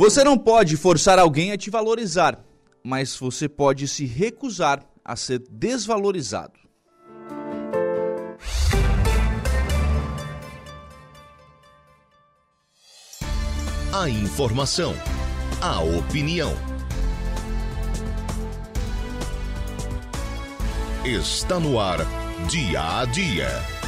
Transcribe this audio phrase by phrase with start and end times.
[0.00, 2.42] Você não pode forçar alguém a te valorizar,
[2.82, 6.58] mas você pode se recusar a ser desvalorizado.
[13.92, 14.94] A informação,
[15.60, 16.54] a opinião.
[21.04, 21.98] Está no ar,
[22.48, 23.79] dia a dia.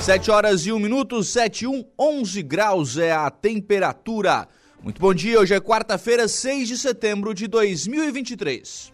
[0.00, 4.48] Sete horas e um minuto, sete e um, onze graus é a temperatura.
[4.82, 8.92] Muito bom dia, hoje é quarta-feira, 6 de setembro de 2023.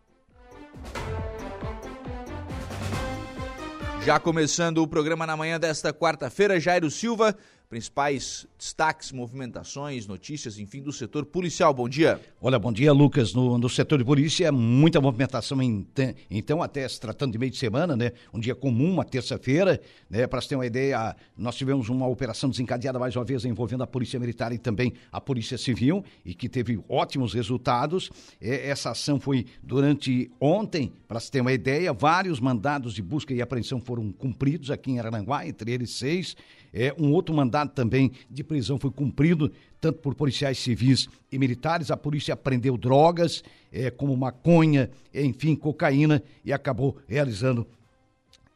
[4.04, 7.36] Já começando o programa na manhã desta quarta-feira, Jairo Silva,
[7.72, 11.72] principais destaques, movimentações, notícias, enfim, do setor policial.
[11.72, 12.20] Bom dia.
[12.38, 13.32] Olha, bom dia, Lucas.
[13.32, 15.86] No, no setor de polícia, muita movimentação, em,
[16.30, 18.12] então, até se tratando de meio de semana, né?
[18.30, 19.80] Um dia comum, uma terça-feira,
[20.10, 20.26] né?
[20.26, 23.86] Para você ter uma ideia, nós tivemos uma operação desencadeada mais uma vez envolvendo a
[23.86, 28.10] Polícia Militar e também a Polícia Civil e que teve ótimos resultados.
[28.38, 33.40] Essa ação foi durante ontem, para você ter uma ideia, vários mandados de busca e
[33.40, 36.36] apreensão foram cumpridos aqui em Aranguá, entre eles seis.
[36.72, 41.90] É, um outro mandado também de prisão foi cumprido, tanto por policiais civis e militares.
[41.90, 47.66] A polícia apreendeu drogas, é, como maconha, enfim, cocaína, e acabou realizando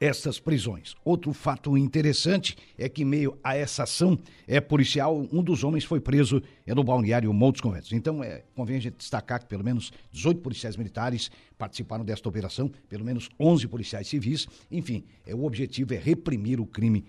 [0.01, 0.95] essas prisões.
[1.05, 5.85] Outro fato interessante é que, em meio a essa ação é, policial, um dos homens
[5.85, 7.93] foi preso é, no balneário Montes Conventos.
[7.93, 12.71] Então, é, convém a gente destacar que pelo menos 18 policiais militares participaram desta operação,
[12.89, 14.47] pelo menos 11 policiais civis.
[14.71, 17.05] Enfim, é, o objetivo é reprimir o crime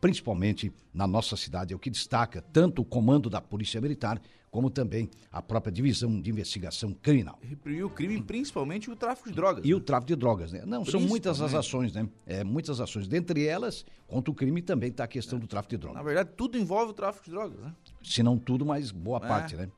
[0.00, 4.20] principalmente na nossa cidade, é o que destaca tanto o comando da Polícia Militar
[4.56, 7.38] como também a própria divisão de investigação criminal.
[7.42, 9.62] Reprimir o crime, principalmente o tráfico de drogas.
[9.62, 9.74] E né?
[9.74, 10.62] o tráfico de drogas, né?
[10.64, 12.08] Não, são muitas as ações, né?
[12.24, 13.06] É, muitas ações.
[13.06, 15.40] Dentre elas, contra o crime também está a questão é.
[15.42, 15.98] do tráfico de drogas.
[15.98, 17.74] Na verdade, tudo envolve o tráfico de drogas, né?
[18.02, 19.28] Se não tudo, mas boa é.
[19.28, 19.68] parte, né?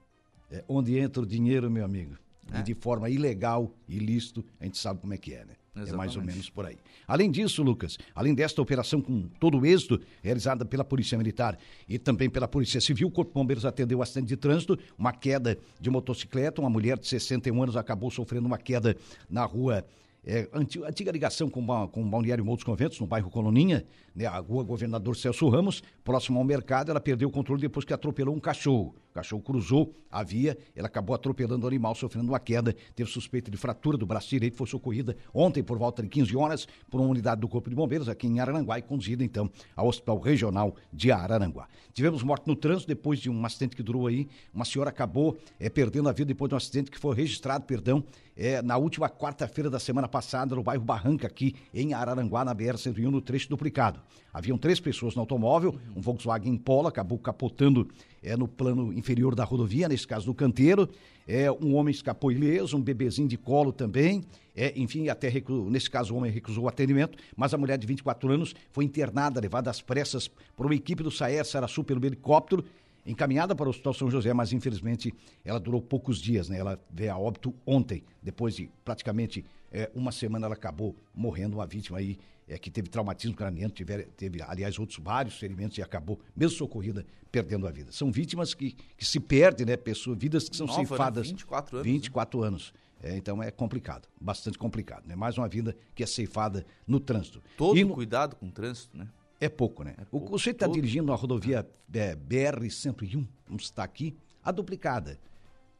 [0.48, 2.16] É, onde entra o dinheiro, meu amigo,
[2.54, 2.62] e é.
[2.62, 5.54] de forma ilegal, ilícito, a gente sabe como é que é, né?
[5.74, 5.94] Exatamente.
[5.94, 6.76] É mais ou menos por aí.
[7.06, 11.58] Além disso, Lucas, além desta operação com todo o êxito, realizada pela Polícia Militar
[11.88, 15.58] e também pela Polícia Civil, o Corpo de Bombeiros atendeu acidente de trânsito, uma queda
[15.80, 18.96] de motocicleta, uma mulher de 61 anos acabou sofrendo uma queda
[19.30, 19.84] na rua
[20.24, 24.38] é, antiga, antiga, ligação com, com o Balneário Montes Conventos, no bairro Coloninha, né, a
[24.38, 28.40] rua Governador Celso Ramos, próximo ao mercado, ela perdeu o controle depois que atropelou um
[28.40, 28.94] cachorro.
[29.18, 33.56] Cachorro cruzou a via, ela acabou atropelando o animal, sofrendo uma queda, teve suspeita de
[33.56, 37.40] fratura do braço direito, foi socorrida ontem por volta de 15 horas por uma unidade
[37.40, 41.66] do Corpo de Bombeiros aqui em Araranguá e conduzida então ao Hospital Regional de Araranguá.
[41.92, 45.68] Tivemos morte no trânsito depois de um acidente que durou aí, uma senhora acabou é,
[45.68, 48.04] perdendo a vida depois de um acidente que foi registrado, perdão,
[48.36, 53.10] é, na última quarta-feira da semana passada no bairro Barranca aqui em Araranguá, na BR-101,
[53.10, 54.00] no trecho duplicado.
[54.38, 57.88] Haviam três pessoas no automóvel, um Volkswagen Polo acabou capotando
[58.22, 60.88] é, no plano inferior da rodovia, nesse caso no canteiro.
[61.26, 64.22] É, um homem escapou ileso, um bebezinho de colo também.
[64.54, 65.28] É, enfim, até
[65.68, 69.40] nesse caso o homem recusou o atendimento, mas a mulher de 24 anos foi internada,
[69.40, 72.64] levada às pressas por uma equipe do Saer Saraçu pelo helicóptero,
[73.04, 75.12] encaminhada para o Hospital São José, mas infelizmente
[75.44, 76.60] ela durou poucos dias, né?
[76.60, 81.66] Ela veio a óbito ontem, depois de praticamente é, uma semana ela acabou morrendo, uma
[81.66, 82.16] vítima aí
[82.48, 87.04] é, que teve traumatismo craniano, teve, teve, aliás, outros vários ferimentos e acabou, mesmo socorrida,
[87.30, 87.92] perdendo a vida.
[87.92, 89.76] São vítimas que, que se perdem, né?
[89.76, 90.86] Pessoas, vidas que são Nova, né?
[90.86, 91.26] ceifadas.
[91.26, 91.32] Né?
[91.32, 91.86] 24 anos.
[91.86, 92.46] 24 né?
[92.46, 92.72] anos.
[93.00, 95.06] É, então é complicado, bastante complicado.
[95.06, 95.14] Né?
[95.14, 97.40] Mais uma vida que é ceifada no trânsito.
[97.56, 97.94] Todo no...
[97.94, 99.08] cuidado com o trânsito, né?
[99.40, 99.94] É pouco, né?
[99.98, 101.64] É pouco, o, você está dirigindo a rodovia
[101.94, 105.16] é, BR-101, vamos estar aqui, a duplicada.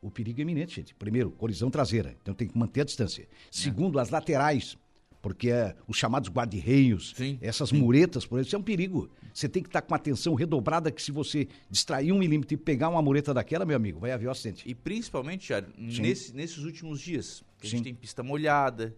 [0.00, 0.94] o perigo é iminente, gente.
[0.94, 3.26] Primeiro, colisão traseira, então tem que manter a distância.
[3.50, 4.78] Segundo, as laterais,
[5.20, 7.78] porque é, os chamados guarda-reios, essas sim.
[7.78, 9.10] muretas, por exemplo, isso é um perigo.
[9.32, 12.88] Você tem que estar com atenção redobrada, que se você distrair um milímetro e pegar
[12.88, 14.68] uma mureta daquela, meu amigo, vai haver um acidente.
[14.68, 18.94] E principalmente, Jair, nesse, nesses últimos dias, que a gente tem pista molhada,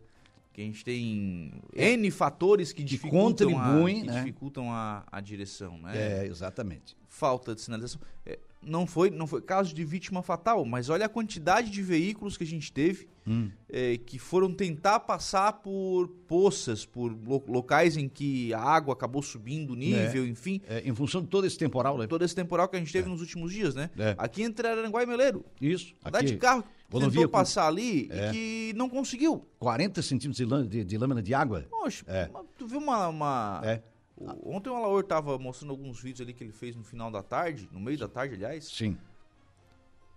[0.53, 4.19] que a gente tem N fatores que, dificultam, contribuem, a, que né?
[4.21, 6.23] dificultam a, a direção, né?
[6.23, 6.97] É, exatamente.
[7.21, 8.01] Falta de sinalização.
[8.25, 12.39] É, não foi, não foi caso de vítima fatal, mas olha a quantidade de veículos
[12.39, 13.51] que a gente teve hum.
[13.69, 19.23] é, que foram tentar passar por poças, por lo, locais em que a água acabou
[19.23, 20.29] subindo o nível, é.
[20.29, 20.63] enfim.
[20.67, 22.07] É, em função de todo esse temporal, né?
[22.07, 23.11] Todo esse temporal que a gente teve é.
[23.11, 23.91] nos últimos dias, né?
[23.99, 24.15] É.
[24.17, 25.45] Aqui entre Aranguá e Meleiro.
[25.61, 25.93] Isso.
[26.03, 28.31] Aqui, de carro tentou passar ali e é.
[28.31, 29.47] que não conseguiu.
[29.59, 31.67] 40 centímetros de, de, de lâmina de água?
[31.69, 32.03] Poxa,
[32.57, 33.09] tu viu uma...
[33.09, 33.61] uma...
[34.45, 37.69] Ontem o Alaor tava mostrando alguns vídeos ali que ele fez no final da tarde,
[37.73, 38.67] no meio da tarde, aliás.
[38.67, 38.97] Sim.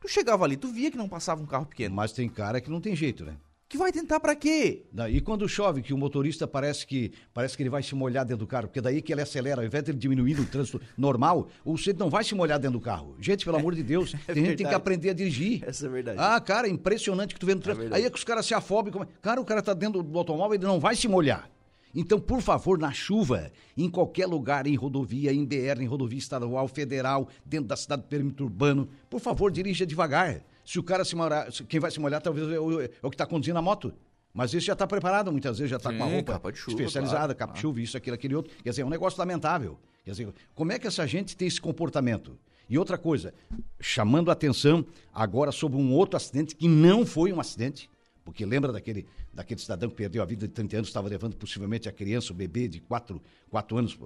[0.01, 1.95] Tu chegava ali, tu via que não passava um carro pequeno.
[1.95, 3.37] Mas tem cara que não tem jeito, né?
[3.69, 4.85] Que vai tentar para quê?
[5.09, 8.45] E quando chove, que o motorista parece que parece que ele vai se molhar dentro
[8.45, 11.47] do carro, porque daí que ele acelera, ao invés de ele diminuir no trânsito normal,
[11.65, 13.15] o centro não vai se molhar dentro do carro.
[13.19, 15.63] Gente, pelo amor de Deus, é tem gente tem que aprender a dirigir.
[15.65, 16.19] Essa é verdade.
[16.19, 17.93] Ah, cara, impressionante que tu vê no é trânsito.
[17.93, 19.07] É aí é que os caras se afobam.
[19.21, 21.49] Cara, o cara tá dentro do automóvel, ele não vai se molhar.
[21.95, 26.67] Então, por favor, na chuva, em qualquer lugar, em rodovia, em BR, em rodovia estadual,
[26.67, 30.41] federal, dentro da cidade do perímetro urbano, por favor, dirija devagar.
[30.65, 33.15] Se o cara se molhar, quem vai se molhar talvez é o, é o que
[33.15, 33.93] está conduzindo a moto.
[34.33, 37.37] Mas esse já está preparado, muitas vezes já está com a roupa chuva, especializada, claro,
[37.37, 38.51] capa de chuva, isso, aquilo, aquele outro.
[38.63, 39.77] Quer dizer, é um negócio lamentável.
[40.03, 42.37] Quer dizer, como é que essa gente tem esse comportamento?
[42.67, 43.33] E outra coisa,
[43.79, 47.87] chamando a atenção agora sobre um outro acidente que não foi um acidente,
[48.23, 51.89] porque lembra daquele, daquele cidadão que perdeu a vida de 30 anos, estava levando possivelmente
[51.89, 53.99] a criança, o bebê de 4, 4 anos,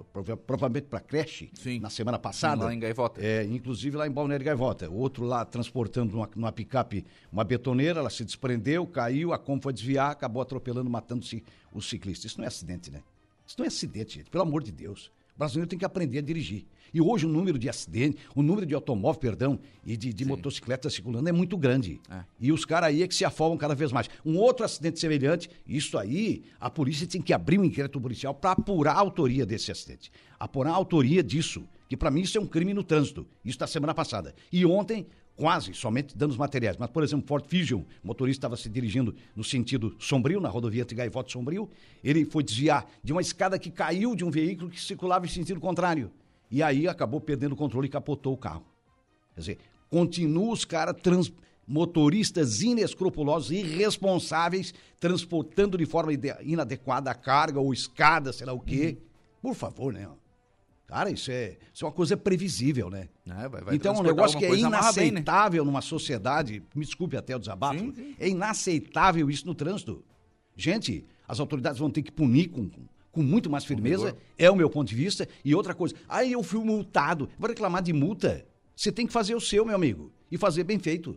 [0.46, 1.78] provavelmente para a creche, Sim.
[1.78, 2.64] na semana passada.
[2.64, 3.24] Lá em Gaivota.
[3.24, 4.90] É, inclusive lá em Balneário Gaivota.
[4.90, 9.62] O outro lá transportando numa, numa picape uma betoneira, ela se desprendeu, caiu, a como
[9.62, 11.24] foi desviar, acabou atropelando, matando
[11.72, 12.26] o ciclista.
[12.26, 13.02] Isso não é acidente, né?
[13.46, 15.12] Isso não é acidente, gente, pelo amor de Deus.
[15.36, 16.66] O brasileiro tem que aprender a dirigir.
[16.92, 20.94] E hoje o número de acidentes, o número de automóvel, perdão, e de, de motocicletas
[20.94, 22.00] circulando é muito grande.
[22.10, 22.24] É.
[22.40, 24.08] E os caras aí é que se afogam cada vez mais.
[24.24, 28.52] Um outro acidente semelhante, isso aí, a polícia tem que abrir um inquérito policial para
[28.52, 30.10] apurar a autoria desse acidente.
[30.38, 31.64] Apurar a autoria disso.
[31.88, 33.26] Que para mim isso é um crime no trânsito.
[33.44, 34.34] Isso da semana passada.
[34.52, 35.06] E ontem,
[35.38, 36.76] quase, somente danos materiais.
[36.76, 40.84] Mas, por exemplo, Ford Fusion, o motorista estava se dirigindo no sentido sombrio, na rodovia
[40.84, 41.70] Tigaivoto Sombrio,
[42.02, 45.60] ele foi desviar de uma escada que caiu de um veículo que circulava em sentido
[45.60, 46.10] contrário.
[46.50, 48.64] E aí acabou perdendo o controle e capotou o carro.
[49.34, 49.58] Quer dizer,
[49.90, 51.32] continuam os caras trans
[51.66, 56.12] motoristas inescrupulosos, irresponsáveis, transportando de forma
[56.42, 58.96] inadequada a carga ou escada, sei lá o quê.
[58.96, 59.50] Uhum.
[59.50, 60.08] Por favor, né?
[60.86, 63.10] Cara, isso é, isso é uma coisa previsível, né?
[63.26, 65.66] É, vai, vai então é um negócio que é inaceitável bem, né?
[65.66, 66.62] numa sociedade.
[66.74, 67.78] Me desculpe até o desabafo.
[67.78, 68.14] Sim, sim.
[68.18, 70.02] É inaceitável isso no trânsito.
[70.56, 74.70] Gente, as autoridades vão ter que punir com, com muito mais firmeza, é o meu
[74.70, 75.28] ponto de vista.
[75.44, 77.28] E outra coisa, aí eu fui multado.
[77.38, 78.46] Vai reclamar de multa?
[78.76, 80.12] Você tem que fazer o seu, meu amigo.
[80.30, 81.16] E fazer bem feito.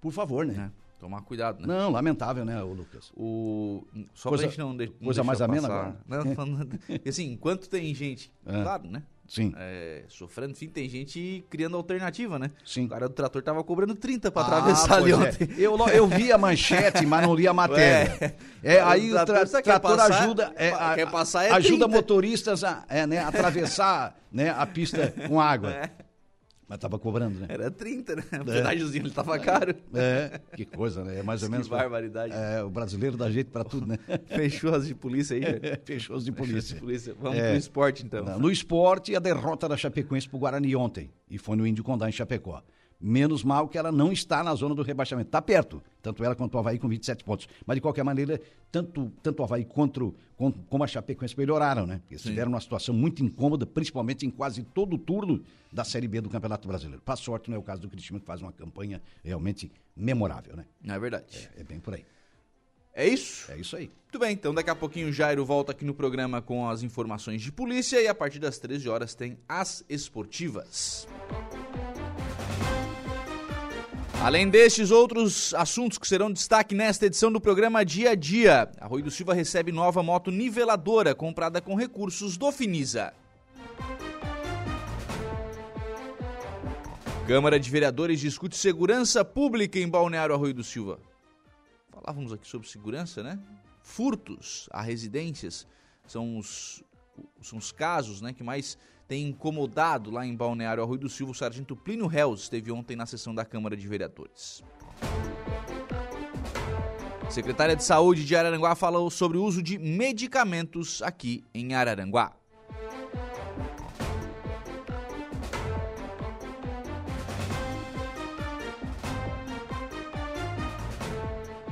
[0.00, 0.70] Por favor, né?
[0.74, 0.88] É.
[0.98, 1.66] Tomar cuidado, né?
[1.66, 3.12] Não, lamentável, né, Lucas?
[3.16, 3.84] O...
[4.14, 4.88] Só coisa, pra gente não, de...
[4.88, 5.96] Coisa mais amena agora.
[6.08, 6.78] Não, falando...
[7.06, 8.62] assim, enquanto tem gente, é.
[8.62, 9.04] claro, né?
[9.28, 9.52] Sim.
[9.58, 12.50] É, sofrendo, enfim, tem gente criando alternativa, né?
[12.64, 12.86] Sim.
[12.86, 15.16] O cara do trator tava cobrando 30 para ah, atravessar ali é.
[15.16, 15.48] ontem.
[15.50, 15.60] É.
[15.60, 18.34] Eu, eu vi a manchete, mas não li a matéria.
[18.62, 21.84] É, é aí o, tra trator, trator passar, ajuda, é, a, quer passar é ajuda
[21.84, 21.88] 30.
[21.88, 25.72] motoristas a é, né, atravessar né, a pista com água.
[25.72, 25.90] É.
[26.68, 27.46] Mas tava cobrando, né?
[27.48, 28.22] Era 30, né?
[28.42, 29.74] O pedágiozinho ele tava caro.
[29.94, 31.20] É, que coisa, né?
[31.20, 31.66] É mais ou menos.
[31.66, 32.34] Que barbaridade.
[32.34, 33.98] É, o brasileiro dá jeito pra tudo, né?
[34.28, 36.74] Fechou as de polícia aí, é, Fechou as de polícia.
[36.74, 37.14] de polícia.
[37.18, 38.38] Vamos é, pro esporte, então.
[38.38, 41.10] No esporte, a derrota da Chapecoense pro Guarani ontem.
[41.30, 42.62] E foi no Índio Condá, em Chapecó.
[43.00, 45.28] Menos mal que ela não está na zona do rebaixamento.
[45.28, 47.48] Está perto, tanto ela quanto o Havaí com 27 pontos.
[47.64, 48.40] Mas, de qualquer maneira,
[48.72, 50.14] tanto, tanto o Havaí quanto,
[50.68, 52.00] como a Chapecoense melhoraram, né?
[52.10, 52.30] Eles Sim.
[52.30, 56.28] tiveram uma situação muito incômoda, principalmente em quase todo o turno da Série B do
[56.28, 57.00] Campeonato Brasileiro.
[57.04, 60.64] Para sorte, não é o caso do Cristiano, que faz uma campanha realmente memorável, né?
[60.84, 61.48] É verdade.
[61.56, 62.04] É, é bem por aí.
[62.92, 63.50] É isso?
[63.52, 63.88] É isso aí.
[64.02, 67.40] Muito bem, então daqui a pouquinho o Jairo volta aqui no programa com as informações
[67.42, 71.06] de polícia e a partir das 13 horas tem as esportivas.
[74.20, 79.04] Além destes outros assuntos que serão destaque nesta edição do programa Dia a Dia, Arroio
[79.04, 83.14] do Silva recebe nova moto niveladora comprada com recursos do Finisa.
[87.28, 90.98] Câmara de Vereadores discute segurança pública em Balneário Arroio do Silva.
[91.92, 93.38] Falávamos aqui sobre segurança, né?
[93.82, 95.64] Furtos a residências
[96.08, 96.82] são os,
[97.40, 98.76] são os casos né, que mais
[99.08, 101.32] tem incomodado lá em Balneário Arroio do Silva.
[101.32, 104.62] O sargento Plínio Reus esteve ontem na sessão da Câmara de Vereadores.
[107.30, 112.34] Secretária de Saúde de Araranguá falou sobre o uso de medicamentos aqui em Araranguá.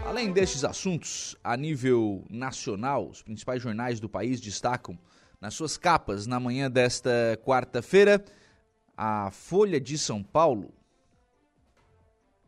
[0.07, 4.99] Além destes assuntos, a nível nacional, os principais jornais do país destacam
[5.47, 8.25] nas suas capas na manhã desta quarta-feira
[8.97, 10.75] a Folha de São Paulo.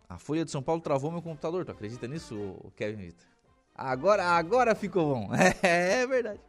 [0.08, 3.24] A Folha de São Paulo travou meu computador, tu acredita nisso, Kevin Vitor?
[3.72, 5.30] Agora, agora ficou bom.
[5.62, 6.40] É, é verdade.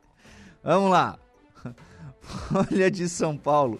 [0.64, 1.20] Vamos lá.
[2.20, 3.80] Folha de São Paulo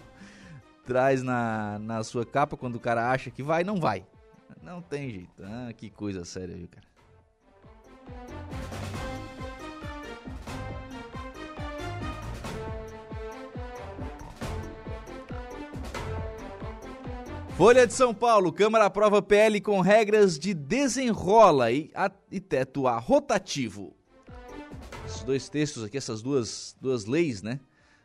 [0.86, 4.06] traz na, na sua capa quando o cara acha que vai, não vai.
[4.62, 5.42] Não tem jeito.
[5.42, 6.86] Ah, que coisa séria, viu, cara?
[17.60, 22.86] Folha de São Paulo, Câmara aprova PL com regras de desenrola e, a, e teto
[22.86, 23.94] a rotativo.
[25.04, 27.60] Esses dois textos aqui, essas duas, duas leis, né?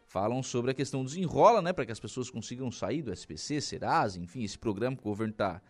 [0.08, 1.72] Falam sobre a questão do desenrola, né?
[1.72, 5.32] Para que as pessoas consigam sair do SPC, Serasa, enfim, esse programa que o governo
[5.32, 5.62] está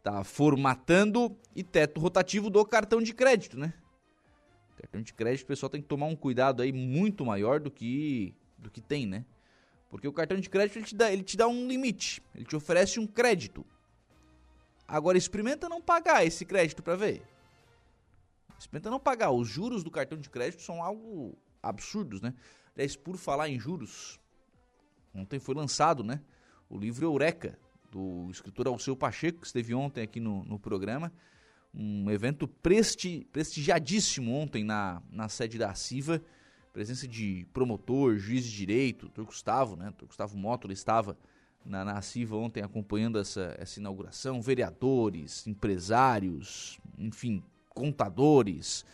[0.00, 3.74] tá formatando e teto rotativo do cartão de crédito, né?
[4.76, 8.32] Cartão de crédito, o pessoal tem que tomar um cuidado aí muito maior do que
[8.56, 9.24] do que tem, né?
[9.94, 12.56] Porque o cartão de crédito ele te dá, ele te dá um limite, ele te
[12.56, 13.64] oferece um crédito.
[14.88, 17.22] Agora experimenta não pagar esse crédito para ver.
[18.58, 19.30] Experimenta não pagar.
[19.30, 22.34] Os juros do cartão de crédito são algo absurdos, né?
[22.74, 24.18] Aliás, por falar em juros,
[25.14, 26.20] ontem foi lançado, né?
[26.68, 27.56] O livro Eureka,
[27.88, 31.12] do escritor Alceu Pacheco, que esteve ontem aqui no, no programa.
[31.72, 36.20] Um evento presti, prestigiadíssimo ontem na, na sede da CIVA.
[36.74, 39.22] Presença de promotor, juiz de direito, Dr.
[39.22, 39.94] Gustavo, né?
[39.96, 40.06] Dr.
[40.06, 41.16] Gustavo Mótola estava
[41.64, 44.42] na, na CIVA ontem acompanhando essa, essa inauguração.
[44.42, 48.84] Vereadores, empresários, enfim, contadores,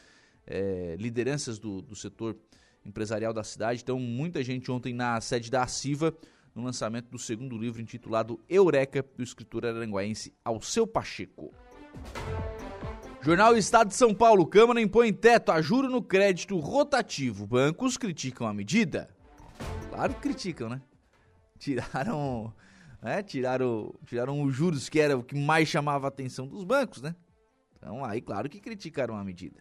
[0.46, 2.36] é, lideranças do, do setor
[2.84, 3.80] empresarial da cidade.
[3.82, 6.14] Então, muita gente ontem na sede da CIVA
[6.54, 11.50] no lançamento do segundo livro intitulado Eureka, do escritor aranguaense Alceu Pacheco.
[13.22, 17.46] Jornal Estado de São Paulo, Câmara impõe teto a juro no crédito rotativo.
[17.46, 19.10] Bancos criticam a medida.
[19.90, 20.80] Claro que criticam, né?
[21.58, 22.50] Tiraram,
[23.02, 23.22] né?
[23.22, 27.14] Tiraram, tiraram os juros que era o que mais chamava a atenção dos bancos, né?
[27.76, 29.60] Então aí, claro que criticaram a medida.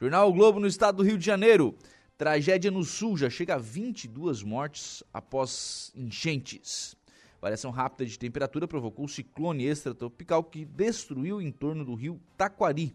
[0.00, 1.76] Jornal o Globo no estado do Rio de Janeiro.
[2.16, 6.96] Tragédia no sul já chega a 22 mortes após enchentes.
[7.40, 12.94] Variação rápida de temperatura provocou o ciclone extratropical que destruiu o entorno do rio Taquari,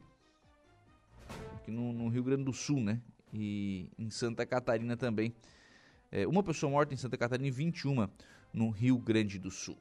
[1.55, 3.00] aqui no, no, Rio Grande do Sul, né?
[3.33, 5.33] E em Santa Catarina também.
[6.12, 8.07] É, uma pessoa morta em Santa Catarina e 21
[8.53, 9.77] no Rio Grande do Sul.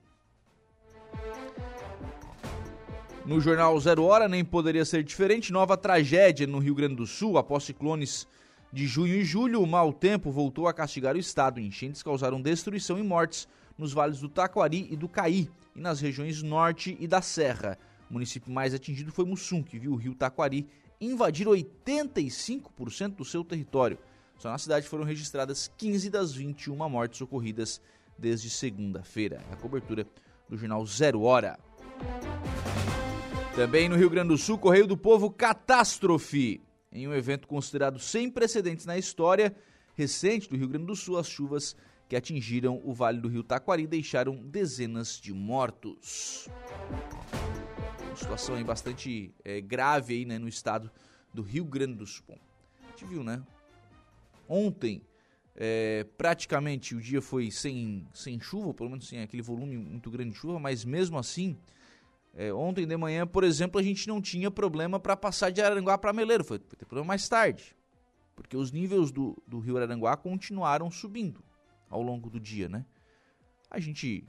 [3.27, 5.53] No jornal Zero Hora, nem poderia ser diferente.
[5.53, 8.27] Nova tragédia no Rio Grande do Sul após ciclones
[8.73, 11.61] de junho e julho, o mau tempo voltou a castigar o estado.
[11.61, 13.47] Enchentes causaram destruição e mortes
[13.83, 17.77] nos vales do Taquari e do Caí e nas regiões norte e da Serra.
[18.09, 20.69] O município mais atingido foi Mussum, que viu o rio Taquari
[21.01, 23.99] invadir 85% do seu território.
[24.39, 27.81] Só na cidade foram registradas 15 das 21 mortes ocorridas
[28.17, 29.43] desde segunda-feira.
[29.51, 30.07] É a cobertura
[30.49, 31.59] do jornal Zero Hora.
[33.57, 36.63] Também no Rio Grande do Sul, Correio do Povo Catástrofe.
[36.93, 39.55] Em um evento considerado sem precedentes na história
[39.95, 41.75] recente do Rio Grande do Sul, as chuvas
[42.13, 46.47] que atingiram o Vale do Rio Taquari deixaram dezenas de mortos.
[48.07, 50.91] Uma situação aí bastante é, grave aí, né, no estado
[51.33, 52.39] do Rio Grande do Sul.
[52.83, 53.43] A gente viu, né?
[54.47, 55.01] Ontem,
[55.57, 60.33] é, praticamente o dia foi sem, sem chuva, pelo menos sem aquele volume muito grande
[60.33, 61.57] de chuva, mas mesmo assim,
[62.35, 65.97] é, ontem de manhã, por exemplo, a gente não tinha problema para passar de Araranguá
[65.97, 66.45] para Meleiro.
[66.45, 67.75] Foi, foi ter problema mais tarde.
[68.37, 71.43] Porque os níveis do, do rio Araranguá continuaram subindo
[71.93, 72.85] ao longo do dia, né?
[73.71, 74.25] A gente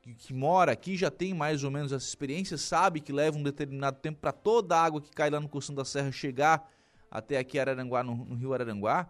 [0.00, 3.98] que, mora aqui já tem mais ou menos essa experiência, sabe que leva um determinado
[4.00, 6.70] tempo para toda a água que cai lá no Costão da Serra chegar
[7.10, 9.08] até aqui Araranguá, no, no rio Araranguá.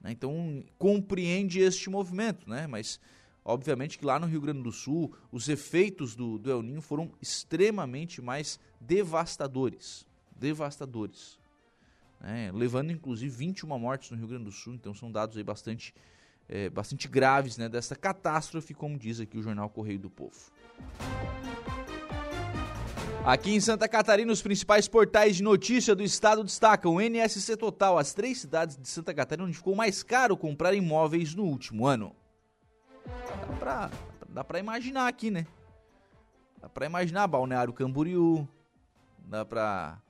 [0.00, 0.12] Né?
[0.12, 2.66] Então compreende este movimento, né?
[2.66, 3.00] Mas
[3.48, 7.10] Obviamente que lá no Rio Grande do Sul, os efeitos do, do El Ninho foram
[7.18, 10.06] extremamente mais devastadores.
[10.36, 11.38] Devastadores.
[12.20, 15.94] É, levando inclusive 21 mortes no Rio Grande do Sul, então são dados aí bastante,
[16.48, 20.36] é, bastante graves né, dessa catástrofe, como diz aqui o jornal Correio do Povo.
[23.24, 27.98] Aqui em Santa Catarina, os principais portais de notícia do estado destacam o NSC Total,
[27.98, 32.16] as três cidades de Santa Catarina onde ficou mais caro comprar imóveis no último ano.
[33.06, 33.90] Dá pra,
[34.28, 35.46] dá pra imaginar aqui, né?
[36.60, 38.48] Dá pra imaginar Balneário Camboriú,
[39.18, 40.00] dá pra,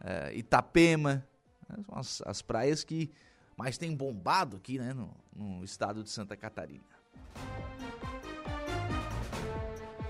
[0.00, 1.26] é, Itapema,
[1.68, 1.84] né?
[1.92, 3.10] as, as, praias que
[3.60, 6.80] mais têm bombado aqui né, no, no estado de Santa Catarina.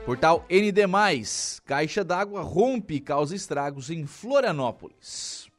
[0.07, 0.83] Portal ND+,
[1.64, 5.50] caixa d'água rompe e causa estragos em Florianópolis.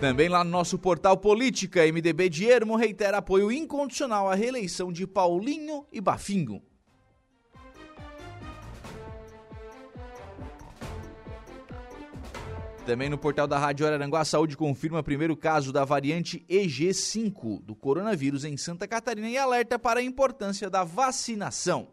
[0.00, 5.06] Também lá no nosso portal Política, MDB de Ermo reitera apoio incondicional à reeleição de
[5.06, 6.62] Paulinho e Bafingo.
[12.86, 17.76] Também no portal da Rádio Araranguá, a saúde confirma primeiro caso da variante EG5 do
[17.76, 21.88] coronavírus em Santa Catarina e alerta para a importância da vacinação.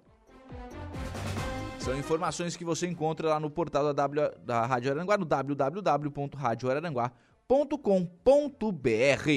[1.79, 7.26] São informações que você encontra lá no portal da, w, da Rádio Araranguá, no www.radioararanguá.com
[7.49, 9.29] www.cultura.com.br.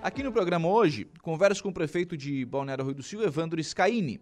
[0.00, 4.20] Aqui no programa hoje, converso com o prefeito de Balneário Rio do Sul, Evandro Scaini.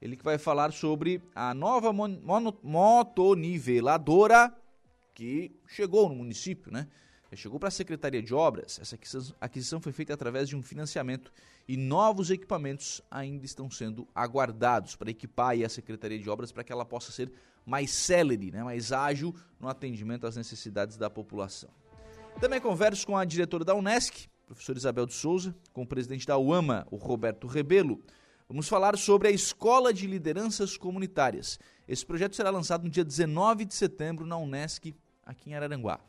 [0.00, 1.92] Ele que vai falar sobre a nova
[2.62, 4.56] motoniveladora
[5.12, 6.86] que chegou no município, né?
[7.34, 8.78] Chegou para a Secretaria de Obras.
[8.78, 8.96] Essa
[9.40, 11.30] aquisição foi feita através de um financiamento
[11.66, 16.72] e novos equipamentos ainda estão sendo aguardados para equipar a Secretaria de Obras para que
[16.72, 17.30] ela possa ser
[17.68, 21.68] mais célere, né, mais ágil no atendimento às necessidades da população.
[22.40, 26.38] Também converso com a diretora da Unesc, professora Isabel de Souza, com o presidente da
[26.38, 28.02] UAMA, o Roberto Rebelo.
[28.48, 31.58] Vamos falar sobre a Escola de Lideranças Comunitárias.
[31.86, 34.94] Esse projeto será lançado no dia 19 de setembro na Unesc,
[35.26, 36.00] aqui em Araranguá.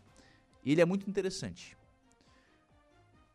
[0.64, 1.76] E ele é muito interessante.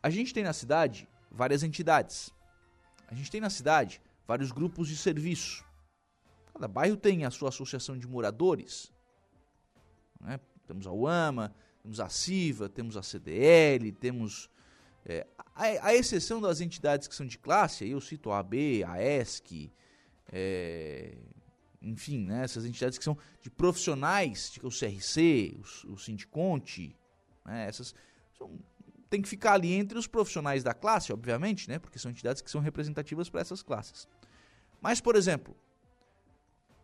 [0.03, 2.33] A gente tem na cidade várias entidades.
[3.07, 5.63] A gente tem na cidade vários grupos de serviço.
[6.55, 8.93] Cada bairro tem a sua associação de moradores.
[10.21, 10.39] Né?
[10.69, 14.49] Temos a UAMA, temos a CIVA, temos a CDL, temos.
[15.05, 18.83] É, a, a, exceção das entidades que são de classe, aí eu cito a AB,
[18.85, 19.71] a ESC,
[20.33, 21.19] é,
[21.83, 26.97] enfim, né, essas entidades que são de profissionais, tipo o CRC, o, o Sindiconte,
[27.45, 27.95] né, essas
[28.39, 28.59] são,
[29.11, 32.51] tem que ficar ali entre os profissionais da classe, obviamente, né, porque são entidades que
[32.51, 34.09] são representativas para essas classes.
[34.81, 35.55] Mas, por exemplo,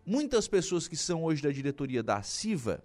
[0.05, 2.83] muitas pessoas que são hoje da diretoria da CIVA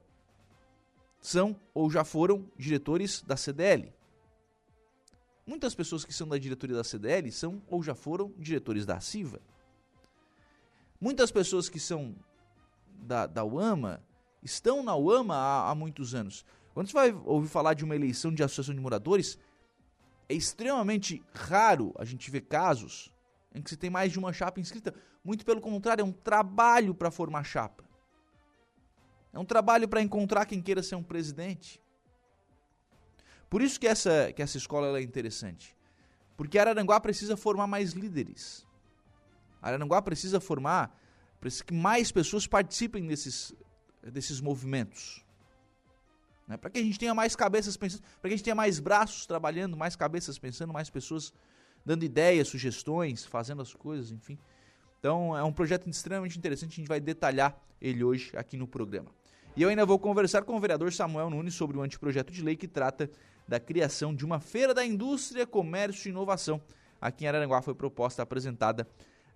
[1.19, 3.91] são ou já foram diretores da CDL.
[5.45, 9.39] Muitas pessoas que são da diretoria da CDL são ou já foram diretores da CIVA.
[10.99, 12.15] Muitas pessoas que são
[12.87, 14.03] da, da UAMA
[14.41, 16.45] estão na UAMA há, há muitos anos.
[16.73, 19.37] Quando você vai ouvir falar de uma eleição de associação de moradores,
[20.27, 23.11] é extremamente raro a gente ver casos
[23.55, 24.93] em que você tem mais de uma chapa inscrita.
[25.23, 27.85] Muito pelo contrário, é um trabalho para formar chapa.
[29.31, 31.81] É um trabalho para encontrar quem queira ser um presidente.
[33.49, 35.75] Por isso que essa, que essa escola é interessante.
[36.35, 38.67] Porque Araranguá precisa formar mais líderes.
[39.61, 40.99] Araranguá precisa formar,
[41.39, 43.53] precisa que mais pessoas participem desses,
[44.03, 45.23] desses movimentos.
[46.45, 46.57] Né?
[46.57, 49.25] Para que a gente tenha mais cabeças pensando, para que a gente tenha mais braços
[49.25, 51.33] trabalhando, mais cabeças pensando, mais pessoas
[51.85, 54.37] dando ideias, sugestões, fazendo as coisas, enfim.
[54.99, 59.11] Então é um projeto extremamente interessante, a gente vai detalhar ele hoje aqui no programa.
[59.55, 62.55] E eu ainda vou conversar com o vereador Samuel Nunes sobre o anteprojeto de lei
[62.55, 63.09] que trata
[63.47, 66.61] da criação de uma feira da indústria, comércio e inovação.
[66.99, 68.87] Aqui em Araranguá foi proposta apresentada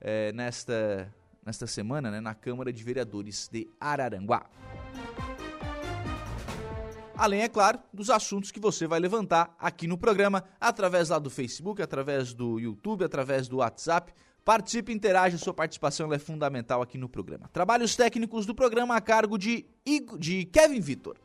[0.02, 1.14] é, nesta,
[1.46, 4.50] nesta semana né, na Câmara de Vereadores de Araranguá.
[7.20, 11.30] Além, é claro, dos assuntos que você vai levantar aqui no programa, através lá do
[11.30, 14.14] Facebook, através do YouTube, através do WhatsApp.
[14.46, 17.50] Participe, interaja, sua participação é fundamental aqui no programa.
[17.52, 21.18] Trabalhos técnicos do programa a cargo de, Igor, de Kevin Vitor.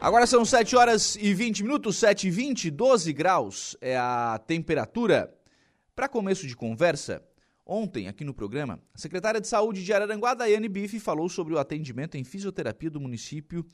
[0.00, 5.36] Agora são 7 horas e 20 minutos, 7 e 20, 12 graus é a temperatura.
[5.92, 7.20] Para começo de conversa,
[7.66, 11.58] ontem aqui no programa, a secretária de Saúde de Araranguá, Daiane Bife, falou sobre o
[11.58, 13.66] atendimento em fisioterapia do município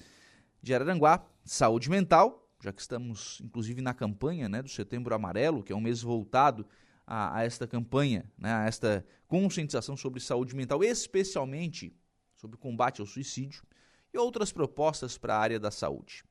[0.63, 5.75] de Araranguá, saúde mental, já que estamos inclusive na campanha né, do Setembro Amarelo, que
[5.75, 6.67] é um mês voltado
[7.07, 11.95] a, a esta campanha, né, a esta conscientização sobre saúde mental, especialmente
[12.35, 13.63] sobre o combate ao suicídio
[14.15, 16.25] e outras propostas para a área da saúde.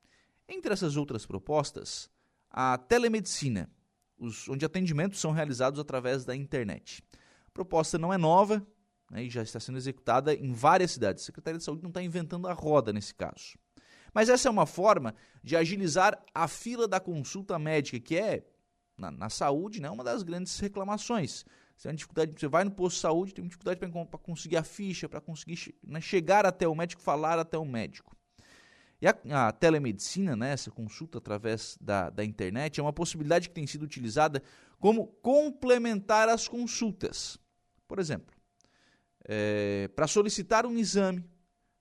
[0.48, 2.10] Entre essas outras propostas,
[2.50, 3.70] a telemedicina,
[4.18, 7.04] os, onde atendimentos são realizados através da internet.
[7.46, 8.66] A proposta não é nova,
[9.10, 11.22] né, e já está sendo executada em várias cidades.
[11.22, 13.58] A Secretaria de Saúde não está inventando a roda nesse caso.
[14.14, 18.46] Mas essa é uma forma de agilizar a fila da consulta médica, que é,
[18.96, 21.44] na, na saúde, né, uma das grandes reclamações.
[21.76, 25.08] Você, tem dificuldade, você vai no posto de saúde, tem dificuldade para conseguir a ficha,
[25.08, 28.16] para conseguir né, chegar até o médico, falar até o médico.
[29.02, 33.54] E a, a, telemedicina, né, essa consulta através da, da internet, é uma possibilidade que
[33.54, 34.42] tem sido utilizada
[34.78, 37.38] como complementar as consultas.
[37.86, 38.34] Por exemplo,
[39.26, 41.24] é, para solicitar um exame,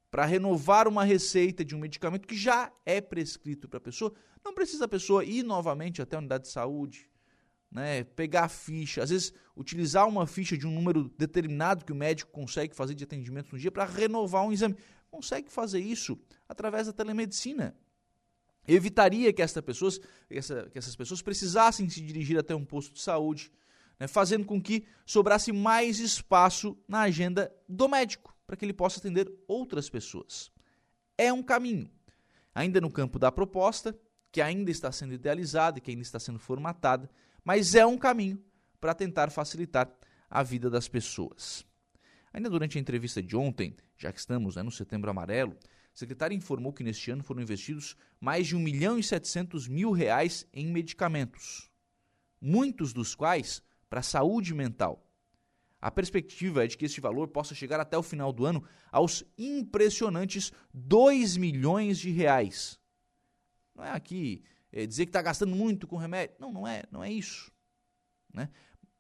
[0.10, 4.54] para renovar uma receita de um medicamento que já é prescrito para a pessoa, não
[4.54, 7.10] precisa a pessoa ir novamente até a unidade de saúde,
[7.74, 11.96] né, pegar a ficha, às vezes utilizar uma ficha de um número determinado que o
[11.96, 14.76] médico consegue fazer de atendimento no dia para renovar um exame.
[15.10, 17.76] Consegue fazer isso através da telemedicina.
[18.68, 23.02] Evitaria que, essa pessoas, essa, que essas pessoas precisassem se dirigir até um posto de
[23.02, 23.52] saúde,
[24.00, 29.00] né, fazendo com que sobrasse mais espaço na agenda do médico, para que ele possa
[29.00, 30.52] atender outras pessoas.
[31.18, 31.90] É um caminho.
[32.54, 33.98] Ainda no campo da proposta,
[34.32, 37.10] que ainda está sendo idealizada e que ainda está sendo formatada,
[37.44, 38.44] mas é um caminho
[38.80, 39.92] para tentar facilitar
[40.30, 41.66] a vida das pessoas.
[42.34, 45.56] Ainda durante a entrevista de ontem, já que estamos né, no Setembro Amarelo,
[45.94, 49.92] o secretário informou que neste ano foram investidos mais de 1 milhão e 700 mil
[49.92, 51.70] reais em medicamentos,
[52.42, 55.08] muitos dos quais para a saúde mental.
[55.80, 59.24] A perspectiva é de que este valor possa chegar até o final do ano aos
[59.38, 62.80] impressionantes 2 milhões de reais.
[63.76, 66.36] Não é aqui é, dizer que está gastando muito com remédio.
[66.40, 67.52] Não, não é, não é isso.
[68.34, 68.50] Né?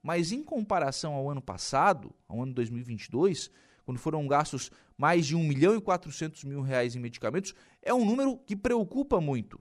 [0.01, 3.49] Mas em comparação ao ano passado, ao ano 2022,
[3.83, 8.05] quando foram gastos mais de 1 milhão e 400 mil reais em medicamentos, é um
[8.05, 9.59] número que preocupa muito.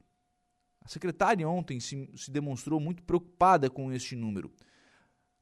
[0.84, 4.52] A secretária ontem se, se demonstrou muito preocupada com este número.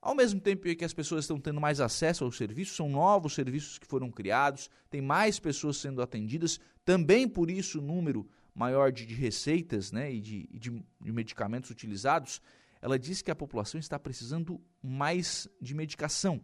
[0.00, 3.78] Ao mesmo tempo que as pessoas estão tendo mais acesso aos serviços, são novos serviços
[3.78, 9.06] que foram criados, tem mais pessoas sendo atendidas, também por isso o número maior de,
[9.06, 12.40] de receitas né, e de, de, de medicamentos utilizados,
[12.80, 16.42] ela diz que a população está precisando mais de medicação.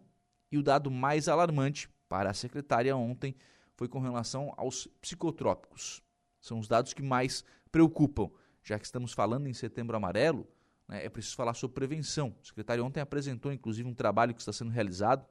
[0.51, 3.35] E o dado mais alarmante para a secretária ontem
[3.75, 6.01] foi com relação aos psicotrópicos.
[6.39, 8.29] São os dados que mais preocupam.
[8.63, 10.47] Já que estamos falando em setembro amarelo,
[10.87, 12.35] né, é preciso falar sobre prevenção.
[12.41, 15.25] A secretária ontem apresentou, inclusive, um trabalho que está sendo realizado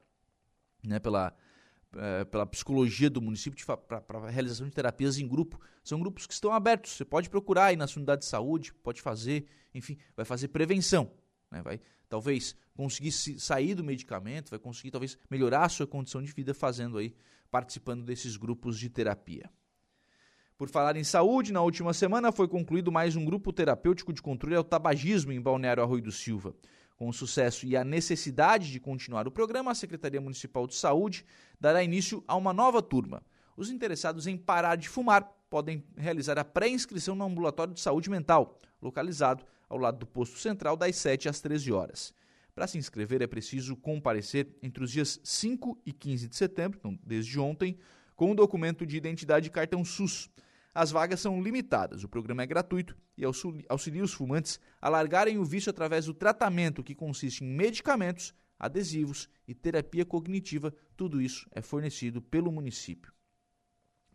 [0.83, 1.35] né, pela
[1.95, 5.59] é, pela psicologia do município para a realização de terapias em grupo.
[5.83, 6.91] São grupos que estão abertos.
[6.91, 11.11] Você pode procurar aí na sua unidade de saúde, pode fazer, enfim, vai fazer prevenção.
[11.51, 11.61] Né?
[11.61, 16.53] Vai talvez conseguir sair do medicamento, vai conseguir talvez melhorar a sua condição de vida
[16.53, 17.13] fazendo aí,
[17.49, 19.49] participando desses grupos de terapia.
[20.57, 24.55] Por falar em saúde, na última semana foi concluído mais um grupo terapêutico de controle
[24.55, 26.55] ao tabagismo em Balneário Arroio do Silva.
[26.97, 31.23] Com o sucesso e a necessidade de continuar o programa, a Secretaria Municipal de Saúde
[31.59, 33.21] dará início a uma nova turma.
[33.55, 38.57] Os interessados em parar de fumar podem realizar a pré-inscrição no ambulatório de saúde mental,
[38.81, 42.13] localizado ao lado do posto central das 7 às 13 horas.
[42.55, 46.97] Para se inscrever é preciso comparecer entre os dias 5 e 15 de setembro, então
[47.05, 47.77] desde ontem,
[48.15, 50.31] com o documento de identidade e cartão SUS.
[50.79, 55.43] As vagas são limitadas, o programa é gratuito e auxilia os fumantes a largarem o
[55.43, 60.71] vício através do tratamento que consiste em medicamentos, adesivos e terapia cognitiva.
[60.95, 63.11] Tudo isso é fornecido pelo município.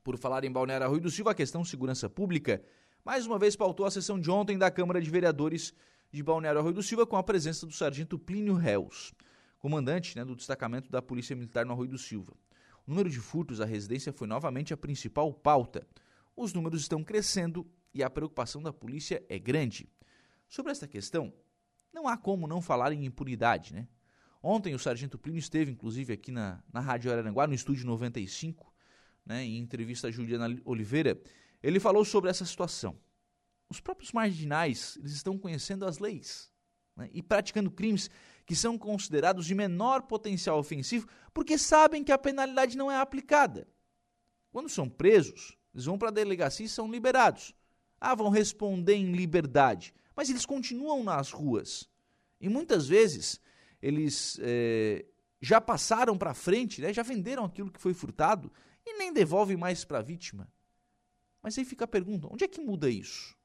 [0.04, 2.62] Por falar em Balneário Rui do Silva, a questão segurança pública
[3.04, 5.74] mais uma vez pautou a sessão de ontem da Câmara de Vereadores
[6.12, 9.12] de Balneário Rui do Silva com a presença do sargento Plínio Reus,
[9.58, 12.34] comandante né, do destacamento da Polícia Militar no Rui do Silva.
[12.86, 15.84] O número de furtos à residência foi novamente a principal pauta
[16.36, 19.90] os números estão crescendo e a preocupação da polícia é grande.
[20.48, 21.32] Sobre esta questão,
[21.92, 23.88] não há como não falar em impunidade, né?
[24.42, 28.74] Ontem o Sargento Plínio esteve, inclusive, aqui na, na Rádio Araranguá, no Estúdio 95,
[29.24, 31.20] né, em entrevista a Juliana Oliveira,
[31.62, 32.98] ele falou sobre essa situação.
[33.70, 36.52] Os próprios marginais, eles estão conhecendo as leis
[36.96, 38.10] né, e praticando crimes
[38.44, 43.68] que são considerados de menor potencial ofensivo porque sabem que a penalidade não é aplicada.
[44.50, 47.54] Quando são presos, eles vão para a delegacia e são liberados.
[48.00, 49.94] Ah, vão responder em liberdade.
[50.14, 51.88] Mas eles continuam nas ruas.
[52.40, 53.40] E muitas vezes
[53.80, 55.04] eles é,
[55.40, 58.52] já passaram para frente, né, já venderam aquilo que foi furtado
[58.84, 60.52] e nem devolvem mais para a vítima.
[61.42, 63.36] Mas aí fica a pergunta: onde é que muda isso?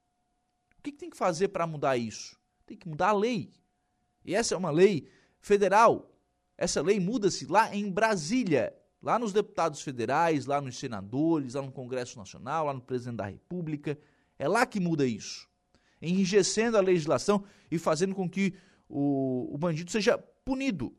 [0.78, 2.40] O que, que tem que fazer para mudar isso?
[2.66, 3.52] Tem que mudar a lei.
[4.24, 5.10] E essa é uma lei
[5.40, 6.14] federal.
[6.58, 11.72] Essa lei muda-se lá em Brasília lá nos deputados federais, lá nos senadores, lá no
[11.72, 13.98] Congresso Nacional, lá no presidente da República.
[14.38, 15.48] É lá que muda isso.
[16.02, 18.54] Enrijecendo a legislação e fazendo com que
[18.88, 20.96] o, o bandido seja punido.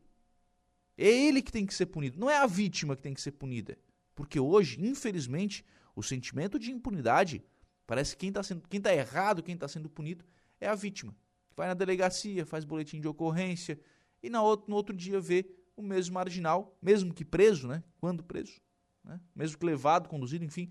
[0.97, 3.33] É ele que tem que ser punido, não é a vítima que tem que ser
[3.33, 3.79] punida.
[4.15, 7.45] Porque hoje, infelizmente, o sentimento de impunidade
[7.87, 10.25] parece que quem está tá errado, quem está sendo punido
[10.61, 11.17] é a vítima.
[11.57, 13.81] Vai na delegacia, faz boletim de ocorrência
[14.23, 15.47] e na outro, no outro dia vê
[15.79, 17.85] o mesmo marginal, mesmo que preso, né?
[18.01, 18.61] Quando preso,
[19.05, 19.21] né?
[19.35, 20.71] mesmo que levado, conduzido, enfim,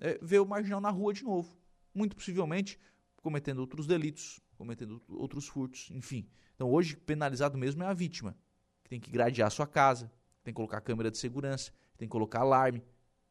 [0.00, 1.54] é, vê o marginal na rua de novo.
[1.94, 2.80] Muito possivelmente
[3.16, 6.26] cometendo outros delitos, cometendo outros furtos, enfim.
[6.54, 8.36] Então hoje penalizado mesmo é a vítima,
[8.82, 10.10] que tem que gradear sua casa,
[10.42, 12.82] tem que colocar câmera de segurança, tem que colocar alarme.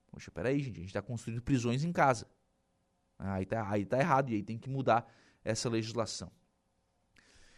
[0.08, 2.28] Poxa, peraí, gente, a gente está construindo prisões em casa.
[3.18, 5.12] Aí tá, aí tá errado e aí tem que mudar
[5.44, 6.32] essa legislação.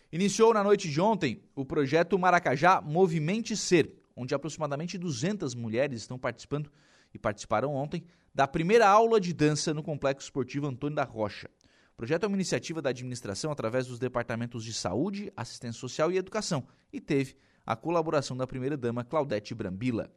[0.09, 6.17] Iniciou na noite de ontem o projeto Maracajá Movimente Ser, onde aproximadamente 200 mulheres estão
[6.17, 6.71] participando
[7.13, 11.49] e participaram ontem da primeira aula de dança no Complexo Esportivo Antônio da Rocha.
[11.91, 16.17] O projeto é uma iniciativa da administração através dos departamentos de saúde, assistência social e
[16.17, 20.09] educação e teve a colaboração da primeira-dama Claudete Brambila.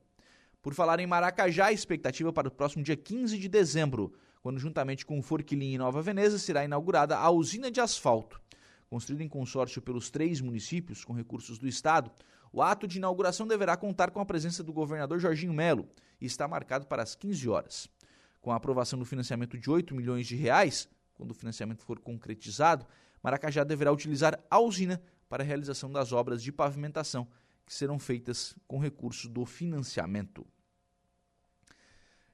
[0.62, 5.04] Por falar em Maracajá, a expectativa para o próximo dia 15 de dezembro, quando juntamente
[5.04, 8.40] com o Forquilim e Nova Veneza será inaugurada a usina de asfalto.
[8.90, 12.10] Construída em consórcio pelos três municípios com recursos do Estado,
[12.52, 15.88] o ato de inauguração deverá contar com a presença do governador Jorginho Melo
[16.20, 17.88] e está marcado para as 15 horas.
[18.40, 22.84] Com a aprovação do financiamento de 8 milhões de reais, quando o financiamento for concretizado,
[23.22, 27.28] Maracajá deverá utilizar a usina para a realização das obras de pavimentação
[27.64, 30.44] que serão feitas com recursos do financiamento.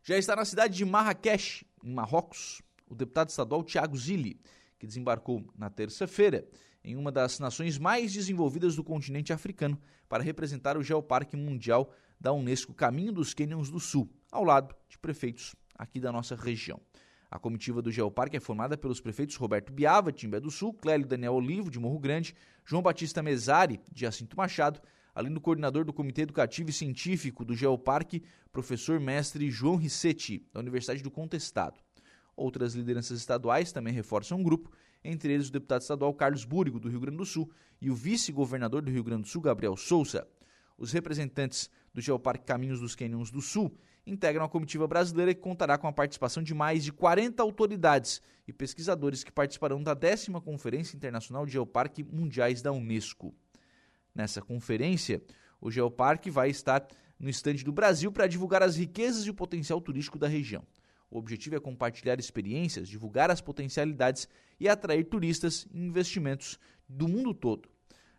[0.03, 4.41] Já está na cidade de Marrakech, em Marrocos, o deputado estadual Tiago Zilli,
[4.79, 6.47] que desembarcou na terça-feira
[6.85, 12.33] em uma das nações mais desenvolvidas do continente africano para representar o Geoparque Mundial da
[12.33, 16.81] Unesco Caminho dos Cânions do Sul, ao lado de prefeitos aqui da nossa região.
[17.29, 21.07] A comitiva do Geoparque é formada pelos prefeitos Roberto Biava, de Timbé do Sul, Clélio
[21.07, 22.35] Daniel Olivo, de Morro Grande,
[22.65, 24.81] João Batista Mesari, de Jacinto Machado,
[25.15, 30.61] além do coordenador do Comitê Educativo e Científico do Geoparque, professor mestre João Rissetti, da
[30.61, 31.81] Universidade do Contestado.
[32.37, 34.71] Outras lideranças estaduais também reforçam o grupo,
[35.03, 38.83] entre eles o deputado estadual Carlos Búrigo, do Rio Grande do Sul, e o vice-governador
[38.83, 40.27] do Rio Grande do Sul, Gabriel Souza.
[40.77, 43.75] Os representantes do Geoparque Caminhos dos Cânions do Sul
[44.07, 48.53] integram a comitiva brasileira que contará com a participação de mais de 40 autoridades e
[48.53, 53.35] pesquisadores que participarão da décima Conferência Internacional de Geoparque Mundiais da Unesco.
[54.15, 55.23] Nessa conferência,
[55.61, 56.87] o Geoparque vai estar
[57.19, 60.63] no estande do Brasil para divulgar as riquezas e o potencial turístico da região.
[61.17, 64.29] O objetivo é compartilhar experiências, divulgar as potencialidades
[64.61, 67.71] e atrair turistas e investimentos do mundo todo.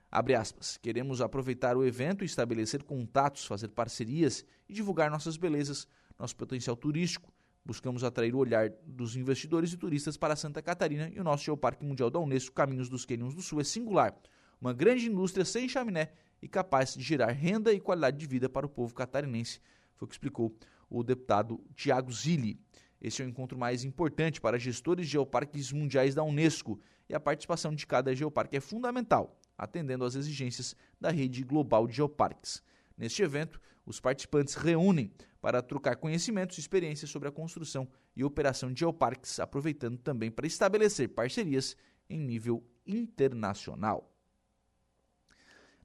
[0.09, 0.77] Aspas.
[0.77, 7.31] Queremos aproveitar o evento, estabelecer contatos, fazer parcerias e divulgar nossas belezas, nosso potencial turístico.
[7.63, 11.85] Buscamos atrair o olhar dos investidores e turistas para Santa Catarina e o nosso Geoparque
[11.85, 14.17] Mundial da Unesco Caminhos dos Cânions do Sul é singular.
[14.59, 18.65] Uma grande indústria sem chaminé e capaz de gerar renda e qualidade de vida para
[18.65, 19.61] o povo catarinense,
[19.97, 20.57] foi o que explicou
[20.89, 22.59] o deputado Tiago Zilli.
[23.01, 27.19] Esse é o encontro mais importante para gestores de geoparques mundiais da Unesco e a
[27.19, 32.63] participação de cada geoparque é fundamental, atendendo às exigências da rede global de geoparques.
[32.97, 38.73] Neste evento, os participantes reúnem para trocar conhecimentos e experiências sobre a construção e operação
[38.73, 41.77] de geoparques, aproveitando também para estabelecer parcerias
[42.09, 44.16] em nível internacional.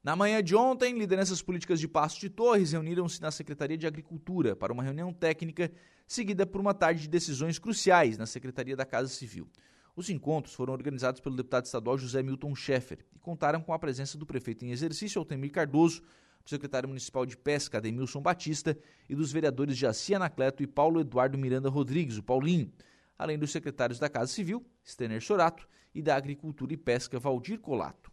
[0.02, 4.56] Na manhã de ontem, lideranças políticas de Passo de Torres reuniram-se na Secretaria de Agricultura
[4.56, 5.70] para uma reunião técnica,
[6.08, 9.48] seguida por uma tarde de decisões cruciais na Secretaria da Casa Civil.
[9.94, 14.18] Os encontros foram organizados pelo deputado estadual José Milton Schaeffer e contaram com a presença
[14.18, 16.02] do prefeito em exercício, Altemir Cardoso,
[16.42, 18.76] do secretário municipal de Pesca, Ademilson Batista,
[19.08, 22.72] e dos vereadores Jaci Anacleto e Paulo Eduardo Miranda Rodrigues, o Paulinho,
[23.16, 28.12] além dos secretários da Casa Civil, Stener Sorato, e da Agricultura e Pesca, Valdir Colato.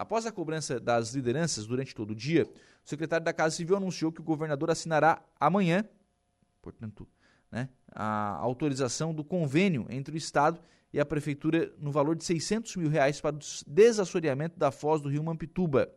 [0.00, 2.48] Após a cobrança das lideranças durante todo o dia,
[2.82, 5.84] o secretário da Casa Civil anunciou que o governador assinará amanhã,
[6.62, 7.06] portanto,
[7.52, 10.58] né, a autorização do convênio entre o Estado
[10.90, 15.10] e a Prefeitura no valor de 600 mil reais para o desassoreamento da foz do
[15.10, 15.92] rio Mampituba.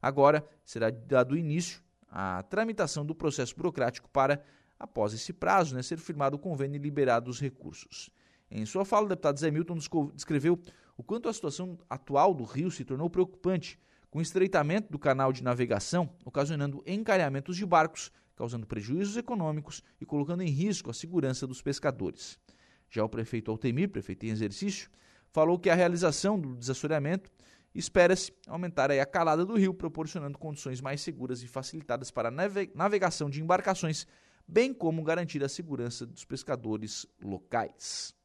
[0.00, 4.40] Agora será dado início à tramitação do processo burocrático para,
[4.78, 8.10] após esse prazo, né, ser firmado o convênio e liberados os recursos.
[8.48, 9.76] Em sua fala, o deputado Zé Milton
[10.14, 10.56] descreveu
[11.00, 15.42] o quanto a situação atual do rio se tornou preocupante, com estreitamento do canal de
[15.42, 21.62] navegação, ocasionando encalhamentos de barcos, causando prejuízos econômicos e colocando em risco a segurança dos
[21.62, 22.38] pescadores.
[22.90, 24.90] Já o prefeito Altemir, prefeito em exercício,
[25.32, 27.30] falou que a realização do desassoreamento
[27.74, 33.30] espera-se aumentar a calada do rio, proporcionando condições mais seguras e facilitadas para a navegação
[33.30, 34.06] de embarcações,
[34.46, 38.19] bem como garantir a segurança dos pescadores locais.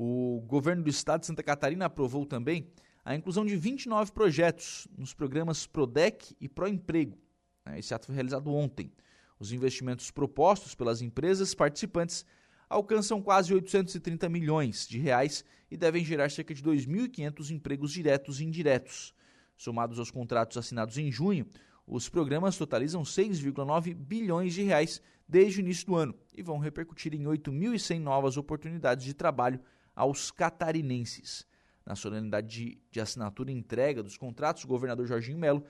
[0.00, 2.68] O governo do estado de Santa Catarina aprovou também
[3.04, 7.18] a inclusão de 29 projetos nos programas PRODEC e PROEMPREGO.
[7.66, 7.80] Né?
[7.80, 8.92] Esse ato foi realizado ontem.
[9.40, 12.24] Os investimentos propostos pelas empresas participantes
[12.70, 18.44] alcançam quase 830 milhões de reais e devem gerar cerca de 2.500 empregos diretos e
[18.44, 19.12] indiretos.
[19.56, 21.44] Somados aos contratos assinados em junho,
[21.84, 27.14] os programas totalizam 6,9 bilhões de reais desde o início do ano e vão repercutir
[27.14, 29.58] em 8.100 novas oportunidades de trabalho
[29.98, 31.44] aos catarinenses.
[31.84, 35.64] Na solenidade de, de assinatura e entrega dos contratos, o governador Jorginho Melo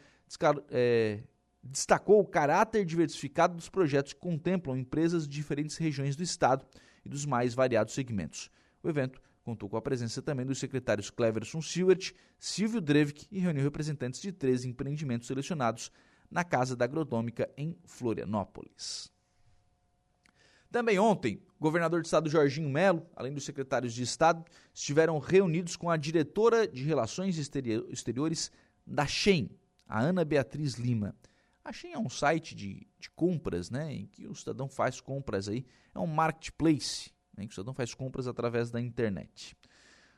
[0.70, 1.22] é,
[1.62, 6.66] destacou o caráter diversificado dos projetos que contemplam empresas de diferentes regiões do estado
[7.06, 8.50] e dos mais variados segmentos.
[8.82, 13.62] O evento contou com a presença também dos secretários Cleverson Silvert, Silvio Drevik e reuniu
[13.62, 15.90] representantes de três empreendimentos selecionados
[16.30, 19.10] na Casa da Agronômica em Florianópolis.
[20.70, 25.76] Também ontem, o governador do estado Jorginho Melo, além dos secretários de estado, estiveram reunidos
[25.76, 28.50] com a diretora de Relações Exteriores
[28.86, 29.50] da Shen,
[29.86, 31.16] a Ana Beatriz Lima.
[31.64, 35.48] A Shen é um site de, de compras, né, em que o cidadão faz compras
[35.48, 39.56] aí, é um marketplace, né, em que o cidadão faz compras através da internet.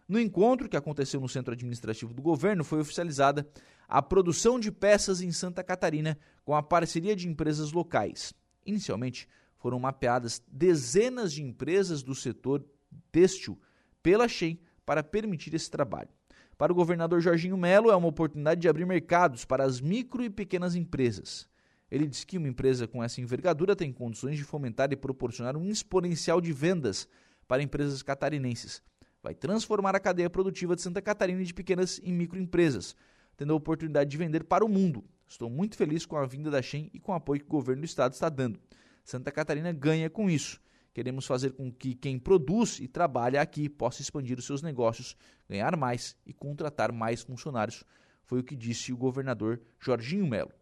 [0.08, 3.48] No encontro que aconteceu no Centro Administrativo do Governo, foi oficializada
[3.88, 8.34] a produção de peças em Santa Catarina com a parceria de empresas locais.
[8.66, 9.28] Inicialmente,
[9.60, 12.64] foram mapeadas dezenas de empresas do setor
[13.12, 13.60] têxtil
[14.02, 16.08] pela Shein para permitir esse trabalho.
[16.56, 20.30] Para o governador Jorginho Melo, é uma oportunidade de abrir mercados para as micro e
[20.30, 21.48] pequenas empresas.
[21.90, 25.68] Ele diz que uma empresa com essa envergadura tem condições de fomentar e proporcionar um
[25.68, 27.06] exponencial de vendas
[27.46, 28.82] para empresas catarinenses.
[29.22, 32.96] Vai transformar a cadeia produtiva de Santa Catarina de pequenas e microempresas,
[33.36, 35.04] tendo a oportunidade de vender para o mundo.
[35.28, 37.82] Estou muito feliz com a vinda da Shen e com o apoio que o governo
[37.82, 38.58] do estado está dando.
[39.04, 40.60] Santa Catarina ganha com isso.
[40.92, 45.16] Queremos fazer com que quem produz e trabalha aqui possa expandir os seus negócios,
[45.48, 47.84] ganhar mais e contratar mais funcionários,
[48.24, 50.52] foi o que disse o governador Jorginho Melo.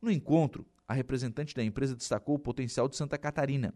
[0.00, 3.74] No encontro, a representante da empresa destacou o potencial de Santa Catarina.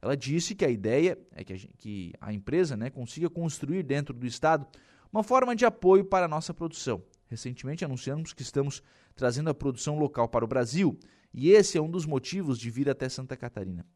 [0.00, 4.14] Ela disse que a ideia é que a, que a empresa né, consiga construir dentro
[4.14, 4.66] do Estado
[5.12, 7.02] uma forma de apoio para a nossa produção.
[7.28, 8.82] Recentemente anunciamos que estamos
[9.14, 10.98] trazendo a produção local para o Brasil
[11.32, 13.86] e esse é um dos motivos de vir até Santa Catarina.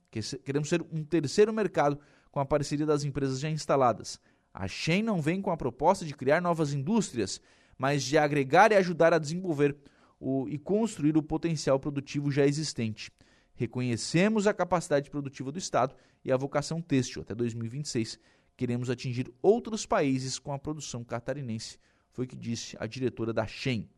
[0.45, 1.99] Queremos ser um terceiro mercado
[2.31, 4.19] com a parceria das empresas já instaladas.
[4.53, 7.41] A Shen não vem com a proposta de criar novas indústrias,
[7.77, 9.77] mas de agregar e ajudar a desenvolver
[10.19, 13.11] o, e construir o potencial produtivo já existente.
[13.55, 15.95] Reconhecemos a capacidade produtiva do Estado
[16.25, 17.23] e a vocação têxtil.
[17.23, 18.19] Até 2026,
[18.57, 21.79] queremos atingir outros países com a produção catarinense,
[22.13, 23.91] foi o que disse a diretora da Shen.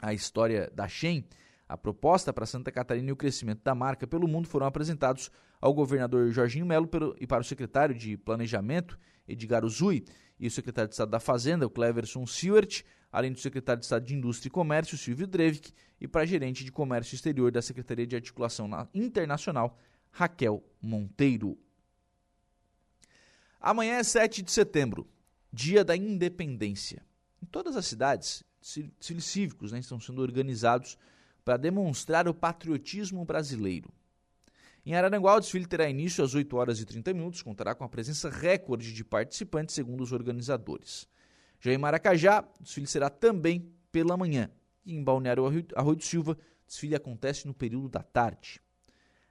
[0.00, 1.24] A história da Shen
[1.70, 5.30] a proposta para Santa Catarina e o crescimento da marca pelo mundo foram apresentados
[5.60, 10.04] ao governador Jorginho Melo e para o secretário de Planejamento, Edgar Uzui,
[10.36, 14.04] e o secretário de Estado da Fazenda, o Cleverson Siewert, além do secretário de Estado
[14.04, 18.06] de Indústria e Comércio, Silvio Drevik, e para a gerente de Comércio Exterior da Secretaria
[18.06, 19.78] de Articulação Internacional,
[20.10, 21.56] Raquel Monteiro.
[23.60, 25.06] Amanhã é 7 de setembro,
[25.52, 27.04] dia da independência.
[27.40, 30.98] Em todas as cidades, cívicos né, estão sendo organizados
[31.44, 33.92] para demonstrar o patriotismo brasileiro.
[34.84, 37.88] Em Araranguá, o desfile terá início às 8 horas e 30 minutos, contará com a
[37.88, 41.06] presença recorde de participantes, segundo os organizadores.
[41.60, 44.50] Já em Maracajá, o desfile será também pela manhã.
[44.84, 48.60] E em Balneário Arroio do Silva, o desfile acontece no período da tarde.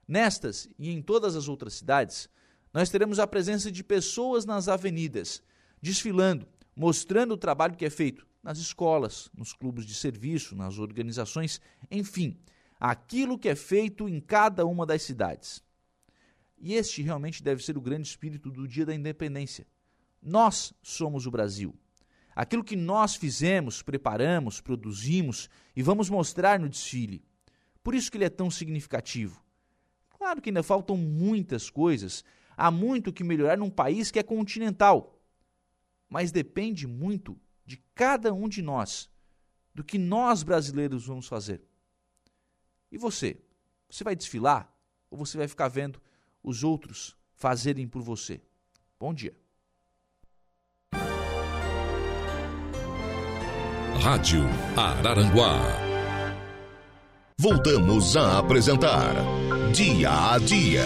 [0.08, 2.30] Nestas e em todas as outras cidades,
[2.72, 5.42] nós teremos a presença de pessoas nas avenidas,
[5.82, 11.60] desfilando, mostrando o trabalho que é feito nas escolas, nos clubes de serviço, nas organizações,
[11.92, 12.38] enfim,
[12.80, 15.62] aquilo que é feito em cada uma das cidades.
[16.58, 19.68] E este realmente deve ser o grande espírito do Dia da Independência.
[20.22, 21.74] Nós somos o Brasil.
[22.36, 27.24] Aquilo que nós fizemos, preparamos, produzimos e vamos mostrar no desfile.
[27.84, 29.44] Por isso que ele é tão significativo.
[30.18, 32.24] Claro que ainda faltam muitas coisas,
[32.56, 35.18] há muito que melhorar num país que é continental.
[36.10, 37.40] Mas depende muito
[37.70, 39.08] de cada um de nós,
[39.76, 41.62] do que nós brasileiros vamos fazer.
[42.92, 43.40] E você?
[43.88, 44.74] Você vai desfilar
[45.12, 46.02] ou você vai ficar vendo
[46.42, 48.42] os outros fazerem por você?
[49.00, 49.36] Bom dia.
[54.02, 54.42] Rádio
[54.76, 55.60] Araranguá.
[57.38, 59.14] Voltamos a apresentar
[59.76, 60.86] Dia a Dia.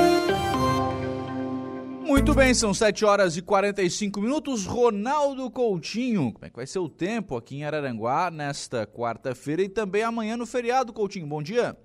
[2.01, 4.65] Muito bem, são 7 horas e 45 minutos.
[4.65, 9.69] Ronaldo Coutinho, como é que vai ser o tempo aqui em Araranguá nesta quarta-feira e
[9.69, 11.27] também amanhã no feriado, Coutinho?
[11.27, 11.77] Bom dia.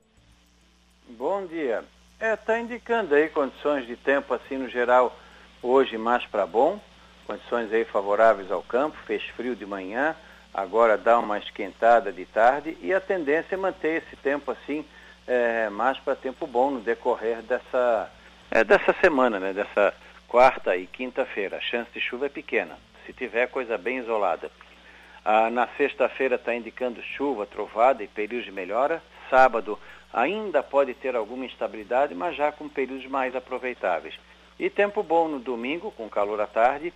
[1.10, 1.84] Bom dia.
[2.18, 5.14] É, tá indicando aí condições de tempo assim no geral
[5.62, 6.80] hoje mais para bom,
[7.26, 10.16] condições aí favoráveis ao campo, fez frio de manhã,
[10.52, 14.84] agora dá uma esquentada de tarde e a tendência é manter esse tempo assim
[15.26, 18.10] é, mais para tempo bom no decorrer dessa
[18.50, 19.52] é, dessa semana, né?
[19.52, 19.92] Dessa
[20.28, 21.56] quarta e quinta-feira.
[21.56, 24.50] A chance de chuva é pequena, se tiver coisa bem isolada.
[25.24, 29.02] Ah, na sexta-feira está indicando chuva, trovada e períodos de melhora.
[29.28, 29.78] Sábado
[30.12, 34.14] ainda pode ter alguma instabilidade, mas já com períodos mais aproveitáveis.
[34.58, 36.92] E tempo bom no domingo, com calor à tarde.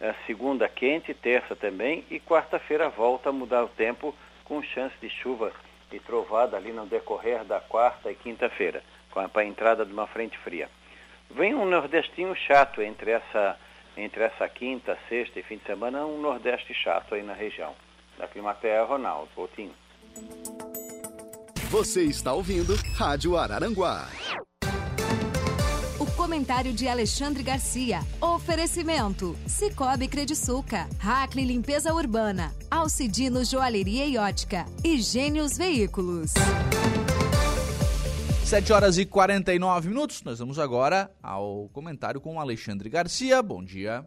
[0.00, 2.04] Ah, segunda quente, terça também.
[2.10, 4.14] E quarta-feira volta a mudar o tempo,
[4.44, 5.52] com chance de chuva
[5.90, 10.36] e trovada ali no decorrer da quarta e quinta-feira, com a entrada de uma frente
[10.38, 10.68] fria.
[11.34, 13.56] Vem um nordestinho chato entre essa,
[13.96, 17.74] entre essa quinta, sexta e fim de semana, um nordeste chato aí na região.
[18.18, 19.72] Da Climatea, Ronaldo Coutinho.
[21.70, 24.06] Você está ouvindo Rádio Araranguá.
[25.98, 28.00] O comentário de Alexandre Garcia.
[28.20, 36.34] Oferecimento: Cicobi Crediçuca, Hackley Limpeza Urbana, Alcidino Joalheria e Ótica e Gênios Veículos.
[38.52, 40.22] 7 horas e 49 minutos.
[40.22, 43.42] Nós vamos agora ao comentário com o Alexandre Garcia.
[43.42, 44.04] Bom dia.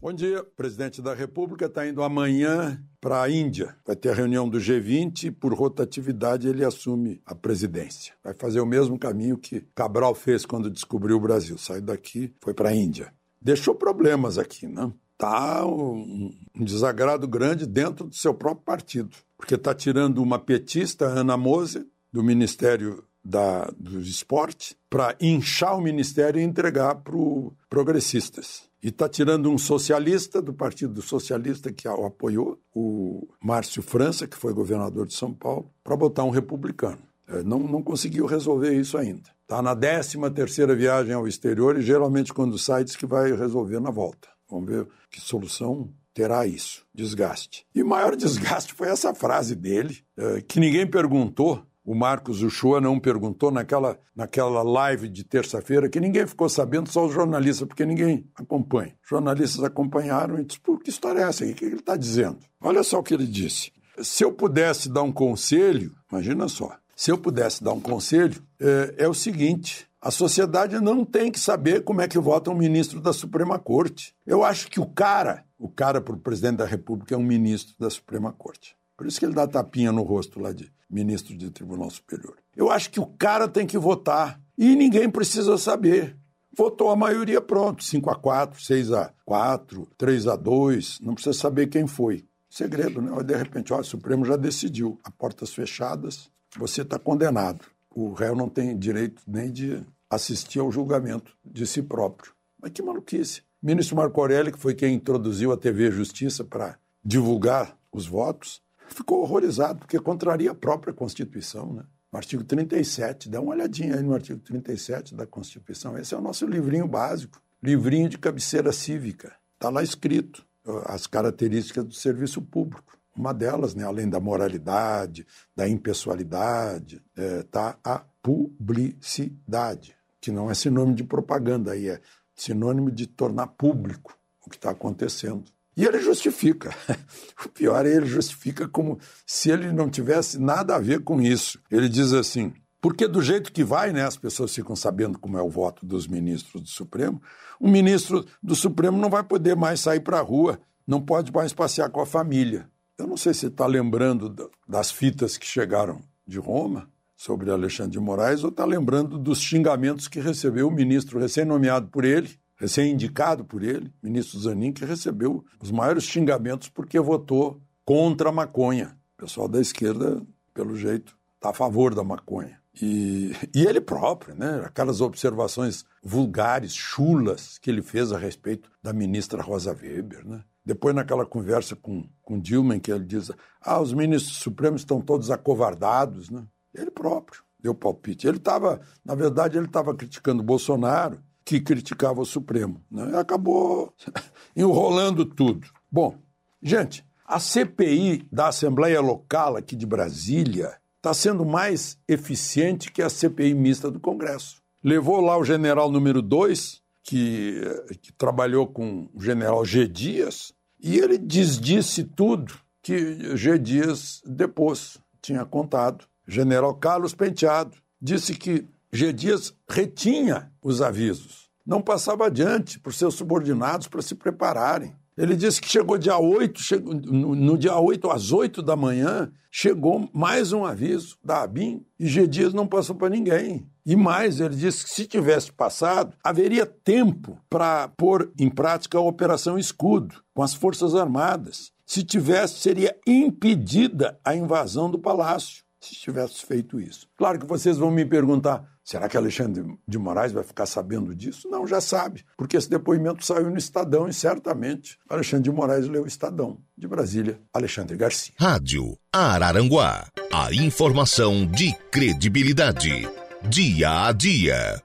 [0.00, 0.40] Bom dia.
[0.40, 3.76] O presidente da República está indo amanhã para a Índia.
[3.86, 8.14] Vai ter a reunião do G20 e, por rotatividade, ele assume a presidência.
[8.24, 11.58] Vai fazer o mesmo caminho que Cabral fez quando descobriu o Brasil.
[11.58, 13.12] Saiu daqui, foi para a Índia.
[13.42, 14.90] Deixou problemas aqui, né?
[15.18, 21.04] Tá um, um desagrado grande dentro do seu próprio partido, porque está tirando uma petista,
[21.04, 27.52] Ana Mose, do Ministério da, do esporte para inchar o ministério e entregar para os
[27.68, 28.62] progressistas.
[28.80, 34.36] E está tirando um socialista do Partido Socialista que o apoiou, o Márcio França, que
[34.36, 37.02] foi governador de São Paulo, para botar um republicano.
[37.26, 39.28] É, não, não conseguiu resolver isso ainda.
[39.42, 43.80] Está na 13 terceira viagem ao exterior e geralmente quando sai diz que vai resolver
[43.80, 44.28] na volta.
[44.48, 47.66] Vamos ver que solução terá isso, desgaste.
[47.74, 52.80] E o maior desgaste foi essa frase dele, é, que ninguém perguntou, o Marcos Uchoa
[52.80, 57.86] não perguntou naquela, naquela live de terça-feira, que ninguém ficou sabendo, só os jornalistas, porque
[57.86, 58.92] ninguém acompanha.
[59.04, 61.44] Os jornalistas acompanharam e disseram, que história é essa?
[61.44, 62.40] O que ele está dizendo?
[62.60, 63.72] Olha só o que ele disse.
[64.02, 68.94] Se eu pudesse dar um conselho, imagina só, se eu pudesse dar um conselho, é,
[69.04, 73.00] é o seguinte: a sociedade não tem que saber como é que vota um ministro
[73.00, 74.14] da Suprema Corte.
[74.26, 77.74] Eu acho que o cara, o cara para o presidente da República é um ministro
[77.78, 78.75] da Suprema Corte.
[78.96, 82.36] Por isso que ele dá tapinha no rosto lá de ministro de Tribunal Superior.
[82.56, 86.16] Eu acho que o cara tem que votar e ninguém precisa saber.
[86.56, 91.38] Votou a maioria, pronto, 5 a 4, 6 a 4, 3 a 2, não precisa
[91.38, 92.24] saber quem foi.
[92.48, 93.22] Segredo, né?
[93.22, 97.66] De repente, ó, o Supremo já decidiu, a portas fechadas, você está condenado.
[97.94, 102.32] O réu não tem direito nem de assistir ao julgamento de si próprio.
[102.60, 103.42] Mas que maluquice.
[103.62, 108.62] O ministro Marco Aurélio, que foi quem introduziu a TV Justiça para divulgar os votos,
[108.88, 111.84] ficou horrorizado, porque contraria a própria Constituição, né?
[112.12, 115.98] No artigo 37, dá uma olhadinha aí no artigo 37 da Constituição.
[115.98, 119.34] Esse é o nosso livrinho básico, livrinho de cabeceira cívica.
[119.54, 120.46] Está lá escrito
[120.84, 122.96] as características do serviço público.
[123.16, 130.50] Uma delas, né, além da moralidade, da impessoalidade, está é, tá a publicidade, que não
[130.50, 132.00] é sinônimo de propaganda, aí é
[132.34, 135.44] sinônimo de tornar público o que está acontecendo.
[135.76, 136.74] E ele justifica.
[137.44, 141.60] O pior é ele justifica como se ele não tivesse nada a ver com isso.
[141.70, 145.42] Ele diz assim: porque do jeito que vai, né, as pessoas ficam sabendo como é
[145.42, 147.20] o voto dos ministros do Supremo,
[147.58, 151.52] o ministro do Supremo não vai poder mais sair para a rua, não pode mais
[151.52, 152.70] passear com a família.
[152.96, 158.00] Eu não sei se está lembrando das fitas que chegaram de Roma sobre Alexandre de
[158.00, 163.62] Moraes ou está lembrando dos xingamentos que recebeu o ministro recém-nomeado por ele, recém-indicado por
[163.62, 168.98] ele, ministro Zanin, que recebeu os maiores xingamentos porque votou contra a maconha.
[169.14, 172.60] O pessoal da esquerda, pelo jeito, está a favor da maconha.
[172.80, 174.62] E, e ele próprio, né?
[174.64, 180.26] aquelas observações vulgares, chulas, que ele fez a respeito da ministra Rosa Weber.
[180.26, 180.44] Né?
[180.64, 183.30] Depois, naquela conversa com, com Dilma, em que ele diz:
[183.62, 186.44] ah, os ministros supremos estão todos acovardados, né?
[186.74, 188.26] Ele próprio deu palpite.
[188.26, 192.82] Ele estava, na verdade, ele estava criticando Bolsonaro, que criticava o Supremo.
[192.90, 193.16] Né?
[193.16, 193.94] Acabou
[194.54, 195.68] enrolando tudo.
[195.90, 196.18] Bom,
[196.60, 203.08] gente, a CPI da Assembleia Local aqui de Brasília está sendo mais eficiente que a
[203.08, 204.60] CPI mista do Congresso.
[204.82, 207.60] Levou lá o general número 2, que,
[208.02, 209.86] que trabalhou com o general G.
[209.86, 213.56] Dias, e ele desdisse tudo que G.
[213.56, 216.04] Dias depois tinha contado.
[216.26, 219.12] General Carlos Penteado disse que G.
[219.12, 224.94] Dias retinha os avisos, não passava adiante para os seus subordinados para se prepararem.
[225.16, 229.32] Ele disse que chegou dia 8, chegou, no, no, dia 8 às 8 da manhã,
[229.50, 232.26] chegou mais um aviso da ABIN e G.
[232.26, 233.66] Dias não passou para ninguém.
[233.84, 239.00] E mais, ele disse que se tivesse passado, haveria tempo para pôr em prática a
[239.00, 241.72] Operação Escudo com as Forças Armadas.
[241.86, 247.08] Se tivesse, seria impedida a invasão do palácio se tivesse feito isso.
[247.16, 251.48] Claro que vocês vão me perguntar: será que Alexandre de Moraes vai ficar sabendo disso?
[251.50, 256.04] Não, já sabe, porque esse depoimento saiu no Estadão e certamente Alexandre de Moraes leu
[256.04, 256.58] o Estadão.
[256.78, 258.34] De Brasília, Alexandre Garcia.
[258.38, 260.06] Rádio Araranguá.
[260.32, 263.08] A informação de credibilidade.
[263.48, 264.82] Dia a dia.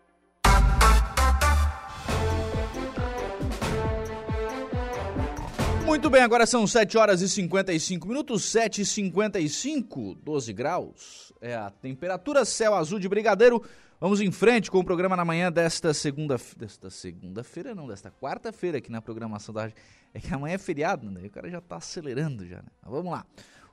[5.85, 11.33] Muito bem, agora são 7 horas e 55 minutos, 7 e 55, 12 graus.
[11.41, 13.61] É a temperatura, céu azul de brigadeiro.
[14.01, 18.79] Vamos em frente com o programa na manhã desta segunda desta segunda-feira, não, desta quarta-feira
[18.79, 19.71] aqui na programação da
[20.11, 21.21] É que amanhã é feriado, né?
[21.23, 22.69] O cara já tá acelerando já, né?
[22.81, 23.23] Mas vamos lá.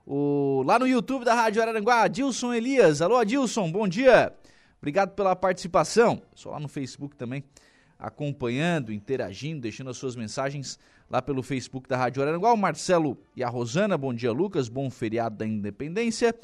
[0.06, 3.00] O, lá no YouTube da Rádio Araranguá, Adilson Elias.
[3.00, 4.30] Alô, Adilson, bom dia.
[4.76, 6.20] Obrigado pela participação.
[6.34, 7.42] Só lá no Facebook também,
[7.98, 12.52] acompanhando, interagindo, deixando as suas mensagens lá pelo Facebook da Rádio Araranguá.
[12.52, 14.68] O Marcelo e a Rosana, bom dia, Lucas.
[14.68, 16.34] Bom feriado da Independência.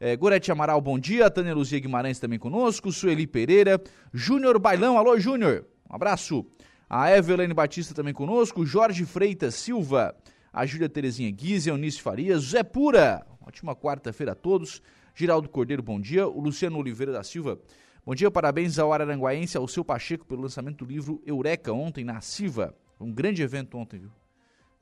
[0.00, 1.30] É, Gorete Amaral, bom dia.
[1.30, 2.90] Tânia Luzia Guimarães também conosco.
[2.90, 3.80] Sueli Pereira.
[4.12, 5.64] Júnior Bailão, alô, Júnior.
[5.88, 6.44] Um abraço.
[6.90, 8.66] A Evelyn Batista também conosco.
[8.66, 10.14] Jorge Freitas Silva.
[10.52, 12.42] A Júlia Terezinha Guise, Eunice Farias.
[12.44, 13.24] Zé Pura.
[13.40, 14.82] Ótima quarta-feira a todos.
[15.14, 16.26] Giraldo Cordeiro, bom dia.
[16.26, 17.58] O Luciano Oliveira da Silva.
[18.04, 22.20] Bom dia, parabéns ao Araranguaense, ao seu Pacheco, pelo lançamento do livro Eureka, ontem na
[22.20, 22.74] Siva.
[23.00, 24.10] Um grande evento ontem, viu?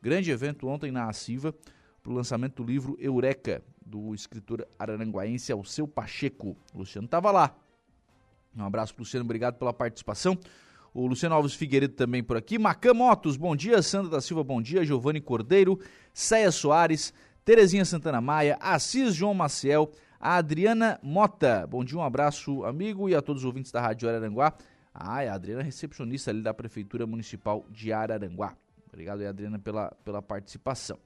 [0.03, 1.55] Grande evento ontem na Aciva
[2.03, 6.57] para o lançamento do livro Eureka, do escritor araranguaense Alceu Pacheco.
[6.74, 7.55] O Luciano estava lá.
[8.57, 10.36] Um abraço para Luciano, obrigado pela participação.
[10.92, 12.59] O Luciano Alves Figueiredo também por aqui.
[12.59, 13.80] Macam Motos, bom dia.
[13.80, 14.84] Sandra da Silva, bom dia.
[14.84, 15.78] Giovanni Cordeiro,
[16.12, 19.90] Céia Soares, Terezinha Santana Maia, Assis João Maciel,
[20.20, 21.66] a Adriana Mota.
[21.66, 24.53] Bom dia, um abraço, amigo, e a todos os ouvintes da Rádio Araranguá.
[24.92, 28.55] Ah, é a Adriana recepcionista ali da Prefeitura Municipal de Araranguá.
[28.86, 30.98] Obrigado aí, Adriana, pela, pela participação.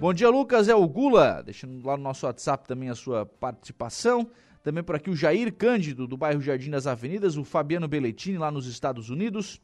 [0.00, 0.68] Bom dia, Lucas.
[0.68, 4.28] É o Gula, deixando lá no nosso WhatsApp também a sua participação.
[4.62, 8.50] Também por aqui o Jair Cândido, do bairro Jardim das Avenidas, o Fabiano Belletini, lá
[8.50, 9.60] nos Estados Unidos.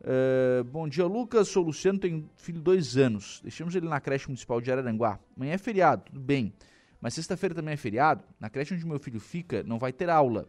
[0.00, 1.48] Uh, bom dia, Lucas.
[1.48, 3.40] Sou Luciano, tenho filho dois anos.
[3.42, 5.20] Deixamos ele na creche municipal de Araranguá.
[5.36, 6.52] Amanhã é feriado, tudo bem.
[7.00, 8.24] Mas sexta-feira também é feriado.
[8.40, 10.46] Na creche onde meu filho fica, não vai ter aula.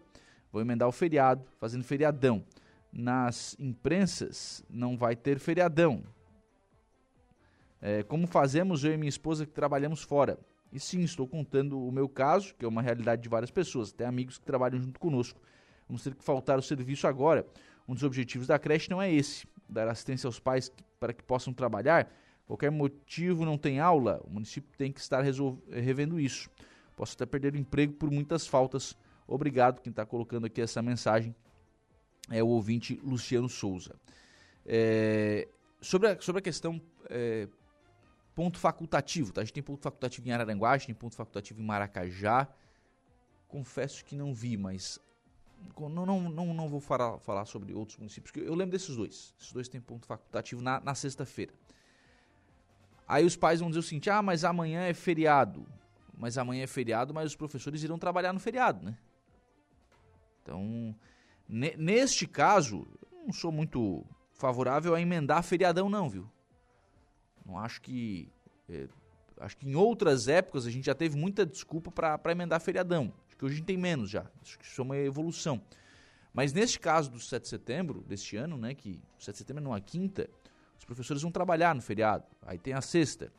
[0.52, 2.44] Vou emendar o feriado, fazendo feriadão.
[2.92, 6.04] Nas imprensas não vai ter feriadão.
[7.82, 10.40] É, como fazemos eu e minha esposa que trabalhamos fora?
[10.72, 14.06] E sim, estou contando o meu caso, que é uma realidade de várias pessoas, até
[14.06, 15.40] amigos que trabalham junto conosco.
[15.88, 17.46] Vamos ter que faltar o serviço agora.
[17.88, 21.24] Um dos objetivos da creche não é esse, dar assistência aos pais que, para que
[21.24, 22.10] possam trabalhar.
[22.46, 26.50] Qualquer motivo não tem aula, o município tem que estar revendo isso.
[26.96, 28.96] Posso até perder o emprego por muitas faltas
[29.32, 31.34] Obrigado, quem está colocando aqui essa mensagem
[32.30, 33.96] é o ouvinte Luciano Souza.
[34.66, 35.48] É,
[35.80, 37.48] sobre, a, sobre a questão é,
[38.42, 39.42] ponto facultativo, tá?
[39.42, 42.48] A gente tem ponto facultativo em Araranguá, a gente tem ponto facultativo em Maracajá.
[43.48, 45.00] Confesso que não vi, mas
[45.78, 49.36] não, não, não, não vou falar, falar sobre outros municípios, eu lembro desses dois.
[49.40, 51.54] Esses dois têm ponto facultativo na, na sexta-feira.
[53.08, 55.68] Aí os pais vão dizer o seguinte: ah, mas amanhã é feriado.
[56.18, 58.98] Mas amanhã é feriado, mas os professores irão trabalhar no feriado, né?
[60.42, 60.96] Então,
[61.48, 66.28] neste caso, não sou muito favorável a emendar feriadão, não, viu?
[67.46, 68.30] Não acho que.
[68.70, 68.88] É,
[69.40, 73.14] acho que em outras épocas a gente já teve muita desculpa para emendar feriadão.
[73.28, 74.26] Acho que hoje a gente tem menos já.
[74.42, 75.62] Acho que isso é uma evolução.
[76.34, 79.64] Mas neste caso do 7 de setembro deste ano, né, que 7 de setembro é
[79.64, 80.30] numa quinta,
[80.78, 82.24] os professores vão trabalhar no feriado.
[82.42, 83.32] Aí tem a sexta.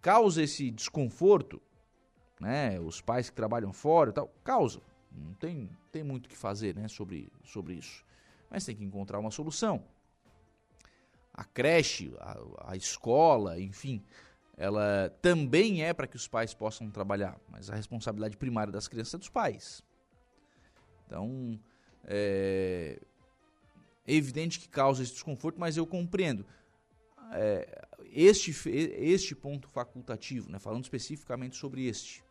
[0.00, 1.60] Causa esse desconforto,
[2.40, 4.80] né, os pais que trabalham fora e tal, causa.
[5.10, 8.04] Não tem, tem muito o que fazer né, sobre, sobre isso.
[8.50, 9.82] Mas tem que encontrar uma solução.
[11.36, 14.02] A creche, a, a escola, enfim,
[14.56, 19.14] ela também é para que os pais possam trabalhar, mas a responsabilidade primária das crianças
[19.14, 19.82] é dos pais.
[21.06, 21.60] Então,
[22.04, 22.98] é,
[24.06, 26.46] é evidente que causa esse desconforto, mas eu compreendo.
[27.32, 32.24] É, este, este ponto facultativo, né, falando especificamente sobre este,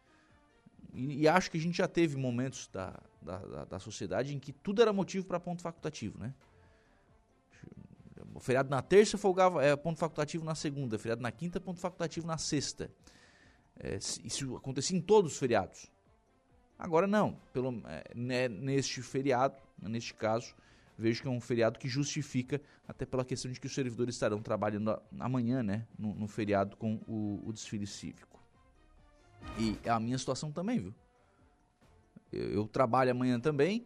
[0.95, 4.39] e, e, acho que a gente já teve momentos da, da, da, da sociedade em
[4.39, 6.34] que tudo era motivo para ponto facultativo, né?
[8.40, 12.38] Feriado na terça folgava, é ponto facultativo na segunda, feriado na quinta, ponto facultativo na
[12.38, 12.92] sexta.
[13.80, 15.92] É, isso acontecia em todos os feriados.
[16.78, 20.54] Agora não, pelo, é, né, neste feriado, neste caso,
[20.98, 24.42] vejo que é um feriado que justifica, até pela questão de que os servidores estarão
[24.42, 28.42] trabalhando amanhã, né, no, no feriado com o, o, desfile cívico.
[29.58, 30.96] E é a minha situação também, viu?
[32.32, 33.86] Eu, eu trabalho amanhã também,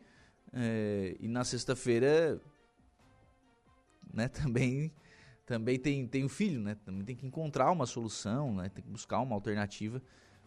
[0.51, 2.41] é, e na sexta-feira
[4.13, 4.91] né, também
[5.49, 6.77] também tem, tem o filho, né?
[6.85, 8.69] Também tem que encontrar uma solução, né?
[8.69, 9.99] Tem que buscar uma alternativa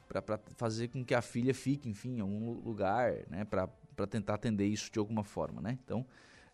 [0.09, 3.45] para fazer com que a filha fique, enfim, em algum lugar, né?
[3.45, 3.69] Para
[4.09, 5.77] tentar atender isso de alguma forma, né?
[5.85, 6.07] Então,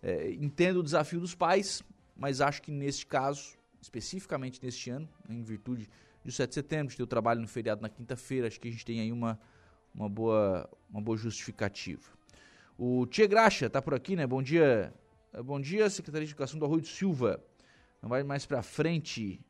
[0.03, 1.83] é, entendo o desafio dos pais,
[2.17, 5.87] mas acho que neste caso, especificamente neste ano, em virtude
[6.25, 8.71] do 7 de setembro, de ter o trabalho no feriado na quinta-feira, acho que a
[8.71, 9.39] gente tem aí uma,
[9.95, 12.17] uma, boa, uma boa justificativa.
[12.79, 14.27] O Tia Graxa está por aqui, né?
[14.27, 14.91] Bom dia,
[15.43, 17.43] bom dia, Secretaria de Educação do Arroio de Silva.
[18.03, 19.41] Não vai mais para frente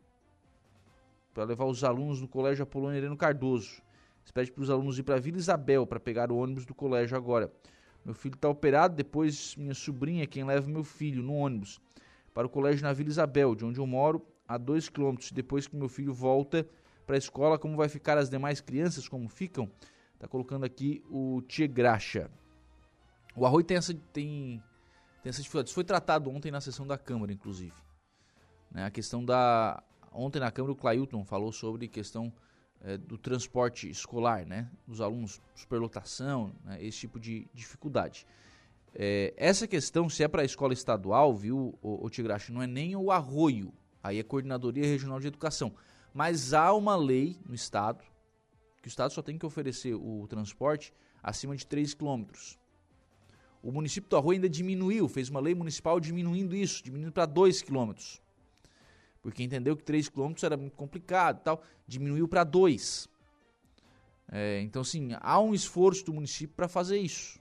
[1.33, 3.81] para levar os alunos do Colégio Apolônio Ireno Cardoso.
[4.25, 7.17] Você pede para os alunos ir para Vila Isabel para pegar o ônibus do colégio
[7.17, 7.51] agora.
[8.05, 11.81] Meu filho está operado, depois minha sobrinha quem leva meu filho no ônibus
[12.35, 15.33] para o colégio na Vila Isabel, de onde eu moro, a dois quilômetros.
[15.33, 16.69] Depois que meu filho volta
[17.07, 19.71] para a escola, como vai ficar as demais crianças, como ficam?
[20.15, 22.31] Está colocando aqui o Tia Graxa.
[23.35, 24.63] O Arroio tem essa, tem
[25.29, 25.69] tem essa dificuldade.
[25.69, 27.75] Isso foi tratado ontem na sessão da Câmara, inclusive.
[28.71, 29.83] Né, a questão da.
[30.11, 32.33] Ontem na Câmara o Clailton falou sobre questão
[32.81, 34.71] é, do transporte escolar, né?
[34.87, 38.27] Dos alunos, superlotação, né, esse tipo de dificuldade.
[38.95, 42.67] É, essa questão, se é para a escola estadual, viu, o, o Tigrache, não é
[42.67, 43.73] nem o arroio,
[44.03, 45.75] aí é Coordenadoria Regional de Educação.
[46.15, 48.03] Mas há uma lei no Estado,
[48.81, 52.59] que o Estado só tem que oferecer o transporte acima de 3 quilômetros.
[53.63, 57.63] O município do Arroio ainda diminuiu, fez uma lei municipal diminuindo isso, diminuindo para 2
[57.63, 58.23] quilômetros.
[59.21, 63.09] Porque entendeu que 3 quilômetros era muito complicado tal, diminuiu para 2.
[64.31, 67.41] É, então, sim, há um esforço do município para fazer isso,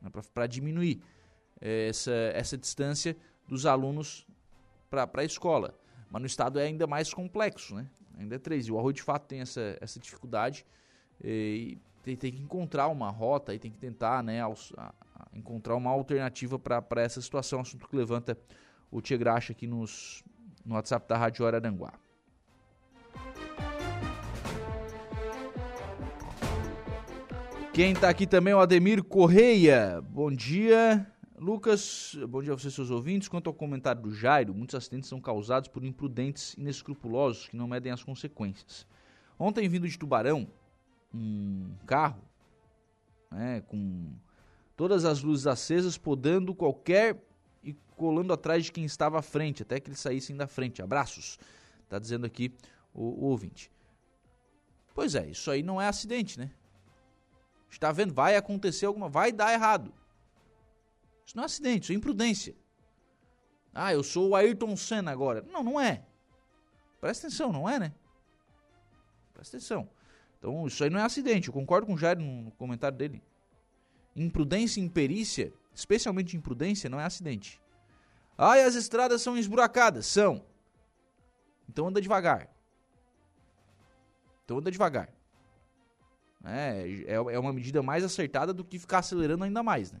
[0.00, 1.02] né, para diminuir
[1.60, 3.16] é, essa, essa distância
[3.46, 4.26] dos alunos
[4.88, 5.78] para a escola.
[6.10, 7.86] Mas no estado é ainda mais complexo, né?
[8.18, 8.66] Ainda é 3.
[8.66, 10.64] E o Arroio, de fato, tem essa, essa dificuldade.
[11.22, 14.94] E tem, tem que encontrar uma rota e tem que tentar né, aos, a,
[15.38, 18.38] encontrar uma alternativa para essa situação, assunto que levanta
[18.90, 20.22] o Tia Graxa aqui nos,
[20.64, 21.92] no WhatsApp da Rádio Araranguá.
[27.72, 30.00] Quem está aqui também é o Ademir Correia.
[30.10, 31.06] Bom dia,
[31.38, 32.18] Lucas.
[32.28, 33.28] Bom dia a vocês, seus ouvintes.
[33.28, 37.92] Quanto ao comentário do Jairo, muitos acidentes são causados por imprudentes inescrupulosos que não medem
[37.92, 38.84] as consequências.
[39.38, 40.48] Ontem, vindo de Tubarão,
[41.14, 42.20] um carro
[43.30, 44.12] né, com
[44.78, 47.20] todas as luzes acesas, podando qualquer
[47.64, 50.80] e colando atrás de quem estava à frente, até que eles saíssem da frente.
[50.80, 51.36] Abraços,
[51.82, 52.54] está dizendo aqui
[52.94, 53.72] o, o, ouvinte.
[54.94, 56.52] Pois é, isso aí não é acidente, né?
[57.68, 58.14] Está vendo?
[58.14, 59.92] Vai acontecer alguma, vai dar errado.
[61.26, 62.54] Isso não é acidente, isso é imprudência.
[63.74, 65.44] Ah, eu sou o Ayrton Senna agora.
[65.50, 66.06] Não, não é.
[67.00, 67.92] Presta atenção, não é, né?
[69.34, 69.90] Presta atenção.
[70.38, 71.48] Então, isso aí não é acidente.
[71.48, 73.20] Eu concordo com o Jair no comentário dele.
[74.20, 77.60] Imprudência e imperícia, especialmente imprudência, não é acidente.
[78.38, 80.06] E as estradas são esburacadas.
[80.06, 80.44] São.
[81.68, 82.48] Então anda devagar.
[84.44, 85.08] Então anda devagar.
[86.44, 90.00] É, é, é uma medida mais acertada do que ficar acelerando ainda mais, né?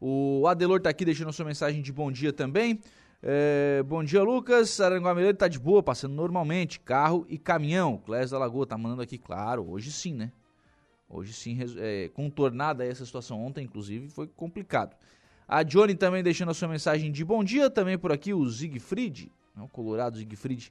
[0.00, 2.80] O Adelor tá aqui deixando a sua mensagem de bom dia também.
[3.20, 4.80] É, bom dia, Lucas.
[4.80, 6.78] Aranguá Mineiro tá de boa, passando normalmente.
[6.78, 7.98] Carro e caminhão.
[7.98, 9.68] Clés da Lagoa tá mandando aqui, claro.
[9.68, 10.30] Hoje sim, né?
[11.08, 14.94] Hoje sim, é, contornada essa situação ontem, inclusive, foi complicado.
[15.46, 19.32] A Johnny também deixando a sua mensagem de bom dia, também por aqui o Zigfried,
[19.56, 20.70] né, o Colorado Zigfried,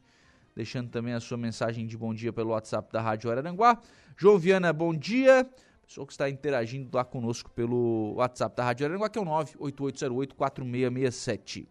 [0.55, 3.81] deixando também a sua mensagem de bom dia pelo WhatsApp da Rádio Araranguá.
[4.15, 5.49] João Viana, bom dia.
[5.87, 11.67] Pessoal que está interagindo lá conosco pelo WhatsApp da Rádio Araranguá, que é o 98808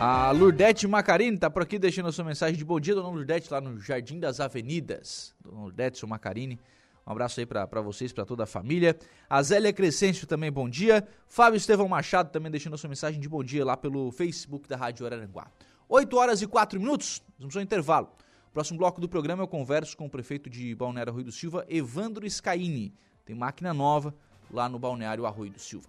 [0.00, 3.52] A Lurdete Macarini está por aqui deixando a sua mensagem de bom dia, dona Lurdete,
[3.52, 5.34] lá no Jardim das Avenidas.
[5.40, 6.56] Dona Lurdete, seu Macarini,
[7.04, 8.96] Um abraço aí para vocês, para toda a família.
[9.28, 11.04] A Zélia Crescêncio também, bom dia.
[11.26, 14.76] Fábio Estevão Machado também deixando a sua mensagem de bom dia lá pelo Facebook da
[14.76, 15.50] Rádio Araranguá.
[15.88, 18.08] 8 horas e 4 minutos, vamos ao intervalo.
[18.52, 22.28] Próximo bloco do programa eu converso com o prefeito de Balneário Arroio do Silva, Evandro
[22.30, 22.94] Scaini.
[23.24, 24.14] Tem máquina nova
[24.48, 25.88] lá no Balneário Arroio do Silva.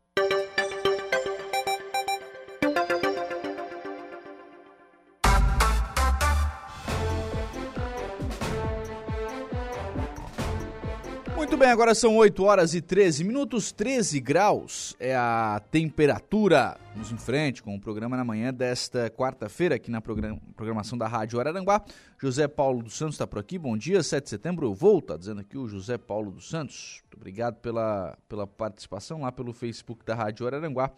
[11.61, 16.75] Bem, agora são 8 horas e 13 minutos, 13 graus é a temperatura.
[16.95, 21.39] Vamos em frente com o programa na manhã desta quarta-feira, aqui na programação da Rádio
[21.39, 21.83] Araranguá.
[22.19, 25.15] José Paulo dos Santos está por aqui, bom dia, 7 de setembro eu vou, está
[25.15, 27.03] dizendo aqui o José Paulo dos Santos.
[27.03, 30.89] Muito obrigado pela, pela participação lá pelo Facebook da Rádio Araranguá.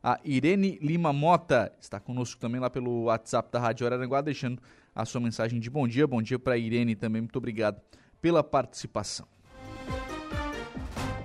[0.00, 4.62] A Irene Lima Mota está conosco também lá pelo WhatsApp da Rádio Araranguá, deixando
[4.94, 6.06] a sua mensagem de bom dia.
[6.06, 7.80] Bom dia para Irene também, muito obrigado
[8.20, 9.26] pela participação.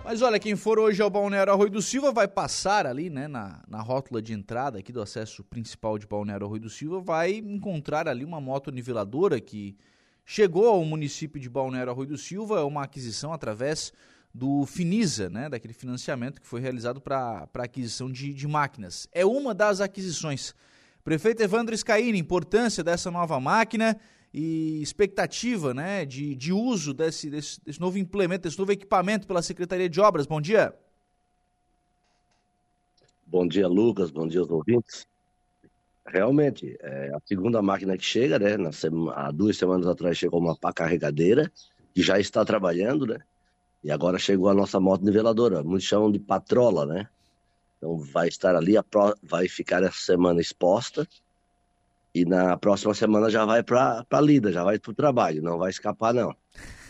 [0.09, 3.61] Mas olha, quem for hoje ao Balneário Arroio do Silva vai passar ali, né, na,
[3.67, 8.07] na rótula de entrada aqui do acesso principal de Balneário Arroio do Silva, vai encontrar
[8.07, 9.75] ali uma moto niveladora que
[10.23, 13.91] chegou ao município de Balneário Arroio do Silva, é uma aquisição através
[14.33, 19.09] do Finisa, né, daquele financiamento que foi realizado para aquisição de, de máquinas.
[19.11, 20.55] É uma das aquisições.
[21.03, 23.99] Prefeito Evandro Scaini, importância dessa nova máquina
[24.33, 29.41] e expectativa né, de, de uso desse, desse, desse novo implemento, desse novo equipamento pela
[29.41, 30.25] Secretaria de Obras.
[30.25, 30.73] Bom dia.
[33.25, 34.11] Bom dia, Lucas.
[34.11, 35.07] Bom dia aos ouvintes.
[36.05, 38.55] Realmente, é a segunda máquina que chega, né?
[38.55, 41.51] Na sema, há duas semanas atrás chegou uma pá carregadeira,
[41.93, 43.19] que já está trabalhando, né?
[43.83, 47.09] E agora chegou a nossa moto niveladora, muitos chamam de patrola, né?
[47.77, 48.73] Então vai estar ali,
[49.21, 51.07] vai ficar essa semana exposta
[52.21, 55.57] e na próxima semana já vai para a lida, já vai para o trabalho, não
[55.57, 56.35] vai escapar não.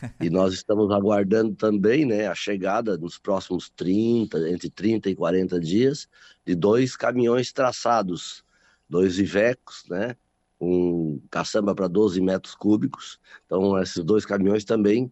[0.22, 5.60] E nós estamos aguardando também né, a chegada nos próximos 30, entre 30 e 40
[5.60, 6.08] dias,
[6.46, 8.46] de dois caminhões traçados,
[8.88, 10.16] dois Ivecos, né,
[10.62, 13.20] um caçamba para 12 metros cúbicos.
[13.48, 15.12] Então, esses dois caminhões também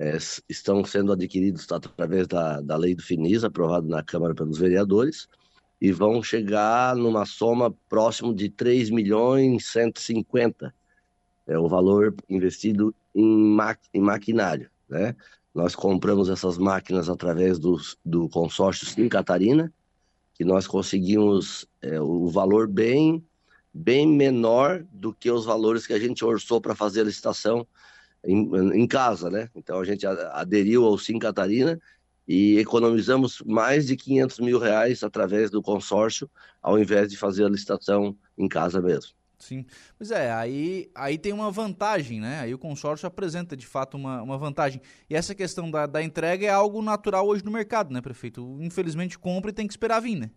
[0.00, 5.28] é, estão sendo adquiridos através da, da lei do FINIS, aprovado na Câmara pelos vereadores
[5.84, 10.74] e vão chegar numa soma próximo de 3 milhões 150
[11.46, 15.14] é o valor investido em, ma em maquinário, né?
[15.54, 19.70] Nós compramos essas máquinas através do, do consórcio Sim Catarina,
[20.32, 23.22] que nós conseguimos é, o valor bem
[23.70, 27.66] bem menor do que os valores que a gente orçou para fazer a licitação
[28.24, 29.50] em, em, casa, né?
[29.54, 31.78] Então a gente aderiu ao Sim Catarina
[32.26, 36.30] e economizamos mais de 500 mil reais através do consórcio,
[36.62, 39.12] ao invés de fazer a licitação em casa mesmo.
[39.38, 39.66] Sim,
[39.98, 42.40] pois é, aí, aí tem uma vantagem, né?
[42.40, 44.80] Aí o consórcio apresenta de fato uma, uma vantagem.
[45.10, 48.58] E essa questão da, da entrega é algo natural hoje no mercado, né, prefeito?
[48.60, 50.30] Infelizmente compra e tem que esperar vir, né?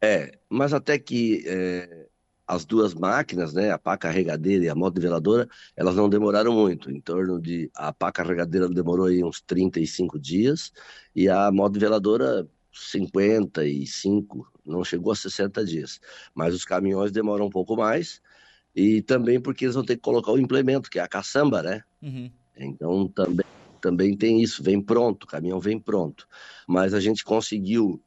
[0.00, 2.08] É, mas até que é,
[2.50, 6.90] as duas máquinas, né, a pá carregadeira e a moto niveladora, elas não demoraram muito,
[6.90, 10.72] em torno de a pá carregadeira demorou aí uns 35 dias
[11.14, 16.00] e a moto niveladora 55, não chegou a 60 dias.
[16.34, 18.20] Mas os caminhões demoram um pouco mais
[18.74, 21.82] e também porque eles vão ter que colocar o implemento, que é a caçamba, né?
[22.02, 22.32] Uhum.
[22.56, 23.46] Então também
[23.80, 26.28] também tem isso, vem pronto, o caminhão vem pronto.
[26.68, 28.02] Mas a gente conseguiu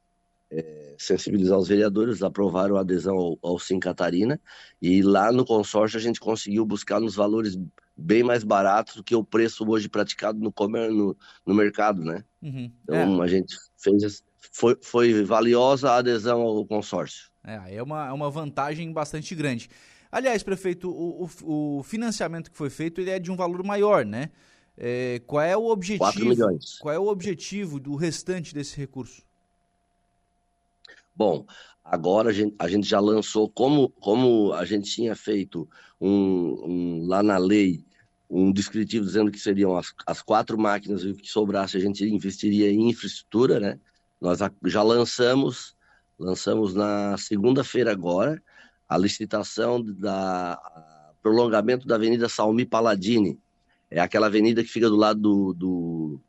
[0.50, 4.40] é, sensibilizar os vereadores, aprovaram a adesão ao, ao Sim Catarina,
[4.80, 7.58] e lá no consórcio a gente conseguiu buscar nos valores
[7.96, 11.16] bem mais baratos do que o preço hoje praticado no, comer, no,
[11.46, 12.24] no mercado, né?
[12.42, 12.70] Uhum.
[12.82, 13.24] Então é.
[13.24, 14.22] a gente fez,
[14.52, 17.30] foi, foi valiosa a adesão ao consórcio.
[17.44, 19.68] É, é uma, é uma vantagem bastante grande.
[20.10, 24.04] Aliás, prefeito, o, o, o financiamento que foi feito ele é de um valor maior,
[24.04, 24.30] né?
[24.76, 26.04] É, qual é o objetivo?
[26.04, 26.78] 4 milhões.
[26.78, 29.22] Qual é o objetivo do restante desse recurso?
[31.14, 31.46] Bom,
[31.84, 35.68] agora a gente, a gente já lançou, como, como a gente tinha feito
[36.00, 37.84] um, um, lá na lei,
[38.28, 42.04] um descritivo dizendo que seriam as, as quatro máquinas e o que sobrasse a gente
[42.04, 43.78] investiria em infraestrutura, né?
[44.20, 45.76] Nós já lançamos,
[46.18, 48.42] lançamos na segunda-feira agora,
[48.88, 50.58] a licitação da
[51.22, 53.38] prolongamento da Avenida Salmi Paladini.
[53.90, 56.20] É aquela avenida que fica do lado do, do,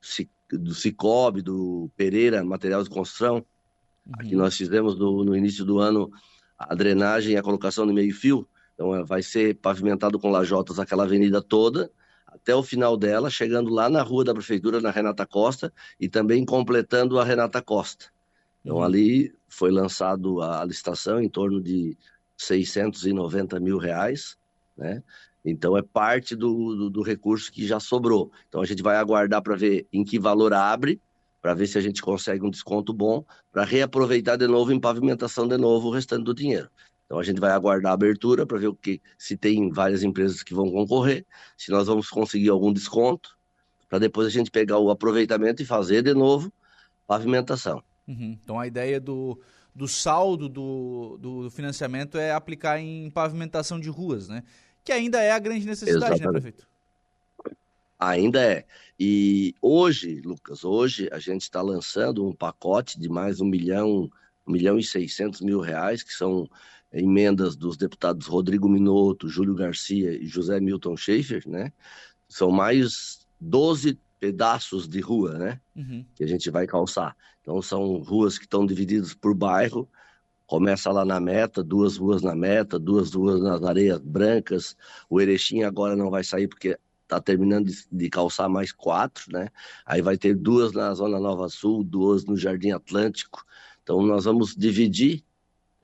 [0.51, 3.45] do Cicobi, do Pereira Materiais de Construção,
[4.05, 4.13] Uhum.
[4.13, 6.11] Aqui nós fizemos no, no, início do ano
[6.57, 8.47] a drenagem e a colocação de meio-fio.
[8.73, 11.91] Então é, vai ser pavimentado com lajotas aquela avenida toda,
[12.27, 16.45] até o final dela, chegando lá na rua da prefeitura, na Renata Costa, e também
[16.45, 18.05] completando a Renata Costa.
[18.61, 18.83] Então, uhum.
[18.83, 21.97] ali foi lançado a licitação em torno de
[22.37, 24.37] 690 mil reais,
[24.77, 25.01] né?
[25.45, 28.31] Então, é parte do, do, do recurso que já sobrou.
[28.49, 30.99] Então, a gente vai aguardar para ver em que valor abre,
[31.45, 35.47] para ver se a gente consegue um desconto bom, para reaproveitar de novo em pavimentação
[35.47, 36.67] de novo o restante do dinheiro.
[37.05, 40.41] Então a gente vai aguardar a abertura para ver o que se tem várias empresas
[40.41, 41.23] que vão concorrer,
[41.55, 43.37] se nós vamos conseguir algum desconto,
[43.87, 46.51] para depois a gente pegar o aproveitamento e fazer de novo
[47.05, 47.83] pavimentação.
[48.07, 48.39] Uhum.
[48.43, 49.39] Então a ideia do,
[49.75, 54.41] do saldo do, do financiamento é aplicar em pavimentação de ruas, né?
[54.83, 56.25] Que ainda é a grande necessidade, né, Exatamente.
[56.25, 56.74] né, prefeito?
[57.97, 58.65] Ainda é.
[58.99, 64.09] E hoje, Lucas, hoje a gente está lançando um pacote de mais um milhão,
[64.45, 66.47] um milhão e seiscentos mil reais, que são
[66.91, 71.71] emendas dos deputados Rodrigo Minotto, Júlio Garcia e José Milton Schaefer, né?
[72.27, 75.61] São mais 12 pedaços de rua, né?
[75.75, 76.05] Uhum.
[76.15, 77.15] Que a gente vai calçar.
[77.41, 79.89] Então são ruas que estão divididas por bairro.
[80.47, 84.75] Começa lá na meta, duas ruas na meta, duas ruas nas areias brancas.
[85.09, 89.49] O Erechim agora não vai sair porque está terminando de, de, calçar mais quatro, né?
[89.85, 93.45] Aí vai ter duas na Zona Nova Sul, duas no Jardim Atlântico.
[93.81, 95.23] Então nós vamos dividir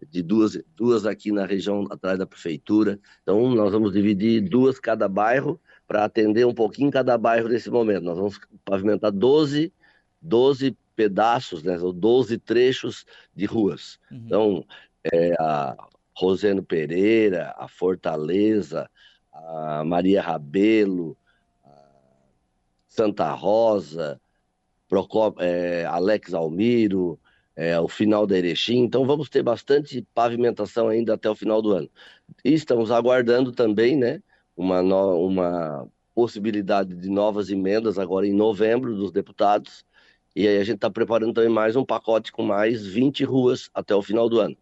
[0.10, 3.00] de duas, duas aqui na região atrás da prefeitura.
[3.22, 8.04] Então nós vamos dividir duas cada bairro para atender um pouquinho cada bairro nesse momento.
[8.04, 9.72] Nós vamos pavimentar 12,
[10.22, 11.78] 12 pedaços, né?
[11.78, 13.06] 12 trechos
[13.36, 14.00] de ruas.
[14.12, 14.24] Uhum.
[14.26, 14.66] Então,
[15.14, 15.76] é, a
[16.16, 18.90] Roseno Pereira, a Fortaleza,
[19.48, 21.18] a Maria Rabelo,
[21.64, 21.70] a
[22.88, 24.20] Santa Rosa,
[25.39, 27.20] é, Alex Almiro,
[27.56, 28.80] é, o final da Erechim.
[28.80, 31.89] Então vamos ter bastante pavimentação ainda até o final do ano.
[32.44, 34.22] E estamos aguardando também, né,
[34.56, 39.86] uma, no, uma possibilidade de novas emendas agora em novembro dos deputados.
[40.36, 43.94] E aí a gente está preparando também mais um pacote com mais 20 ruas até
[43.96, 44.58] o final do ano.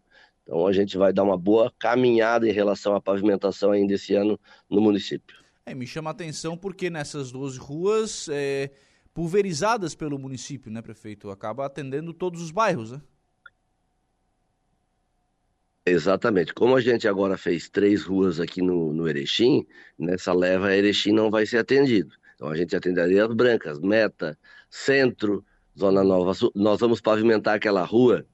[0.50, 4.38] Então a gente vai dar uma boa caminhada em relação à pavimentação ainda esse ano
[4.68, 5.36] no município.
[5.64, 8.68] É, me chama a atenção porque nessas 12 ruas é,
[9.14, 11.30] pulverizadas pelo município, né, prefeito?
[11.30, 13.00] Acaba atendendo todos os bairros, né?
[15.86, 16.52] Exatamente.
[16.52, 19.64] Como a gente agora fez três ruas aqui no, no Erechim,
[19.96, 22.12] nessa leva Erechim não vai ser atendido.
[22.34, 24.36] Então a gente atenderia as brancas, Meta,
[24.68, 25.44] Centro,
[25.78, 26.50] Zona Nova Sul.
[26.56, 28.26] Nós vamos pavimentar aquela rua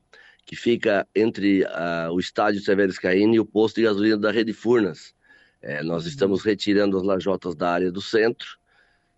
[0.47, 4.53] que fica entre uh, o estádio Severo Scaini e o posto de gasolina da Rede
[4.53, 5.12] Furnas.
[5.61, 6.09] É, nós uhum.
[6.09, 8.57] estamos retirando as lajotas da área do centro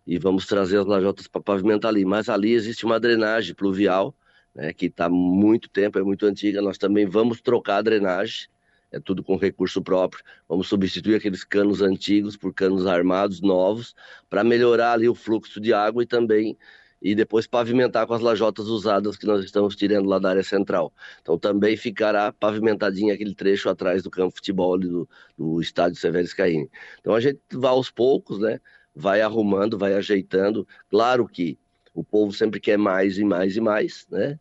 [0.07, 2.03] e vamos trazer as lajotas para pavimentar ali.
[2.07, 4.17] Mas ali existe uma drenagem pluvial,
[4.55, 6.63] né, que está muito tempo, é muito antiga.
[6.63, 8.49] Nós também vamos trocar a drenagem,
[8.91, 10.25] é tudo com recurso próprio.
[10.49, 13.95] Vamos substituir aqueles canos antigos por canos armados novos,
[14.31, 16.57] para melhorar ali o fluxo de água e também
[17.01, 20.93] e depois pavimentar com as lajotas usadas que nós estamos tirando lá da área central.
[21.23, 26.27] Então também ficará pavimentadinho aquele trecho atrás do campo de futebol do, do estádio Severo
[26.27, 26.69] Scaini.
[27.01, 28.61] Então a gente vai aos poucos, né?
[28.95, 30.67] Vai arrumando, vai ajeitando.
[30.91, 31.59] Claro que
[31.95, 34.39] o povo sempre quer mais e mais e mais, né?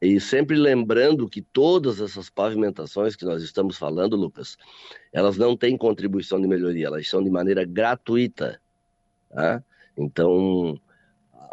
[0.00, 4.56] E sempre lembrando que todas essas pavimentações que nós estamos falando, Lucas,
[5.12, 8.58] elas não têm contribuição de melhoria, elas são de maneira gratuita.
[9.28, 9.62] Tá?
[9.94, 10.80] Então,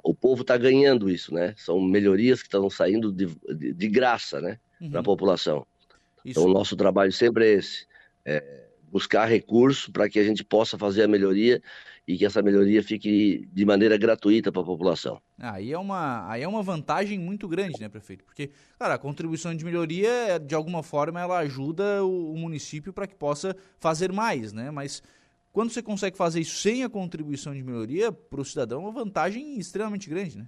[0.07, 1.53] o povo está ganhando isso, né?
[1.57, 4.57] São melhorias que estão saindo de, de, de graça, né?
[4.79, 4.91] Uhum.
[4.91, 5.67] Para a população.
[6.23, 6.39] Isso.
[6.39, 7.85] Então, o nosso trabalho sempre é esse:
[8.23, 11.61] é buscar recurso para que a gente possa fazer a melhoria
[12.07, 15.21] e que essa melhoria fique de maneira gratuita para a população.
[15.37, 18.23] Aí é, uma, aí é uma vantagem muito grande, né, prefeito?
[18.23, 18.49] Porque,
[18.79, 23.15] cara, a contribuição de melhoria, de alguma forma, ela ajuda o, o município para que
[23.15, 24.71] possa fazer mais, né?
[24.71, 25.03] Mas
[25.57, 28.91] quando você consegue fazer isso sem a contribuição de melhoria, para o cidadão é uma
[28.91, 30.47] vantagem extremamente grande, né?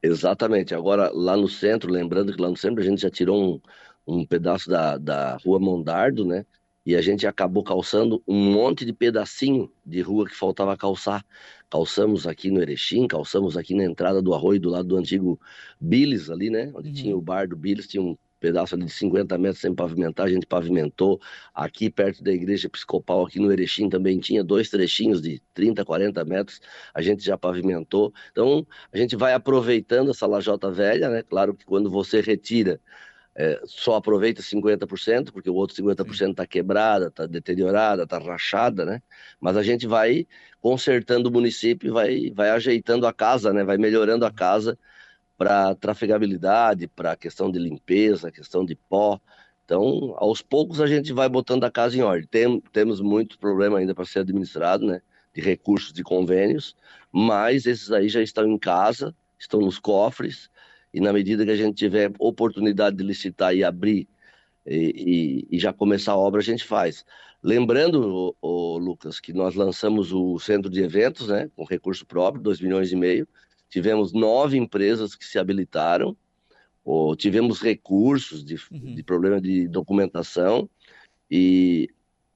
[0.00, 0.72] Exatamente.
[0.72, 3.60] Agora, lá no centro, lembrando que lá no centro a gente já tirou
[4.06, 6.46] um, um pedaço da, da rua Mondardo, né?
[6.86, 11.26] E a gente acabou calçando um monte de pedacinho de rua que faltava calçar.
[11.68, 15.40] Calçamos aqui no Erechim, calçamos aqui na entrada do arroio, do lado do antigo
[15.80, 16.70] Billis ali, né?
[16.72, 16.94] Onde uhum.
[16.94, 20.46] tinha o bar do Billis, tinha um pedaço de 50 metros sem pavimentar, a gente
[20.46, 21.20] pavimentou.
[21.54, 26.24] Aqui perto da igreja episcopal, aqui no Erechim, também tinha dois trechinhos de 30, 40
[26.24, 26.60] metros,
[26.94, 28.12] a gente já pavimentou.
[28.32, 31.22] Então, a gente vai aproveitando essa lajota velha, né?
[31.22, 32.80] Claro que quando você retira,
[33.34, 39.02] é, só aproveita 50%, porque o outro 50% está quebrada, está deteriorada, está rachada, né?
[39.40, 40.26] Mas a gente vai
[40.60, 43.64] consertando o município, vai, vai ajeitando a casa, né?
[43.64, 44.78] Vai melhorando a casa
[45.40, 49.18] para trafegabilidade, para questão de limpeza, questão de pó.
[49.64, 52.28] Então, aos poucos a gente vai botando a casa em ordem.
[52.30, 55.00] Tem, temos muito problema ainda para ser administrado, né?
[55.34, 56.76] De recursos de convênios,
[57.10, 60.50] mas esses aí já estão em casa, estão nos cofres
[60.92, 64.06] e na medida que a gente tiver oportunidade de licitar e abrir
[64.66, 67.02] e, e, e já começar a obra, a gente faz.
[67.42, 72.42] Lembrando, o, o, Lucas, que nós lançamos o centro de eventos, né, com recurso próprio,
[72.42, 73.26] 2 milhões e meio.
[73.70, 76.16] Tivemos nove empresas que se habilitaram,
[76.84, 78.94] ou tivemos recursos de, uhum.
[78.94, 80.68] de problema de documentação.
[81.30, 81.88] E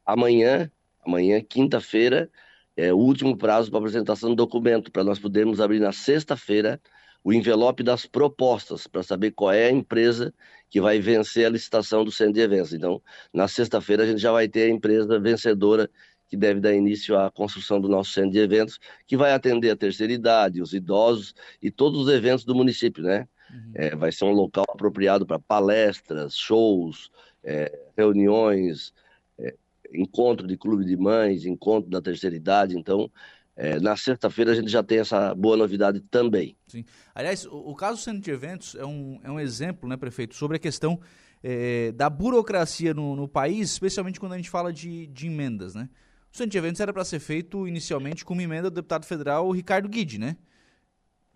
[0.07, 0.71] amanhã,
[1.05, 2.31] amanhã, quinta-feira,
[2.77, 6.81] é o último prazo para apresentação do documento, para nós podermos abrir na sexta-feira
[7.23, 10.33] o envelope das propostas, para saber qual é a empresa
[10.69, 12.75] que vai vencer a licitação do centro de eventos.
[12.75, 15.91] Então, na sexta-feira, a gente já vai ter a empresa vencedora
[16.35, 19.77] que deve dar início à construção do nosso centro de eventos, que vai atender a
[19.77, 21.33] terceira idade, os idosos
[21.63, 23.29] e todos os eventos do município, né?
[23.53, 23.73] Uhum.
[23.75, 27.09] É, vai ser um local apropriado para palestras, shows,
[27.45, 28.93] é, reuniões,
[29.39, 29.55] é,
[29.95, 32.77] encontro de clube de mães, encontro da terceira idade.
[32.77, 33.09] Então,
[33.55, 36.57] é, na sexta-feira a gente já tem essa boa novidade também.
[36.67, 36.85] Sim.
[37.15, 40.35] Aliás, o, o caso do centro de eventos é um, é um exemplo, né, prefeito,
[40.35, 40.99] sobre a questão
[41.45, 45.91] é, da burocracia no, no, país, especialmente quando a gente fala de, de emendas, né?
[46.35, 49.49] O centro de eventos era para ser feito inicialmente com uma emenda do deputado federal
[49.53, 50.37] Ricardo Guide, né?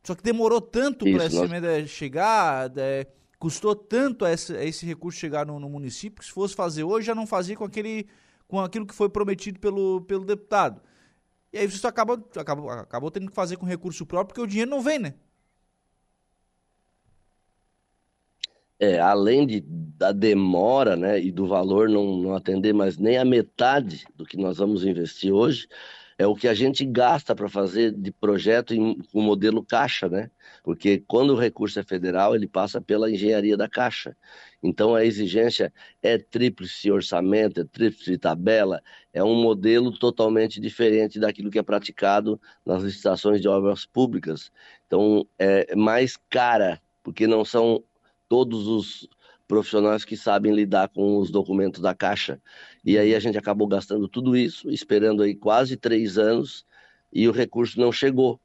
[0.02, 1.48] Só que demorou tanto para essa nós...
[1.48, 3.06] emenda chegar, é,
[3.38, 6.82] custou tanto a esse, a esse recurso chegar no, no, município, que se fosse fazer
[6.82, 8.08] hoje já não fazia com, aquele,
[8.48, 10.82] com aquilo que foi prometido pelo, pelo deputado.
[11.52, 14.68] E aí você acaba, acabou, acabou tendo que fazer com recurso próprio, porque o dinheiro
[14.68, 15.14] não vem, né?
[18.80, 23.24] É, além de, da demora né, e do valor não, não atender mais nem a
[23.24, 25.66] metade do que nós vamos investir hoje,
[26.18, 30.28] é o que a gente gasta para fazer de projeto em, com modelo caixa, né?
[30.64, 34.16] Porque quando o recurso é federal, ele passa pela engenharia da caixa.
[34.60, 35.72] Então a exigência
[36.02, 42.40] é tríplice orçamento, é tríplice tabela, é um modelo totalmente diferente daquilo que é praticado
[42.66, 44.50] nas licitações de obras públicas.
[44.86, 47.84] Então é mais cara, porque não são
[48.28, 49.08] todos os
[49.46, 52.40] profissionais que sabem lidar com os documentos da Caixa.
[52.84, 56.66] E aí a gente acabou gastando tudo isso, esperando aí quase três anos,
[57.12, 58.38] e o recurso não chegou.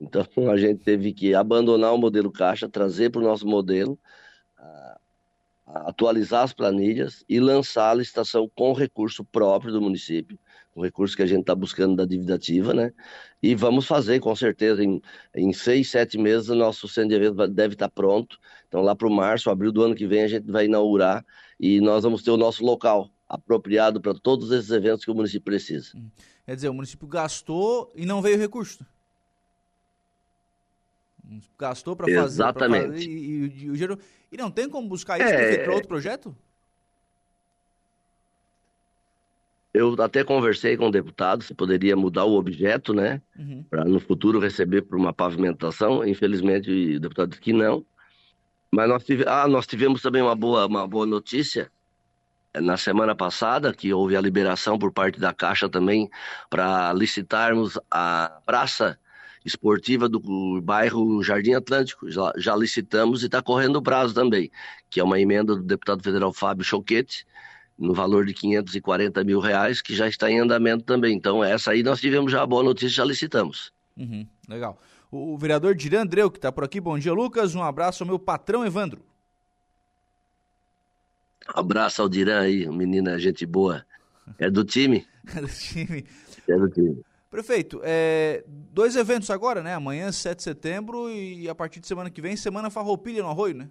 [0.00, 3.98] Então a gente teve que abandonar o modelo Caixa, trazer para o nosso modelo,
[5.66, 10.38] atualizar as planilhas e lançar a licitação com recurso próprio do município,
[10.74, 12.92] o recurso que a gente está buscando da dívida ativa, né?
[13.42, 15.02] E vamos fazer, com certeza, em,
[15.34, 18.38] em seis, sete meses, o nosso centro de eventos deve estar tá pronto.
[18.68, 21.24] Então, lá para o março, abril do ano que vem, a gente vai inaugurar
[21.58, 25.44] e nós vamos ter o nosso local apropriado para todos esses eventos que o município
[25.44, 25.92] precisa.
[25.96, 26.10] Hum.
[26.44, 28.84] Quer dizer, o município gastou e não veio recurso.
[31.58, 32.18] Gastou para fazer.
[32.18, 32.86] Exatamente.
[32.88, 33.98] Fazer, e, e, e, e,
[34.32, 35.58] e, não tem como buscar isso é...
[35.58, 36.36] para outro projeto?
[39.72, 43.22] Eu até conversei com o deputado se poderia mudar o objeto, né?
[43.38, 43.64] Uhum.
[43.70, 46.04] Para no futuro receber por uma pavimentação.
[46.04, 47.84] Infelizmente, o deputado disse que não.
[48.72, 49.24] Mas nós, tive...
[49.26, 51.70] ah, nós tivemos também uma boa, uma boa notícia
[52.54, 56.10] na semana passada, que houve a liberação por parte da Caixa também
[56.48, 58.98] para licitarmos a praça
[59.44, 62.10] esportiva do bairro Jardim Atlântico.
[62.10, 64.50] Já, já licitamos e está correndo o prazo também,
[64.88, 67.24] que é uma emenda do deputado federal Fábio Choquete,
[67.80, 71.16] no valor de 540 mil reais, que já está em andamento também.
[71.16, 73.72] Então, essa aí nós tivemos já a boa notícia, já licitamos.
[73.96, 74.78] Uhum, legal.
[75.10, 77.54] O, vereador Diran Andreu, que está por aqui, bom dia, Lucas.
[77.54, 79.02] Um abraço ao meu patrão Evandro.
[81.48, 83.84] Abraço ao Diran aí, menina, gente boa.
[84.38, 85.06] É do time?
[85.34, 86.04] é do time.
[86.46, 87.02] É do time.
[87.30, 89.74] Prefeito, é, dois eventos agora, né?
[89.74, 93.54] Amanhã, 7 de setembro, e a partir de semana que vem, Semana Farroupilha no Arroio,
[93.54, 93.70] né?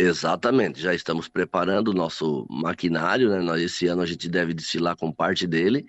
[0.00, 3.40] Exatamente, já estamos preparando o nosso maquinário, né?
[3.40, 5.84] Nós, esse ano a gente deve desfilar com parte dele.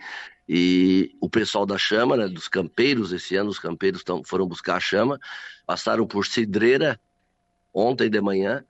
[0.48, 4.78] E o pessoal da chama, né, dos campeiros, esse ano os campeiros tão, foram buscar
[4.78, 5.20] a chama,
[5.64, 7.00] passaram por Cidreira
[7.72, 8.66] ontem de manhã,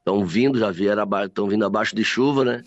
[0.00, 2.62] estão vindo, já vieram, estão vindo abaixo de chuva, né?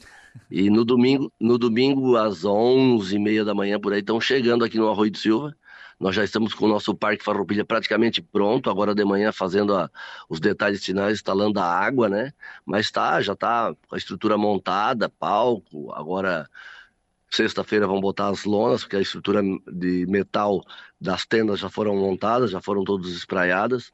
[0.49, 4.65] E no domingo, no domingo às onze e meia da manhã por aí, estão chegando
[4.65, 5.55] aqui no Arroio do Silva
[5.99, 9.89] nós já estamos com o nosso Parque Farroupilha praticamente pronto, agora de manhã fazendo a,
[10.29, 12.33] os detalhes finais, instalando a água, né?
[12.65, 16.47] Mas tá, já tá com a estrutura montada, palco, agora
[17.29, 19.41] sexta-feira vão botar as lonas, porque a estrutura
[19.71, 20.63] de metal
[20.99, 23.91] das tendas já foram montadas, já foram todas espraiadas.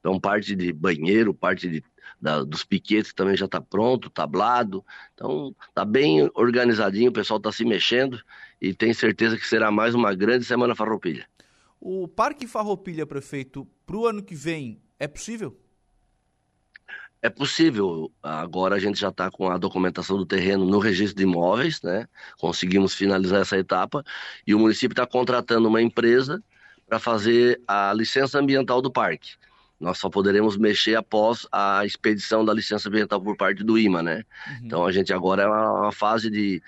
[0.00, 1.84] Então, parte de banheiro, parte de,
[2.20, 4.84] da, dos piquetes também já está pronto, tablado.
[5.14, 8.20] Então, está bem organizadinho, o pessoal está se mexendo
[8.60, 11.26] e tem certeza que será mais uma grande Semana Farroupilha.
[11.84, 15.60] O Parque Farroupilha, prefeito, para o ano que vem, é possível?
[17.20, 18.08] É possível.
[18.22, 22.06] Agora a gente já está com a documentação do terreno no registro de imóveis, né?
[22.38, 24.04] Conseguimos finalizar essa etapa
[24.46, 26.40] e o município está contratando uma empresa
[26.86, 29.32] para fazer a licença ambiental do parque.
[29.80, 34.22] nós só poderemos mexer após a expedição da licença ambiental por parte do IMA, né?
[34.46, 34.66] Uhum.
[34.66, 36.62] Então a gente agora é uma, uma fase de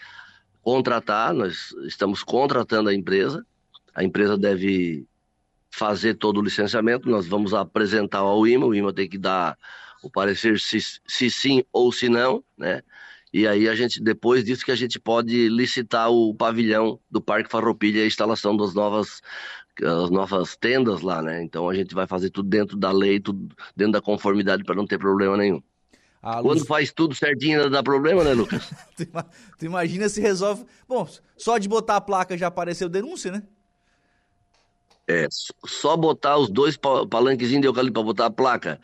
[0.61, 3.47] contratar, nós estamos contratando a empresa,
[3.95, 5.07] a empresa deve
[5.70, 9.59] fazer todo o licenciamento, nós vamos apresentar ao IMA, o IMA tem que dar
[10.03, 12.82] o parecer se, se sim ou se não, né?
[13.32, 17.51] E aí a gente, depois disso que a gente pode licitar o pavilhão do Parque
[17.51, 19.20] Farroupilha e a instalação das novas
[19.82, 21.42] as novas tendas lá, né?
[21.42, 24.86] Então a gente vai fazer tudo dentro da lei, tudo dentro da conformidade para não
[24.86, 25.61] ter problema nenhum.
[26.42, 28.70] Quando faz tudo certinho dá problema, né, Lucas?
[29.59, 30.64] tu imagina se resolve.
[30.88, 33.42] Bom, só de botar a placa já apareceu denúncia, né?
[35.07, 35.27] É,
[35.67, 38.81] só botar os dois palanquezinhos de eucalipto para botar a placa.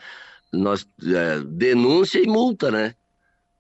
[0.53, 2.95] Nós, é, denúncia e multa, né?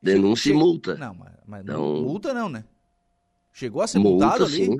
[0.03, 0.95] Denúncia e multa.
[0.97, 2.65] Não, mas, mas então, multa não, né?
[3.53, 4.67] Chegou a ser multa, multado ali?
[4.67, 4.77] Sim.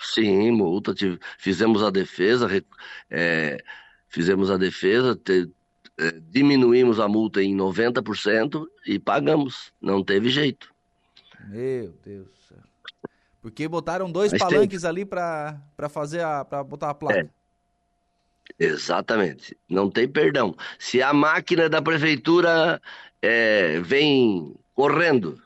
[0.00, 0.94] Sim, multa.
[1.38, 2.48] Fizemos a defesa,
[3.10, 3.58] é,
[4.08, 5.50] fizemos a defesa, te,
[5.98, 9.72] é, diminuímos a multa em 90% e pagamos.
[9.80, 10.72] Não teve jeito.
[11.48, 12.37] Meu Deus.
[13.50, 14.90] Porque botaram dois Mas palanques tem...
[14.90, 17.20] ali para fazer a para botar a placa.
[17.20, 17.28] É.
[18.58, 19.56] Exatamente.
[19.68, 20.54] Não tem perdão.
[20.78, 22.80] Se a máquina da prefeitura
[23.20, 25.38] é, vem correndo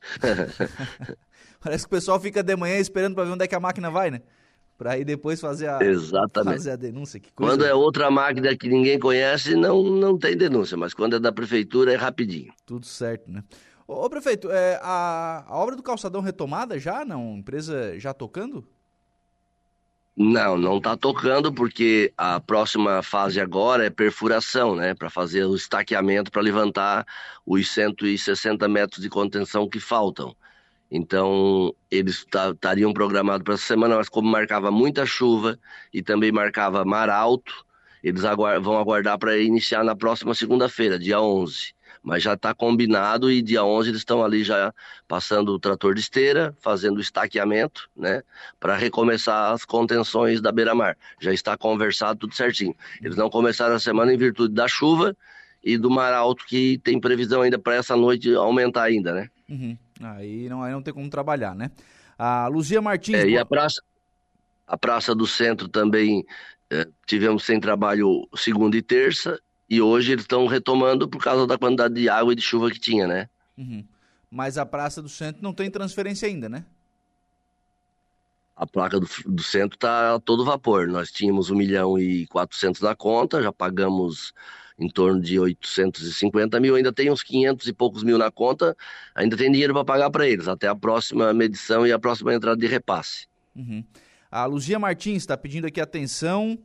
[1.60, 3.90] Parece que o pessoal fica de manhã esperando para ver onde é que a máquina
[3.90, 4.22] vai, né?
[4.76, 6.58] Para aí depois fazer a, Exatamente.
[6.58, 7.20] fazer a denúncia.
[7.34, 11.32] Quando é outra máquina que ninguém conhece, não, não tem denúncia, mas quando é da
[11.32, 12.52] prefeitura é rapidinho.
[12.64, 13.42] Tudo certo, né?
[13.88, 17.38] Ô, prefeito, é, a, a obra do calçadão retomada já, não?
[17.38, 18.68] Empresa já tocando?
[20.14, 24.94] Não, não está tocando porque a próxima fase agora é perfuração, né?
[24.94, 27.06] Para fazer o estaqueamento para levantar
[27.46, 30.36] os 160 metros de contenção que faltam.
[30.90, 35.58] Então, eles estariam programados para essa semana, mas como marcava muita chuva
[35.94, 37.64] e também marcava mar alto,
[38.02, 38.22] eles
[38.62, 41.74] vão aguardar para iniciar na próxima segunda-feira, dia 11.
[42.02, 44.72] Mas já está combinado e dia 11 eles estão ali já
[45.06, 48.22] passando o trator de esteira, fazendo o estaqueamento, né,
[48.58, 50.96] para recomeçar as contenções da beira-mar.
[51.20, 52.74] Já está conversado tudo certinho.
[53.02, 55.16] Eles não começaram a semana em virtude da chuva
[55.62, 59.30] e do mar alto que tem previsão ainda para essa noite aumentar ainda, né?
[59.48, 59.76] Uhum.
[60.00, 61.70] Aí não, aí não tem como trabalhar, né?
[62.18, 63.16] A Luzia Martins.
[63.16, 63.82] É, e a praça,
[64.66, 66.24] a praça do centro também
[66.70, 71.58] é, tivemos sem trabalho segunda e terça, e hoje eles estão retomando por causa da
[71.58, 73.28] quantidade de água e de chuva que tinha, né?
[73.56, 73.84] Uhum.
[74.30, 76.64] Mas a praça do centro não tem transferência ainda, né?
[78.56, 80.88] A placa do, do centro está a todo vapor.
[80.88, 84.32] Nós tínhamos 1 milhão e 400 na conta, já pagamos
[84.78, 88.76] em torno de 850 mil, ainda tem uns 500 e poucos mil na conta,
[89.14, 92.56] ainda tem dinheiro para pagar para eles, até a próxima medição e a próxima entrada
[92.56, 93.26] de repasse.
[93.56, 93.84] Uhum.
[94.30, 96.58] A Luzia Martins está pedindo aqui atenção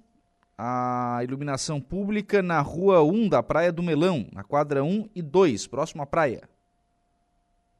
[0.58, 5.68] a iluminação pública na rua 1 da Praia do Melão, na quadra 1 e 2,
[5.68, 6.50] próximo à praia.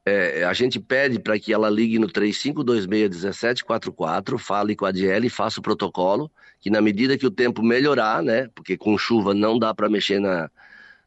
[0.06, 5.60] É, a gente pede para que ela ligue no 3526-1744, fale com a Diele, faça
[5.60, 9.72] o protocolo, que na medida que o tempo melhorar, né, porque com chuva não dá
[9.72, 10.50] para mexer na,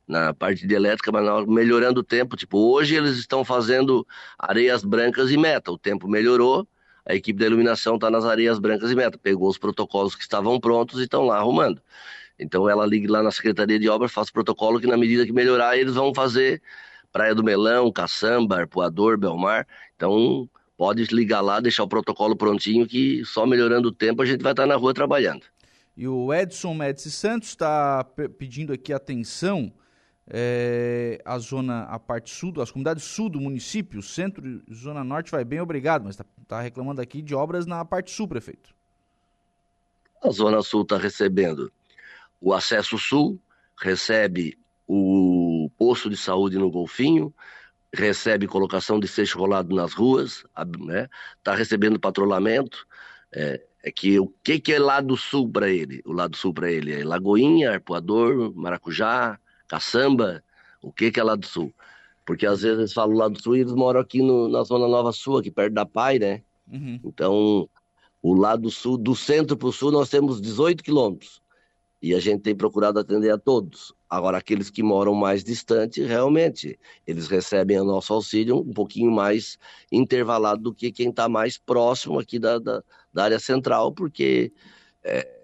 [0.08, 4.04] na parte de elétrica, mas melhorando o tempo, tipo, hoje eles estão fazendo
[4.40, 6.68] areias brancas e meta, o tempo melhorou,
[7.08, 10.60] a equipe da iluminação está nas areias brancas e meta, pegou os protocolos que estavam
[10.60, 11.82] prontos e estão lá arrumando.
[12.38, 15.78] Então ela ligue lá na Secretaria de Obras, o protocolo que na medida que melhorar
[15.78, 16.62] eles vão fazer
[17.12, 19.66] Praia do Melão, Caçamba, Arpoador, Belmar.
[19.96, 20.48] Então,
[20.78, 24.52] pode ligar lá, deixar o protocolo prontinho, que só melhorando o tempo a gente vai
[24.52, 25.42] estar na rua trabalhando.
[25.96, 28.04] E o Edson Médici Santos está
[28.38, 29.72] pedindo aqui atenção
[30.30, 35.32] é, a zona, a parte sul, as comunidades sul do município, centro e zona norte
[35.32, 38.76] vai bem, obrigado, mas está tá reclamando aqui de obras na parte sul, prefeito.
[40.22, 41.72] A zona sul está recebendo
[42.42, 43.40] o acesso sul,
[43.80, 47.34] recebe o posto de saúde no Golfinho,
[47.94, 50.44] recebe colocação de seixo rolado nas ruas,
[50.80, 51.08] né?
[51.44, 52.86] Tá recebendo patrulhamento.
[53.32, 56.02] É, é, que o que, que é lado sul para ele?
[56.06, 60.44] O lado sul para ele é Lagoinha, Arpoador, Maracujá, Caçamba.
[60.82, 61.74] O que, que é lado sul?
[62.26, 65.12] Porque às vezes eles falam lado sul e eles moram aqui no, na Zona Nova
[65.12, 66.42] Sul, aqui perto da Pai, né?
[66.72, 67.00] Uhum.
[67.04, 67.70] Então,
[68.22, 71.42] o lado sul, do centro para o sul, nós temos 18 quilômetros.
[72.02, 73.94] E a gente tem procurado atender a todos.
[74.10, 79.58] Agora, aqueles que moram mais distante, realmente, eles recebem o nosso auxílio um pouquinho mais
[79.92, 84.54] intervalado do que quem está mais próximo aqui da, da, da, área central, porque
[85.04, 85.37] é,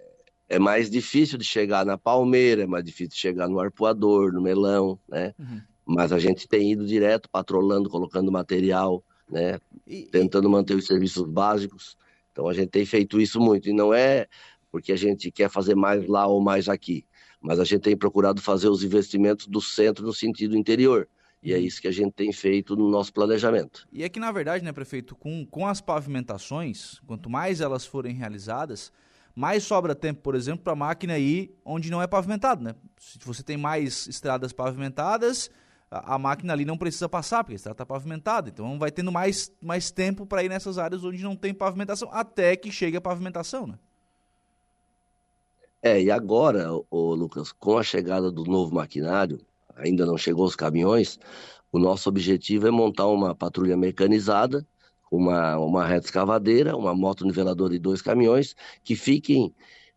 [0.50, 4.42] é, mais difícil de chegar na palmeira, é mais difícil de chegar no arpoador, no
[4.42, 5.34] melão, né?
[5.40, 5.62] Uhum.
[5.86, 9.60] Mas a gente tem ido direto, patrolando, colocando material, né?
[9.88, 11.98] E, tentando manter os serviços básicos.
[12.32, 13.70] Então a gente tem feito isso muito.
[13.70, 14.28] E não é
[14.72, 17.06] porque a gente quer fazer mais lá ou mais aqui.
[17.42, 21.08] Mas a gente tem procurado fazer os investimentos do centro no sentido interior.
[21.44, 21.64] E é uhum.
[21.64, 23.86] isso que a gente tem feito no nosso planejamento.
[23.92, 28.16] E é que, na verdade, né, prefeito, com, com as pavimentações, quanto mais elas forem
[28.16, 28.94] realizadas,
[29.36, 32.76] mais sobra tempo, por exemplo, para a máquina ir onde não é pavimentado, né?
[33.00, 35.50] Se você tem mais estradas pavimentadas,
[35.90, 38.50] a, a máquina ali não precisa passar, porque a estrada está pavimentada.
[38.50, 42.56] Então vai tendo mais, mais tempo para ir nessas áreas onde não tem pavimentação, até
[42.56, 43.80] que chegue a pavimentação, né?
[45.82, 49.42] É, e agora, o Lucas, com a chegada do novo maquinário,
[49.76, 51.20] ainda não chegou os caminhões,
[51.74, 54.66] o nosso objetivo é montar uma patrulha mecanizada,
[55.16, 59.54] uma, uma reta escavadeira, uma moto niveladora e dois caminhões que fiquem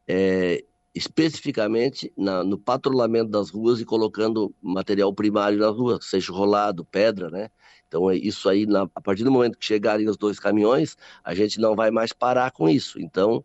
[0.07, 0.63] é,
[0.95, 7.31] especificamente na, no patrulhamento das ruas e colocando material primário nas ruas, seja rolado, pedra,
[7.31, 7.51] né?
[7.89, 11.35] Então, é isso aí, na, a partir do momento que chegarem os dois caminhões, a
[11.35, 13.01] gente não vai mais parar com isso.
[13.01, 13.45] Então,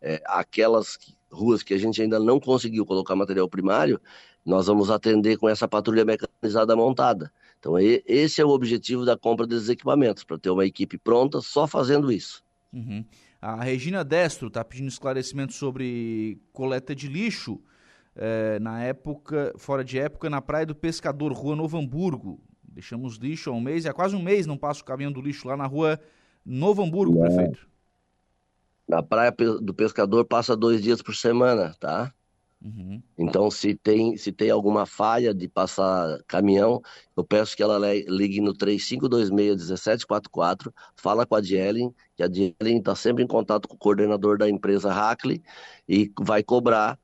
[0.00, 0.98] é, aquelas
[1.30, 4.00] ruas que a gente ainda não conseguiu colocar material primário,
[4.44, 7.32] nós vamos atender com essa patrulha mecanizada montada.
[7.62, 11.64] Então, esse é o objetivo da compra desses equipamentos, para ter uma equipe pronta só
[11.64, 12.42] fazendo isso.
[12.72, 13.04] Uhum.
[13.40, 17.60] A Regina Destro está pedindo esclarecimento sobre coleta de lixo
[18.16, 22.40] é, na época, fora de época, na Praia do Pescador, Rua Novo Hamburgo.
[22.64, 25.46] Deixamos lixo há um mês, há quase um mês não passa o caminhão do lixo
[25.46, 26.00] lá na Rua
[26.44, 27.28] Novo Hamburgo, é.
[27.28, 27.68] prefeito.
[28.88, 32.12] Na Praia do Pescador passa dois dias por semana, tá?
[32.64, 33.02] Uhum.
[33.18, 36.80] Então, se tem, se tem alguma falha de passar caminhão,
[37.16, 37.76] eu peço que ela
[38.06, 43.74] ligue no 3526-1744, fala com a Dielen, que a Dielen está sempre em contato com
[43.74, 45.42] o coordenador da empresa Hackley
[45.88, 46.96] e vai cobrar,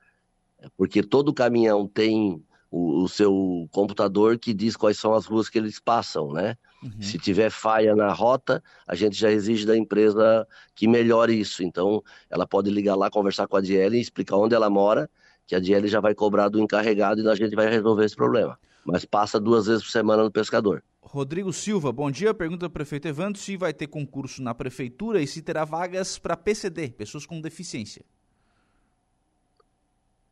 [0.77, 2.41] porque todo caminhão tem
[2.71, 6.57] o, o, seu computador que diz quais são as ruas que eles passam, né?
[6.83, 7.03] Uhum.
[7.03, 11.65] Se tiver falha na rota, a gente já exige da empresa que melhore isso.
[11.65, 15.11] Então, ela pode ligar lá, conversar com a Dielen, explicar onde ela mora
[15.49, 18.59] que a DL já vai cobrar do encarregado e a gente vai resolver esse problema.
[18.85, 20.85] Mas passa duas vezes por semana no pescador.
[21.01, 22.35] Rodrigo Silva, bom dia.
[22.35, 26.37] Pergunta ao prefeito Evandro se vai ter concurso na prefeitura e se terá vagas para
[26.37, 28.05] PCD, pessoas com deficiência.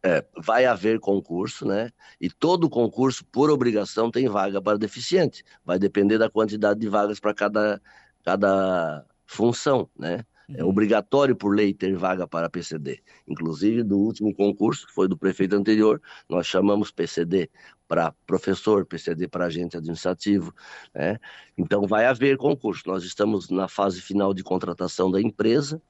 [0.03, 1.91] É, vai haver concurso, né?
[2.21, 5.43] E todo concurso, por obrigação, tem vaga para deficiente.
[5.65, 7.81] Vai depender da quantidade de vagas para cada,
[8.23, 10.27] cada função, né?
[10.55, 13.01] É obrigatório por lei ter vaga para PCD.
[13.27, 17.51] Inclusive, do último concurso, que foi do prefeito anterior, nós chamamos PCD
[17.89, 20.55] para professor, PCD para agente administrativo.
[20.95, 21.19] Né?
[21.59, 22.85] Então, vai haver concurso.
[22.87, 25.83] Nós estamos na fase final de contratação da empresa.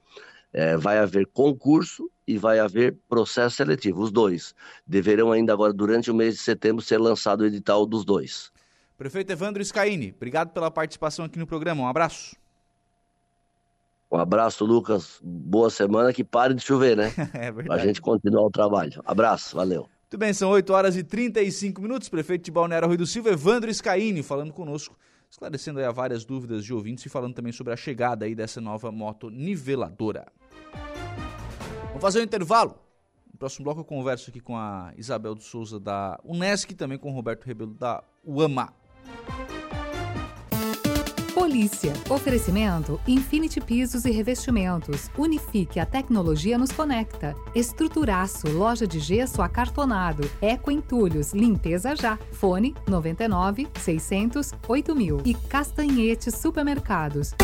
[0.53, 4.01] É, vai haver concurso e vai haver processo seletivo.
[4.03, 4.55] Os dois
[4.87, 8.51] deverão ainda agora, durante o mês de setembro, ser lançado o edital dos dois.
[8.97, 11.83] Prefeito Evandro Scaini, obrigado pela participação aqui no programa.
[11.83, 12.35] Um abraço.
[14.11, 15.21] Um abraço, Lucas.
[15.23, 17.13] Boa semana, que pare de chover, né?
[17.35, 17.67] é verdade.
[17.67, 19.03] Pra gente continuar o trabalho.
[19.05, 19.89] Abraço, valeu.
[20.03, 22.09] Muito bem, são 8 horas e 35 minutos.
[22.09, 24.97] Prefeito de Balneário Rui do Silva, Evandro Scaini, falando conosco,
[25.29, 28.93] esclarecendo aí várias dúvidas de ouvintes e falando também sobre a chegada aí dessa nova
[28.93, 30.27] moto niveladora.
[31.89, 32.79] Vamos fazer um intervalo.
[33.33, 36.97] No próximo bloco eu converso aqui com a Isabel do Souza da Unesc e também
[36.97, 38.73] com o Roberto Rebelo da UAMA.
[41.37, 41.93] Polícia.
[42.09, 45.11] Oferecimento Infinity Pisos e Revestimentos.
[45.19, 47.37] Unifique a tecnologia nos conecta.
[47.55, 50.31] Estruturaço, loja de gesso acartonado.
[50.41, 52.19] Eco Entulhos, limpeza já.
[52.33, 55.21] Fone 99 600 8000.
[55.27, 57.35] E Castanhetes Supermercados.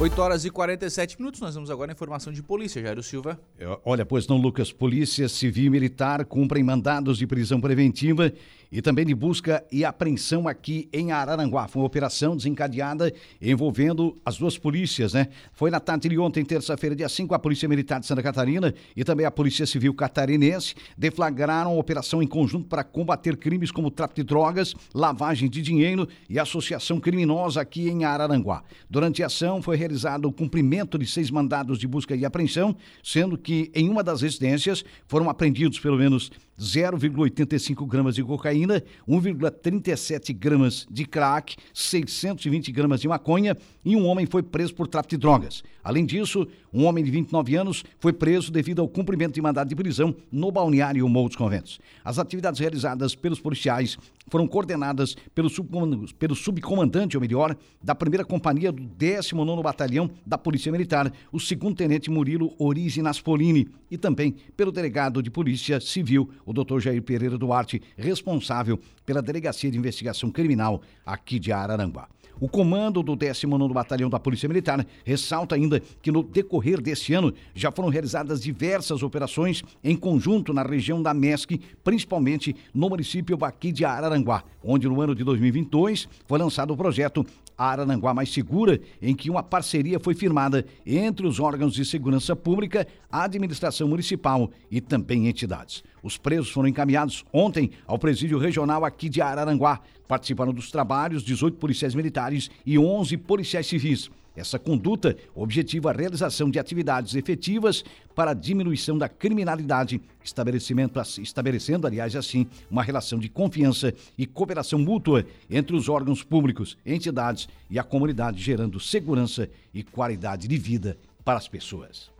[0.00, 3.38] 8 horas e 47 minutos, nós vamos agora à informação de polícia, Jairo Silva.
[3.58, 8.32] É, olha, pois não, Lucas, Polícia Civil e Militar cumprem mandados de prisão preventiva
[8.72, 11.66] e também de busca e apreensão aqui em Araranguá.
[11.66, 13.12] Foi uma operação desencadeada
[13.42, 15.28] envolvendo as duas polícias, né?
[15.52, 19.04] Foi na tarde de ontem, terça-feira, dia 5, a Polícia Militar de Santa Catarina e
[19.04, 24.20] também a Polícia Civil Catarinense deflagraram uma operação em conjunto para combater crimes como tráfico
[24.20, 28.62] de drogas, lavagem de dinheiro e associação criminosa aqui em Araranguá.
[28.88, 33.36] Durante a ação foi realizado o cumprimento de seis mandados de busca e apreensão, sendo
[33.36, 36.30] que em uma das residências foram apreendidos pelo menos
[36.60, 44.26] 0,85 gramas de cocaína, 1,37 gramas de crack, 620 gramas de maconha e um homem
[44.26, 45.62] foi preso por tráfico de drogas.
[45.82, 49.74] Além disso, um homem de 29 anos foi preso devido ao cumprimento de mandado de
[49.74, 51.80] prisão no balneário Morro dos Conventos.
[52.04, 53.96] As atividades realizadas pelos policiais
[54.28, 60.36] foram coordenadas pelo, subcomandante, pelo subcomandante, ou melhor, da primeira companhia do 19º Batalhão da
[60.36, 66.30] Polícia Militar, o segundo tenente Murilo Orize Naspolini, e também pelo delegado de Polícia Civil,
[66.50, 66.80] o Dr.
[66.80, 72.08] Jair Pereira Duarte, responsável pela Delegacia de Investigação Criminal aqui de Araranguá.
[72.40, 77.34] O comando do 19º Batalhão da Polícia Militar ressalta ainda que no decorrer deste ano
[77.54, 83.70] já foram realizadas diversas operações em conjunto na região da MESC, principalmente no município aqui
[83.70, 87.26] de Araranguá, onde no ano de 2022 foi lançado o projeto
[87.68, 92.86] Araranguá Mais Segura, em que uma parceria foi firmada entre os órgãos de segurança pública,
[93.12, 95.84] a administração municipal e também entidades.
[96.02, 99.80] Os presos foram encaminhados ontem ao presídio regional aqui de Araranguá.
[100.08, 104.10] Participaram dos trabalhos 18 policiais militares e 11 policiais civis.
[104.36, 107.84] Essa conduta objetiva a realização de atividades efetivas
[108.14, 114.78] para a diminuição da criminalidade, estabelecimento, estabelecendo, aliás, assim, uma relação de confiança e cooperação
[114.78, 120.96] mútua entre os órgãos públicos, entidades e a comunidade, gerando segurança e qualidade de vida
[121.24, 122.10] para as pessoas.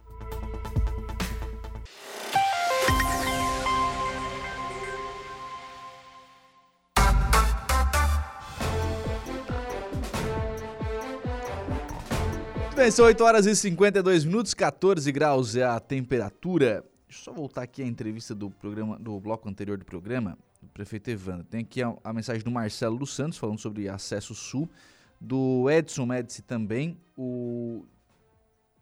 [12.80, 16.82] Bem, são 8 horas e 52 minutos, 14 graus é a temperatura.
[17.06, 20.68] Deixa eu só voltar aqui a entrevista do programa, do bloco anterior do programa, do
[20.68, 21.44] prefeito Evandro.
[21.44, 24.66] Tem aqui a, a mensagem do Marcelo dos Santos falando sobre acesso sul,
[25.20, 27.84] do Edson Médici também, o,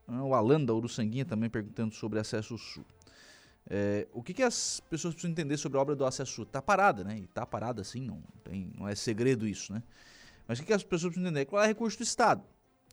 [0.07, 2.85] ah, o Alan da Uruçanguinha também perguntando sobre acesso sul.
[3.69, 6.45] É, o que, que, as pessoas precisam entender sobre a obra do acesso sul?
[6.45, 7.19] Está parada, né?
[7.19, 9.83] E está parada assim, não, tem, não é segredo isso, né?
[10.47, 11.47] Mas o que, que as pessoas precisam entender?
[11.47, 12.45] Qual é o recurso do Estado?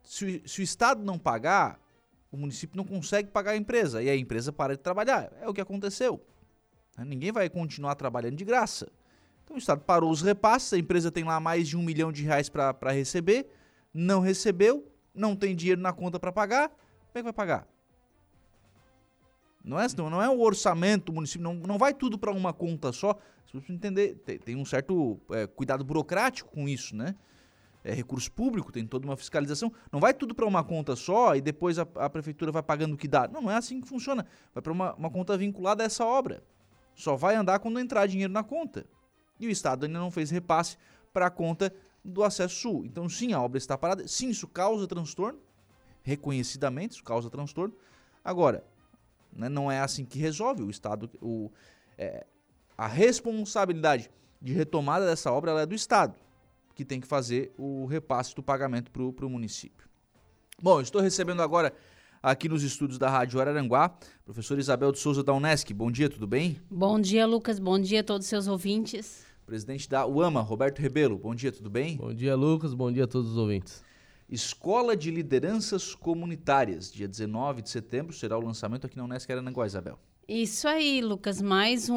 [0.06, 1.80] Se, se o Estado não pagar,
[2.32, 5.32] o município não consegue pagar a empresa e a empresa para de trabalhar.
[5.41, 6.22] É o que aconteceu.
[6.98, 7.06] Né?
[7.06, 8.88] Ninguém vai continuar trabalhando de graça.
[9.44, 12.23] Então o Estado parou os repasses, a empresa tem lá mais de um milhão de
[12.23, 13.48] reais para receber,
[13.94, 17.68] não recebeu, não tem dinheiro na conta para pagar, como é que vai pagar?
[19.64, 22.91] Não é, não é o orçamento do município, não, não vai tudo para uma conta
[22.91, 23.18] só.
[23.45, 27.15] Você precisa entender, tem, tem um certo é, cuidado burocrático com isso, né?
[27.85, 29.71] É, recurso público, tem toda uma fiscalização.
[29.91, 32.97] Não vai tudo para uma conta só e depois a, a, prefeitura vai pagando o
[32.97, 33.27] que dá.
[33.27, 34.25] Não, não é assim que funciona.
[34.53, 36.43] Vai para uma, uma conta vinculada a essa obra.
[36.95, 38.87] Só vai andar quando entrar dinheiro na conta.
[39.39, 40.77] E o Estado ainda não fez repasse
[41.13, 41.71] para a conta
[42.03, 42.85] do acesso sul.
[42.85, 44.07] Então, sim, a obra está parada.
[44.07, 45.39] Sim, isso causa transtorno.
[46.01, 47.75] Reconhecidamente, isso causa transtorno.
[48.23, 48.63] Agora,
[49.31, 50.63] né, não é assim que resolve.
[50.63, 51.07] O Estado.
[51.21, 51.51] O,
[51.99, 52.25] é,
[52.75, 54.09] a responsabilidade
[54.41, 56.24] de retomada dessa obra é do Estado
[56.76, 59.88] que tem que fazer o repasse do pagamento para o município.
[60.61, 61.73] Bom, estou recebendo agora
[62.22, 65.73] aqui nos estúdios da Rádio Araranguá, professor Isabel de Souza da Unesc.
[65.73, 66.60] Bom dia, tudo bem?
[66.69, 67.60] Bom dia, Lucas.
[67.60, 69.26] Bom dia a todos os seus ouvintes.
[69.45, 71.18] Presidente da UAMA, Roberto Rebelo.
[71.18, 71.97] Bom dia, tudo bem?
[71.97, 72.73] Bom dia, Lucas.
[72.73, 73.84] Bom dia a todos os ouvintes.
[74.27, 79.68] Escola de Lideranças Comunitárias, dia 19 de setembro, será o lançamento aqui na Unesc Araranguá,
[79.68, 79.99] Isabel.
[80.27, 81.39] Isso aí, Lucas.
[81.39, 81.95] Mais um,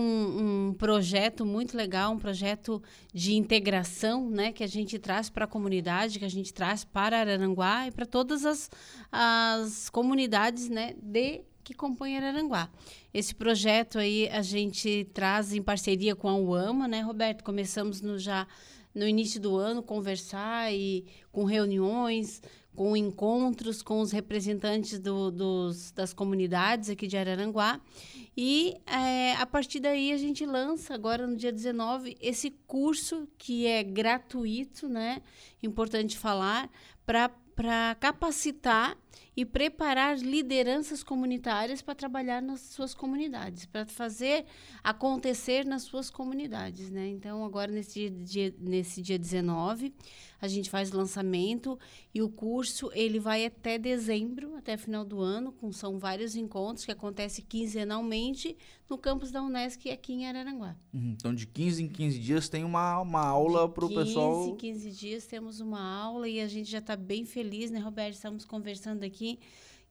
[0.68, 5.48] um, projeto muito legal, um projeto de integração, né, que a gente traz para a
[5.48, 8.70] comunidade, que a gente traz para Araranguá e para todas as,
[9.10, 12.68] as comunidades, né, de que compõem Araranguá.
[13.14, 17.42] Esse projeto aí a gente traz em parceria com a UAMA, né, Roberto?
[17.42, 18.46] Começamos no, já
[18.94, 22.42] no início do ano conversar e com reuniões,
[22.78, 27.80] com encontros com os representantes do, dos, das comunidades aqui de Araranguá.
[28.36, 33.66] E é, a partir daí a gente lança agora no dia 19 esse curso que
[33.66, 35.20] é gratuito, né?
[35.60, 36.70] Importante falar,
[37.04, 38.96] para capacitar
[39.36, 44.44] e preparar lideranças comunitárias para trabalhar nas suas comunidades, para fazer
[44.82, 47.08] acontecer nas suas comunidades, né?
[47.08, 49.94] Então, agora nesse dia, nesse dia 19,
[50.40, 51.78] a gente faz o lançamento
[52.14, 56.84] e o curso ele vai até dezembro, até final do ano, com são vários encontros
[56.84, 58.56] que acontecem quinzenalmente
[58.88, 60.76] no campus da Unesc aqui em Araranguá.
[60.94, 64.44] Uhum, então, de 15 em 15 dias tem uma, uma aula para o pessoal...
[64.52, 67.70] De 15 em 15 dias temos uma aula e a gente já está bem feliz,
[67.70, 68.14] né, Roberto?
[68.14, 69.38] Estamos conversando aqui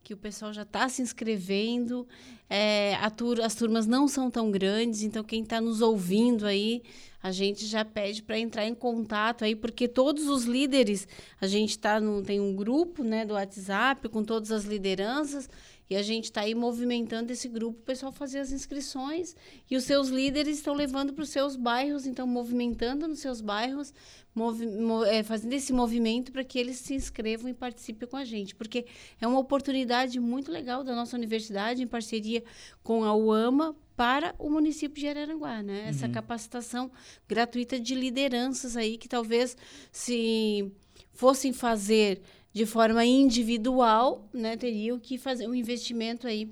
[0.07, 2.07] que o pessoal já está se inscrevendo.
[2.49, 6.81] É, tur as turmas não são tão grandes, então quem está nos ouvindo aí,
[7.21, 11.05] a gente já pede para entrar em contato aí, porque todos os líderes,
[11.41, 15.49] a gente tá no, tem um grupo né, do WhatsApp com todas as lideranças
[15.89, 19.35] e a gente está aí movimentando esse grupo, o pessoal fazer as inscrições
[19.69, 23.93] e os seus líderes estão levando para os seus bairros, então movimentando nos seus bairros,
[24.35, 24.67] movi
[25.07, 28.85] é, fazendo esse movimento para que eles se inscrevam e participem com a gente, porque
[29.19, 32.43] é uma oportunidade muito legal da nossa universidade, em parceria
[32.83, 35.87] com a UAMA, para o município de Araranguá, né?
[35.87, 36.11] Essa uhum.
[36.11, 36.91] capacitação
[37.27, 39.57] gratuita de lideranças aí que talvez
[39.91, 40.71] se
[41.13, 42.21] fossem fazer
[42.57, 46.51] de forma individual, né, teriam que fazer um investimento aí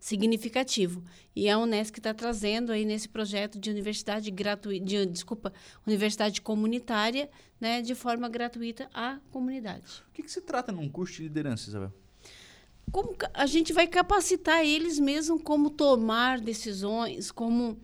[0.00, 1.00] significativo.
[1.34, 5.52] E a Unesco está trazendo aí nesse projeto de universidade gratuita, de, desculpa,
[5.86, 7.30] universidade comunitária,
[7.60, 10.02] né, de forma gratuita à comunidade.
[10.10, 11.92] O que, que se trata num curso de liderança, Isabel?
[12.90, 17.78] Como a gente vai capacitar eles mesmo como tomar decisões, como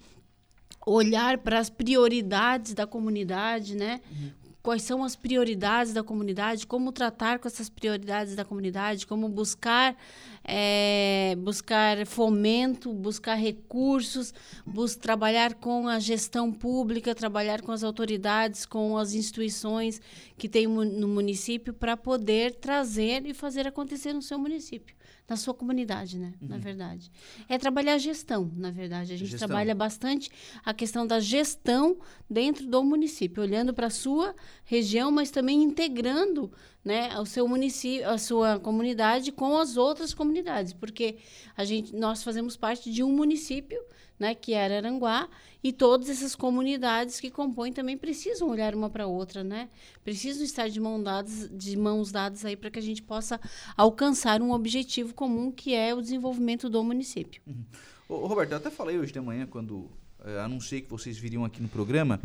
[0.85, 4.01] olhar para as prioridades da comunidade, né?
[4.11, 9.29] Uhum quais são as prioridades da comunidade, como tratar com essas prioridades da comunidade, como
[9.29, 9.97] buscar
[10.45, 14.33] é, buscar fomento, buscar recursos,
[14.65, 20.01] bus trabalhar com a gestão pública, trabalhar com as autoridades, com as instituições
[20.39, 24.95] que tem no município para poder trazer e fazer acontecer no seu município
[25.33, 26.35] na sua comunidade, né?
[26.43, 26.49] Uhum.
[26.49, 27.11] Na verdade.
[27.49, 29.15] É trabalhar a gestão, na verdade.
[29.15, 29.49] A gente gestão.
[29.49, 30.31] trabalha bastante
[30.63, 31.97] a questão da gestão
[32.29, 34.35] dentro do município, olhando para a sua
[34.65, 36.53] região, mas também integrando
[36.85, 41.17] né, o seu município, a sua comunidade com as outras comunidades, porque
[41.57, 43.81] a gente, nós fazemos parte de um município
[44.23, 45.29] né, que é Araranguá,
[45.65, 49.69] e todas essas comunidades que compõem também precisam olhar uma para a outra, né?
[50.05, 53.41] Precisam estar de, mão dadas, de mãos dadas aí para que a gente possa
[53.77, 57.43] alcançar um objetivo comum que é o desenvolvimento do município.
[57.45, 57.65] Uhum.
[58.09, 59.91] Ô, Roberto, eu até falei hoje de manhã, quando
[60.25, 62.21] é, anunciei que vocês viriam aqui no programa,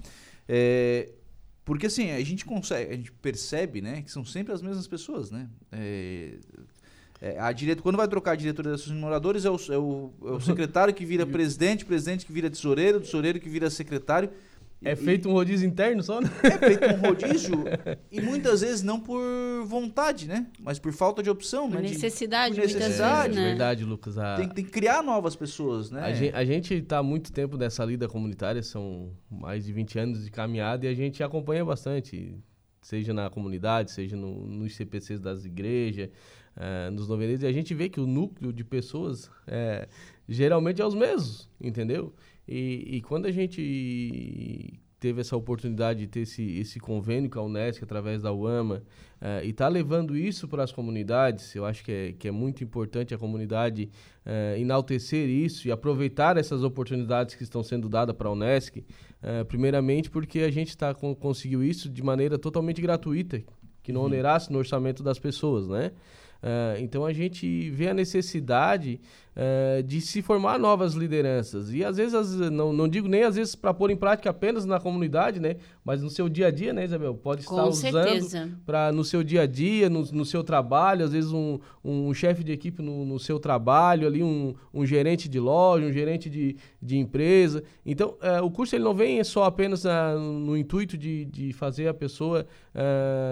[0.47, 1.09] é,
[1.65, 5.31] porque assim, a gente consegue, a gente percebe, né, que são sempre as mesmas pessoas,
[5.31, 5.49] né?
[5.71, 6.37] É,
[7.19, 9.77] é, a direto, quando vai trocar a diretoria das associações de moradores, é o, é,
[9.77, 14.29] o, é o secretário que vira presidente, presidente que vira tesoureiro, tesoureiro que vira secretário.
[14.83, 16.29] É e, feito um rodízio interno só, né?
[16.43, 17.63] É feito um rodízio
[18.11, 19.19] e muitas vezes não por
[19.65, 20.45] vontade, né?
[20.59, 21.89] Mas por falta de opção, por né?
[21.89, 23.33] Necessidade, por necessidade.
[23.33, 23.47] É, né?
[23.49, 24.19] verdade, Lucas.
[24.19, 24.35] A...
[24.35, 26.31] Tem, tem, que criar novas pessoas, né?
[26.31, 30.29] A gente está há muito tempo nessa lida comunitária, são mais de 20 anos de
[30.29, 32.37] caminhada e a gente acompanha bastante,
[32.79, 36.09] seja na comunidade, seja no, nos CPCs das igrejas,
[36.59, 39.87] é, nos novelistas, e a gente vê que o núcleo de pessoas é,
[40.27, 42.13] geralmente é os mesmos, entendeu?
[42.47, 47.43] E, e, quando a gente teve essa oportunidade de ter esse, esse convênio com a
[47.43, 48.81] Unesco através da UAMA
[49.21, 52.63] é, e está levando isso para as comunidades, eu acho que é, que é muito
[52.63, 53.89] importante a comunidade
[54.57, 58.81] enaltecer isso e aproveitar essas oportunidades que estão sendo dadas para a Unesco,
[59.47, 63.41] primeiramente porque a gente tá, conseguiu isso de maneira totalmente gratuita,
[63.81, 64.07] que não uhum.
[64.07, 65.93] onerasse no orçamento das pessoas, né?
[66.41, 69.01] Uh, então a gente vê a necessidade
[69.35, 71.73] uh, de se formar novas lideranças.
[71.73, 74.65] E às vezes, as, não, não digo nem às vezes para pôr em prática apenas
[74.65, 75.55] na comunidade, né?
[75.83, 77.15] Mas no seu dia a dia, né, Isabel?
[77.15, 81.11] Pode estar Com usando para no seu dia a dia, no, no seu trabalho, às
[81.11, 85.39] vezes um, um chefe de equipe no, no, seu trabalho, ali um, um gerente de
[85.39, 87.63] loja, um gerente de, de empresa.
[87.85, 91.93] Então, uh, o curso ele não vem só apenas no intuito de, de fazer a
[91.93, 92.45] pessoa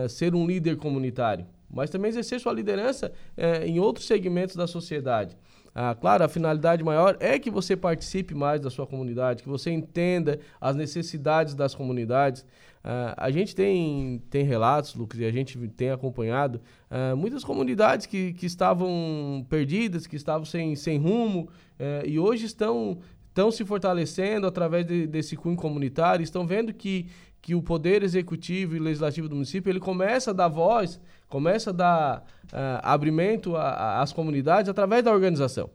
[0.10, 1.45] ser um líder comunitário
[1.76, 5.38] mas também exercer sua liderança é, em outros segmentos da sociedade.
[5.78, 9.70] Ah, claro, a finalidade maior é que você participe mais da sua comunidade, que você
[9.72, 12.46] entenda as necessidades das comunidades.
[12.82, 18.06] Ah, a gente tem, tem relatos, Lucas, e a gente tem acompanhado ah, muitas comunidades
[18.06, 23.66] que, que estavam perdidas, que estavam sem, sem rumo, eh, e hoje estão, estão se
[23.66, 27.08] fortalecendo através de, desse cunho comunitário, estão vendo que,
[27.46, 31.00] que o poder executivo e legislativo do município ele começa a dar voz
[31.30, 35.70] começa a dar uh, abrimento às comunidades através da organização,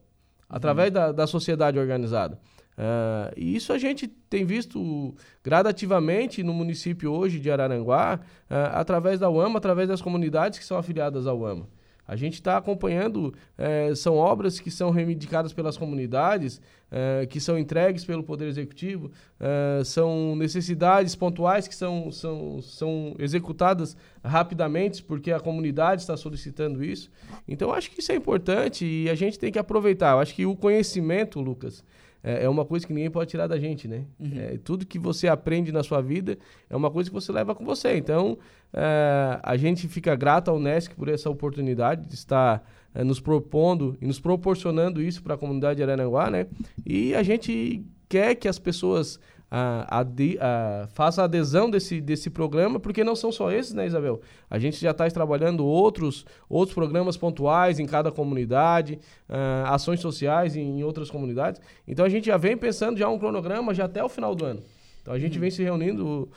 [0.49, 2.41] através da, da, sociedade organizada.
[2.77, 5.15] Uh, e isso a gente tem visto
[5.45, 10.77] gradativamente no município hoje de Araranguá, uh, através da UAMA, através das comunidades que são
[10.77, 11.69] afiliadas à UAMA.
[12.11, 16.61] A gente está acompanhando, é, são obras que são reivindicadas pelas comunidades,
[16.91, 23.15] é, que são entregues pelo Poder Executivo, é, são necessidades pontuais que são, são, são
[23.17, 27.09] executadas rapidamente, porque a comunidade está solicitando isso.
[27.47, 30.11] Então, acho que isso é importante e a gente tem que aproveitar.
[30.11, 31.85] Eu acho que o conhecimento, Lucas,
[32.23, 34.05] é, é uma coisa que ninguém pode tirar da gente, né?
[34.19, 34.33] Uhum.
[34.37, 36.39] É, tudo que você aprende na sua vida
[36.69, 37.97] é uma coisa que você leva com você.
[37.97, 38.39] Então,
[38.73, 42.63] é, a gente fica grato ao Unesc por essa oportunidade de estar
[42.95, 46.47] é, nos propondo e nos proporcionando isso para a comunidade de Arananguá, né?
[46.85, 49.19] E a gente quer que as pessoas
[49.51, 54.21] a, a, a, faça adesão desse, desse programa, porque não são só esses, né, Isabel?
[54.49, 60.55] A gente já está trabalhando outros, outros programas pontuais em cada comunidade, uh, ações sociais
[60.55, 61.61] em, em, outras comunidades.
[61.87, 64.63] Então a gente já vem pensando já um cronograma já até o final do ano.
[65.03, 65.41] Então a gente uhum.
[65.41, 66.31] vem se reunindo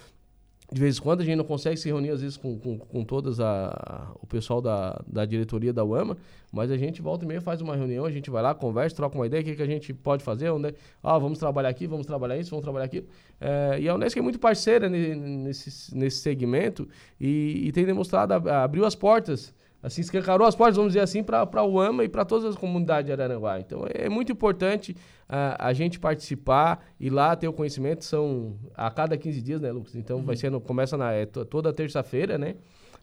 [0.72, 3.04] de vez em quando a gente não consegue se reunir, às vezes, com, com, com
[3.04, 6.18] todas a, o pessoal da, da diretoria da UAMA,
[6.52, 9.16] mas a gente volta e meia, faz uma reunião, a gente vai lá, conversa, troca
[9.16, 10.74] uma ideia, o que, que a gente pode fazer, onde,
[11.04, 13.08] ah, vamos trabalhar aqui, vamos trabalhar isso, vamos trabalhar aquilo.
[13.40, 16.88] É, e a Unesco é muito parceira nesse, nesse segmento
[17.20, 19.54] e, e tem demonstrado, abriu as portas
[19.84, 23.06] assim, escancarou as portas, vamos dizer assim, para o AMA e para todas as comunidades
[23.06, 23.60] de Araranguá.
[23.60, 24.96] Então é, é muito importante
[25.28, 28.06] a, a gente participar e lá ter o conhecimento.
[28.06, 29.94] São a cada 15 dias, né, Lucas?
[29.96, 30.24] Então uhum.
[30.24, 32.56] vai ser, no, começa na, é, toda terça-feira, né?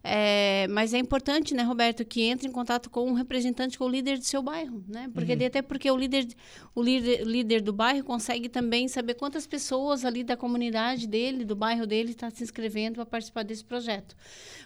[0.01, 3.89] é, mas é importante, né, Roberto, que entre em contato com um representante, com o
[3.89, 5.09] líder do seu bairro, né?
[5.13, 5.45] Porque uhum.
[5.45, 6.25] até porque o líder,
[6.73, 11.55] o líder, líder do bairro consegue também saber quantas pessoas ali da comunidade dele, do
[11.55, 14.15] bairro dele, está se inscrevendo para participar desse projeto.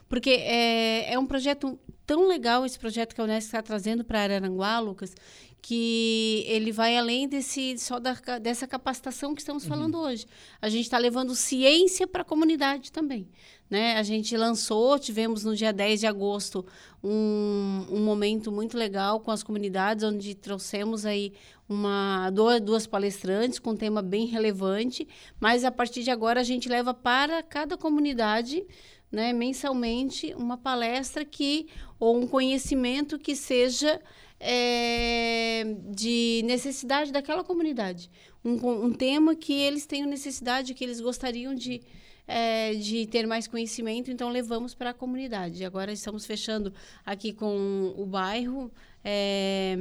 [0.08, 4.22] Porque é, é um projeto tão legal, esse projeto que a Unesco está trazendo para
[4.22, 5.16] Araranguá, Lucas,
[5.62, 9.70] que ele vai além desse só da, dessa capacitação que estamos uhum.
[9.70, 10.28] falando hoje.
[10.62, 13.28] A gente está levando ciência para a comunidade também.
[13.70, 13.98] Né?
[13.98, 16.66] A gente lançou, tivemos no dia 10 de agosto
[17.04, 21.34] um, um momento muito legal com as comunidades, onde trouxemos aí
[21.68, 25.08] uma, duas, duas palestrantes com um tema bem relevante,
[25.40, 28.64] mas a partir de agora a gente leva para cada comunidade
[29.12, 31.68] né, mensalmente uma palestra que
[32.00, 34.02] ou um conhecimento que seja
[34.40, 38.12] é, de necessidade daquela comunidade.
[38.44, 41.82] Um, um tema que eles tenham necessidade, que eles gostariam de,
[42.28, 45.64] é, de ter mais conhecimento, então levamos para a comunidade.
[45.64, 46.74] Agora estamos fechando
[47.06, 48.72] aqui com o bairro.
[49.04, 49.76] É,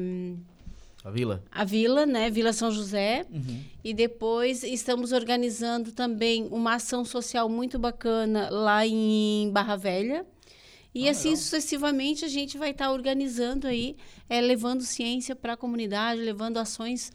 [1.05, 1.45] a Vila?
[1.53, 2.31] A Vila, né?
[2.31, 3.27] Vila São José.
[3.31, 3.63] Uhum.
[3.85, 10.25] E depois estamos organizando também uma ação social muito bacana lá em Barra Velha.
[10.95, 11.43] E ah, assim legal.
[11.43, 13.97] sucessivamente a gente vai estar tá organizando aí,
[14.31, 17.13] é, levando ciência para a comunidade, levando ações,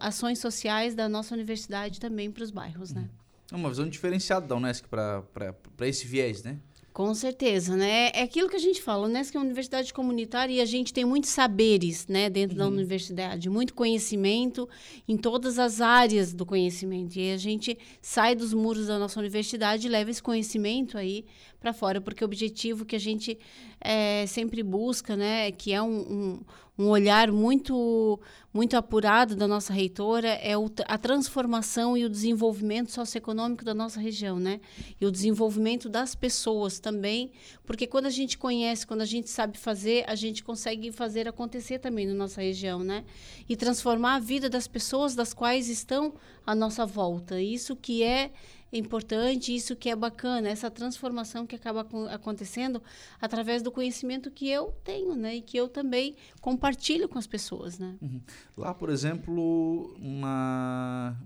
[0.00, 3.08] ações sociais da nossa universidade também para os bairros, né?
[3.50, 6.58] É uma visão diferenciada da Unesc para esse viés, né?
[6.92, 8.10] Com certeza, né?
[8.12, 9.22] É aquilo que a gente fala, né?
[9.22, 12.28] Que é uma universidade comunitária e a gente tem muitos saberes, né?
[12.28, 12.64] Dentro uhum.
[12.64, 14.68] da universidade, muito conhecimento
[15.06, 17.16] em todas as áreas do conhecimento.
[17.16, 21.24] E a gente sai dos muros da nossa universidade e leva esse conhecimento aí
[21.60, 23.38] para fora, porque o objetivo que a gente
[23.80, 25.50] é, sempre busca, né?
[25.52, 26.40] Que é um, um
[26.78, 28.20] um olhar muito
[28.54, 34.00] muito apurado da nossa reitora é o, a transformação e o desenvolvimento socioeconômico da nossa
[34.00, 34.60] região, né?
[35.00, 37.30] E o desenvolvimento das pessoas também,
[37.66, 41.78] porque quando a gente conhece, quando a gente sabe fazer, a gente consegue fazer acontecer
[41.78, 43.04] também na nossa região, né?
[43.48, 46.14] E transformar a vida das pessoas das quais estão
[46.46, 47.40] à nossa volta.
[47.40, 48.30] Isso que é
[48.72, 52.82] importante, isso que é bacana, essa transformação que acaba acontecendo
[53.20, 55.36] através do conhecimento que eu tenho, né?
[55.36, 57.94] E que eu também compartilho com as pessoas, né?
[58.00, 58.20] Uhum.
[58.56, 61.16] Lá, por exemplo, na,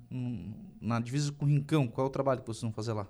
[0.81, 3.07] na divisa com o Rincão, qual é o trabalho que vocês vão fazer lá?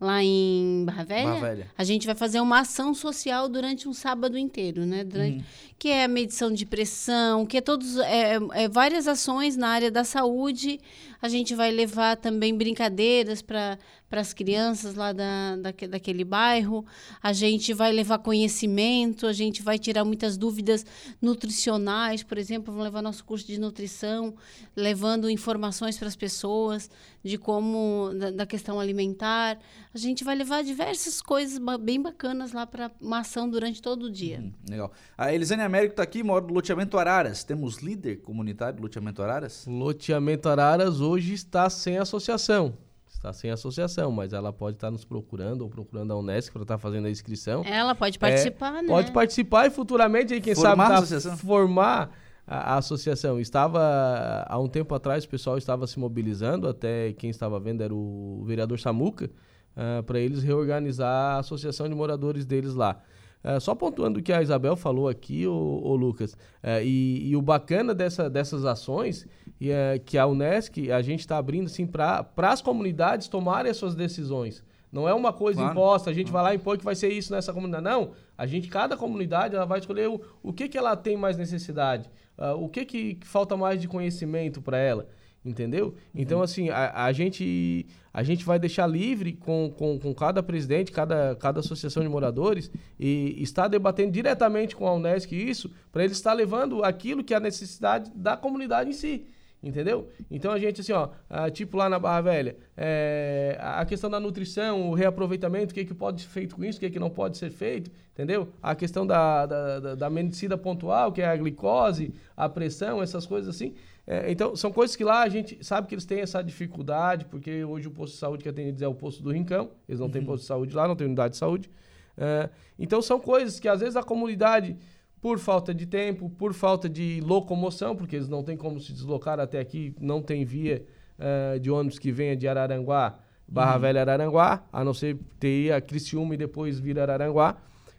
[0.00, 3.92] lá em Barra Velha, Barra Velha, a gente vai fazer uma ação social durante um
[3.92, 5.02] sábado inteiro, né?
[5.02, 5.44] Durante, uhum.
[5.78, 9.90] Que é a medição de pressão, que é todos é, é, várias ações na área
[9.90, 10.78] da saúde.
[11.26, 13.76] A gente vai levar também brincadeiras para
[14.08, 16.84] para as crianças lá da, da, daquele bairro.
[17.22, 20.86] A gente vai levar conhecimento, a gente vai tirar muitas dúvidas
[21.20, 24.34] nutricionais, por exemplo, vamos levar nosso curso de nutrição,
[24.76, 26.88] levando informações para as pessoas
[27.22, 29.58] de como da, da, questão alimentar.
[29.92, 34.10] A gente vai levar diversas coisas bem bacanas lá para uma ação durante todo o
[34.10, 34.38] dia.
[34.38, 34.92] Hum, legal.
[35.18, 37.42] A Elisane Américo está aqui, mora do loteamento Araras.
[37.42, 39.66] Temos líder comunitário do loteamento Araras?
[39.66, 42.74] Loteamento Araras hoje está sem associação
[43.16, 46.74] está sem associação, mas ela pode estar nos procurando ou procurando a Unesco para estar
[46.74, 47.64] tá fazendo a inscrição.
[47.64, 48.88] Ela pode participar, é, né?
[48.88, 52.10] Pode participar e futuramente, aí, quem formar sabe, tá, formar
[52.46, 53.40] a, a, associação.
[53.40, 57.94] Estava, há um tempo atrás, o pessoal estava se mobilizando, até quem estava vendo era
[57.94, 59.30] o vereador Samuca,
[59.76, 63.00] uh, para eles reorganizar a associação de moradores deles lá.
[63.44, 67.42] Uh, só pontuando o que a Isabel falou aqui, o, Lucas, uh, e, e, o
[67.42, 69.26] bacana dessa, dessas ações
[69.60, 73.94] é que a Unesc, a gente está abrindo assim, para as comunidades tomarem as suas
[73.94, 74.64] decisões.
[74.90, 75.72] Não é uma coisa claro.
[75.72, 77.84] imposta, a gente vai lá e impõe que vai ser isso nessa comunidade.
[77.84, 81.36] Não, a gente, cada comunidade, ela vai escolher o, o que, que ela tem mais
[81.36, 85.06] necessidade, uh, o que, que falta mais de conhecimento para ela
[85.48, 85.86] entendeu?
[85.86, 85.94] Uhum.
[86.14, 87.86] Então, assim, a, a, gente,
[88.16, 92.70] a gente vai deixar livre com, com, com cada presidente, cada, cada associação de moradores,
[92.98, 97.36] e está debatendo diretamente com a Unesc isso, para ele estar levando aquilo que é
[97.36, 99.26] a necessidade da comunidade em si.
[99.62, 100.08] Entendeu?
[100.30, 104.18] Então a gente, assim, ó, ah, tipo lá na Barra Velha, é, a questão da
[104.18, 107.10] nutrição, o reaproveitamento, o que, que pode ser feito com isso, o que, que não
[107.10, 108.48] pode ser feito, entendeu?
[108.62, 113.26] A questão da, da, da, da medicina pontual, que é a glicose, a pressão, essas
[113.26, 113.74] coisas assim.
[114.06, 117.64] É, então, são coisas que lá a gente sabe que eles têm essa dificuldade, porque
[117.64, 120.12] hoje o posto de saúde que atende é o posto do Rincão, eles não uhum.
[120.12, 121.68] têm posto de saúde lá, não tem unidade de saúde.
[122.16, 124.76] É, então, são coisas que às vezes a comunidade,
[125.20, 129.40] por falta de tempo, por falta de locomoção, porque eles não têm como se deslocar
[129.40, 130.86] até aqui, não tem via
[131.18, 133.18] é, de ônibus que venha de Araranguá,
[133.48, 133.80] Barra uhum.
[133.80, 137.56] Velha Araranguá, a não ser ter a Criciúma e depois vir Araranguá.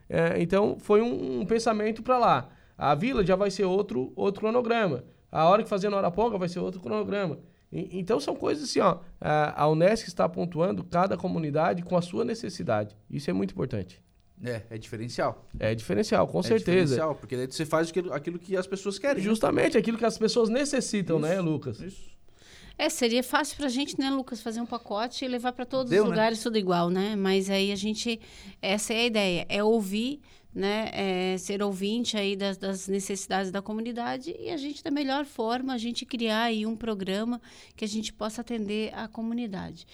[0.09, 2.49] É, então, foi um, um pensamento para lá.
[2.77, 5.03] A vila já vai ser outro, outro cronograma.
[5.31, 7.39] A hora que fazer no Araponga vai ser outro cronograma.
[7.71, 8.99] E, então são coisas assim, ó.
[9.19, 12.95] A Unesco está pontuando cada comunidade com a sua necessidade.
[13.09, 14.01] Isso é muito importante.
[14.43, 15.47] É, é diferencial.
[15.59, 16.71] É diferencial, com é certeza.
[16.71, 19.17] É diferencial, porque daí você faz aquilo, aquilo que as pessoas querem.
[19.17, 19.23] Né?
[19.23, 19.79] Justamente, né?
[19.79, 21.79] aquilo que as pessoas necessitam, né, isso, né, Lucas?
[21.79, 22.17] Isso.
[22.77, 26.03] É, seria fácil pra gente, né, Lucas, fazer um pacote e levar para todos Deu,
[26.03, 26.15] os né?
[26.15, 26.43] lugares né?
[26.43, 27.15] tudo igual, né?
[27.15, 28.19] Mas aí a gente,
[28.61, 30.21] essa é a ideia, é ouvir
[30.57, 35.23] né, é, ser ouvinte aí das, das, necessidades da comunidade e a gente da melhor
[35.23, 37.39] forma a gente criar aí um programa
[37.75, 39.85] que a gente possa atender a comunidade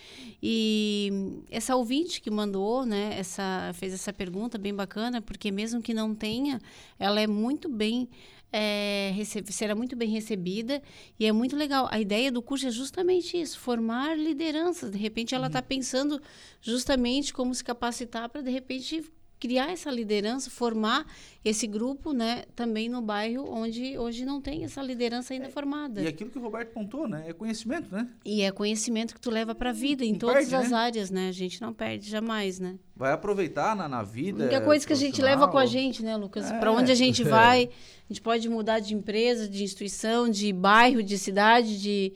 [0.41, 5.93] e essa ouvinte que mandou né essa fez essa pergunta bem bacana porque mesmo que
[5.93, 6.61] não tenha
[6.97, 8.07] ela é muito bem
[8.49, 10.81] é, recebe, será muito bem recebida
[11.19, 11.87] e é muito legal.
[11.89, 14.91] A ideia do curso é justamente isso, formar lideranças.
[14.91, 15.65] De repente, ela está uhum.
[15.65, 16.21] pensando
[16.61, 19.03] justamente como se capacitar para, de repente,
[19.43, 21.05] criar essa liderança, formar
[21.43, 26.01] esse grupo, né, também no bairro onde hoje não tem essa liderança ainda é, formada.
[26.01, 28.07] E aquilo que o Roberto pontou, né, é conhecimento, né?
[28.23, 30.77] E é conhecimento que tu leva para a vida em não todas perde, as né?
[30.77, 31.27] áreas, né?
[31.27, 32.75] A gente não perde jamais, né?
[32.95, 34.45] Vai aproveitar na, na vida.
[34.45, 36.49] A única coisa que a gente leva com a gente, né, Lucas?
[36.49, 36.57] É.
[36.57, 41.03] Para onde a gente vai, a gente pode mudar de empresa, de instituição, de bairro,
[41.03, 42.13] de cidade, de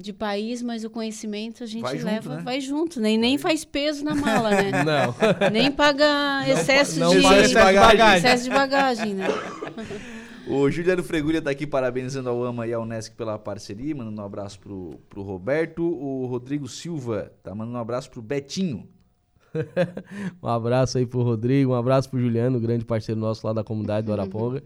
[0.00, 2.42] de país, mas o conhecimento a gente vai leva, junto, né?
[2.42, 4.70] vai junto, nem, nem faz peso na mala, né?
[4.84, 5.14] Não.
[5.52, 8.16] Nem paga excesso, não, de, não excesso de bagagem.
[8.16, 9.26] Excesso de bagagem, né?
[10.46, 14.24] O Juliano Fregulha está aqui parabenizando a UAMA e a Unesc pela parceria, mandando um
[14.24, 15.80] abraço pro, pro Roberto.
[15.80, 18.88] O Rodrigo Silva tá mandando um abraço pro Betinho.
[20.42, 24.06] um abraço aí pro Rodrigo, um abraço pro Juliano, grande parceiro nosso lá da comunidade
[24.06, 24.60] do Araponga.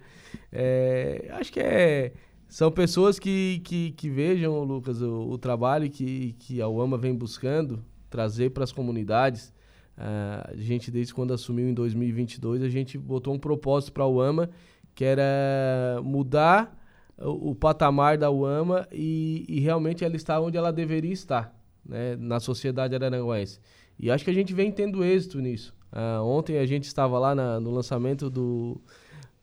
[0.51, 2.13] é, acho que é
[2.55, 7.13] são pessoas que, que, que vejam, Lucas, o, o, trabalho que, que a UAMA vem
[7.13, 9.53] buscando trazer para as comunidades.
[9.99, 14.09] Uh, a gente, desde quando assumiu em 2022, a gente botou um propósito para a
[14.09, 14.51] UAMA,
[14.95, 16.81] que era mudar
[17.19, 21.53] o, o patamar da UAMA e, e, realmente ela estar onde ela deveria estar,
[21.85, 23.59] né, na sociedade araranguense.
[23.99, 25.75] E acho que a gente vem tendo êxito nisso.
[25.93, 28.81] Uh, ontem a gente estava lá na, no lançamento do,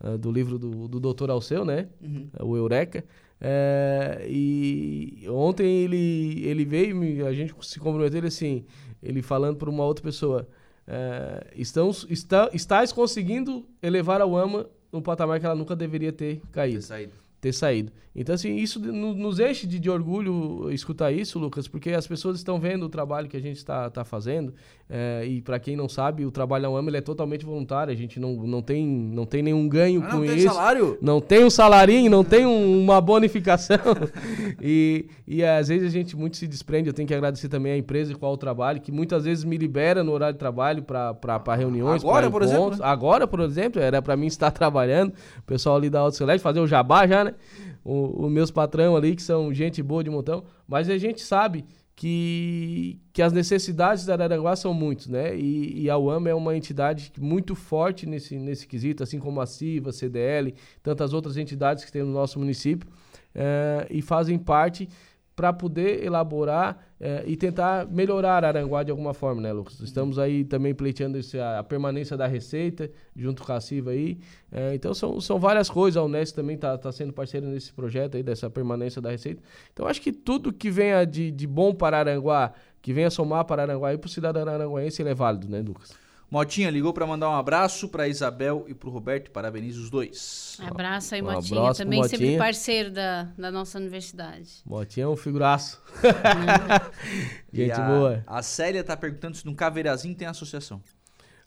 [0.03, 1.29] uh, do livro do, do Dr.
[1.29, 1.87] Alceu, né?
[2.01, 2.29] Uhum.
[2.41, 3.03] O Eureka.
[3.43, 8.63] É, e ontem ele, ele veio, a gente se comprometeu ele assim,
[9.01, 10.47] ele falando para uma outra pessoa,
[10.85, 16.39] é, estamos, está, estás conseguindo elevar a UAMA no patamar que ela nunca deveria ter
[16.51, 16.81] caído.
[16.81, 17.91] Ter saído ter saído.
[18.13, 22.59] Então, assim, isso nos enche de, de, orgulho escutar isso, Lucas, porque as pessoas estão
[22.59, 24.53] vendo o trabalho que a gente está tá fazendo.
[24.89, 27.93] É, e para quem não sabe, o trabalho na UAM é totalmente voluntário.
[27.93, 30.33] A gente não, não, tem, não tem nenhum ganho ah, com não isso.
[30.33, 30.97] Não tem salário?
[31.01, 33.77] Não tem um salarinho, não tem um, uma bonificação.
[34.61, 36.89] e, e às vezes a gente muito se desprende.
[36.89, 40.03] Eu tenho que agradecer também à empresa qual o trabalho, que muitas vezes me libera
[40.03, 42.03] no horário de trabalho para reuniões.
[42.03, 42.71] Agora, por exemplo?
[42.71, 42.77] Né?
[42.81, 45.13] Agora, por exemplo, era para mim estar trabalhando.
[45.39, 47.30] O pessoal ali da Auto Select, fazer o jabá já, né?
[47.59, 47.75] né?
[47.83, 50.43] Os meus patrão ali, que são gente boa de montão.
[50.67, 55.35] Mas a gente sabe que, que as necessidades da Araranguá são muitas, né?
[55.35, 59.45] E, e a UAM é uma entidade muito forte nesse, nesse quesito, assim como a
[59.45, 62.89] CIVA, a CDL, tantas outras entidades que tem no nosso município,
[63.35, 64.89] é, e fazem parte
[65.35, 69.79] para poder elaborar é, e tentar melhorar Aranguá de alguma forma, né, Lucas?
[69.79, 74.19] Estamos aí também pleiteando esse, a, a, permanência da Receita, junto com a CIVA aí.
[74.51, 78.17] É, então são, são várias coisas, a Unesco também está tá sendo parceira nesse projeto
[78.17, 79.41] aí, dessa permanência da Receita.
[79.73, 82.53] Então acho que tudo que venha de, de bom para Aranguá,
[82.83, 85.97] que venha somar para Aranguá e para o cidadão aranguaense, ele é válido, né, Lucas?
[86.31, 89.29] Motinha ligou para mandar um abraço para Isabel e para o Roberto.
[89.31, 90.57] Parabeniza os dois.
[90.65, 91.59] Abraço aí, um Motinha.
[91.59, 92.17] Abraço também Motinha.
[92.17, 94.61] sempre parceiro da, da nossa universidade.
[94.65, 95.83] Motinha é um figuraço.
[97.51, 98.23] Gente a, boa.
[98.25, 100.81] A Célia tá perguntando se no Caveirazinho tem associação.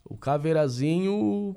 [0.07, 1.55] O Caveirazinho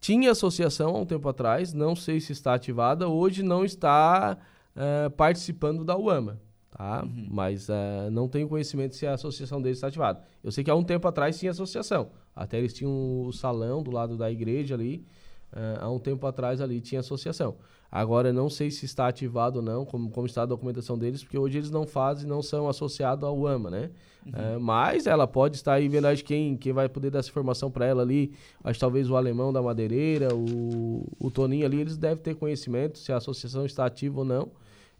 [0.00, 1.74] tinha associação há um tempo atrás.
[1.74, 3.06] Não sei se está ativada.
[3.08, 4.38] Hoje não está
[4.74, 6.40] uh, participando da UAMA
[6.76, 7.02] tá?
[7.04, 7.26] Uhum.
[7.30, 10.20] Mas uh, não tenho conhecimento se a associação deles está ativada.
[10.44, 12.10] Eu sei que há um tempo atrás tinha associação.
[12.34, 15.04] Até eles tinham o salão do lado da igreja ali.
[15.52, 17.56] Uh, há um tempo atrás ali tinha associação.
[17.90, 21.38] Agora não sei se está ativado ou não, como, como está a documentação deles, porque
[21.38, 23.90] hoje eles não fazem, não são associados ao AMA, né?
[24.26, 24.56] Uhum.
[24.56, 27.70] Uh, mas ela pode estar aí vendo acho, quem, quem vai poder dar essa informação
[27.70, 28.34] para ela ali.
[28.62, 33.12] Acho talvez o alemão da madeireira, o, o Toninho ali, eles devem ter conhecimento se
[33.12, 34.50] a associação está ativa ou não.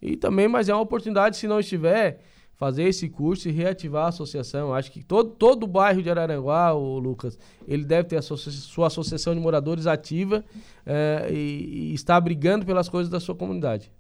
[0.01, 2.21] E também, mas é uma oportunidade, se não estiver,
[2.57, 4.75] fazer esse curso e reativar a associação.
[4.75, 8.87] Acho que todo, todo o bairro de Araranguá, o Lucas, ele deve ter a sua
[8.87, 10.45] associação de moradores ativa
[10.85, 13.93] é, e, e estar brigando pelas coisas da sua comunidade.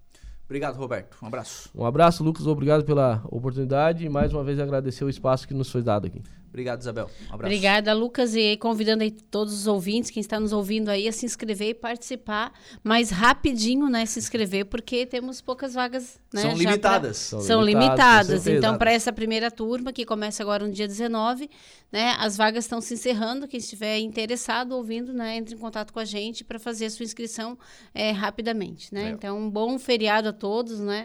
[0.47, 1.16] Obrigado, Roberto.
[1.23, 1.70] Um abraço.
[1.74, 2.47] Um abraço, Lucas.
[2.47, 6.23] Obrigado pela oportunidade e mais uma vez agradecer o espaço que nos foi dado aqui.
[6.56, 7.04] Obrigado, Isabel.
[7.04, 7.52] Um abraço.
[7.54, 8.34] Obrigada, Lucas.
[8.34, 11.74] E convidando aí todos os ouvintes, quem está nos ouvindo aí, a se inscrever e
[11.74, 12.50] participar
[12.82, 14.06] mais rapidinho, né?
[14.06, 16.18] Se inscrever, porque temos poucas vagas.
[16.32, 17.28] Né, São limitadas.
[17.28, 17.38] Pra...
[17.38, 18.28] São, São limitadas.
[18.28, 18.46] limitadas.
[18.46, 21.50] Então, para essa primeira turma, que começa agora no dia 19,
[21.92, 22.16] né?
[22.18, 23.46] As vagas estão se encerrando.
[23.46, 25.36] Quem estiver interessado, ouvindo, né?
[25.36, 27.58] Entre em contato com a gente para fazer a sua inscrição
[27.94, 29.08] é, rapidamente, né?
[29.08, 29.10] É.
[29.10, 31.04] Então, um bom feriado a todos, né?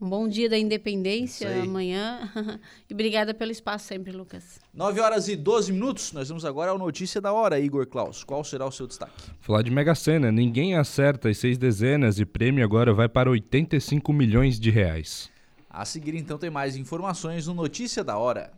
[0.00, 2.30] Um bom dia da independência amanhã.
[2.90, 4.58] e obrigada pelo espaço sempre, Lucas.
[4.72, 6.12] 9 horas e 12 minutos.
[6.12, 8.24] Nós vamos agora ao Notícia da Hora, Igor Klaus.
[8.24, 9.12] Qual será o seu destaque?
[9.40, 10.32] Falar de Mega Sena.
[10.32, 15.30] Ninguém acerta as seis dezenas e prêmio agora vai para 85 milhões de reais.
[15.70, 18.52] A seguir, então, tem mais informações no Notícia da Hora.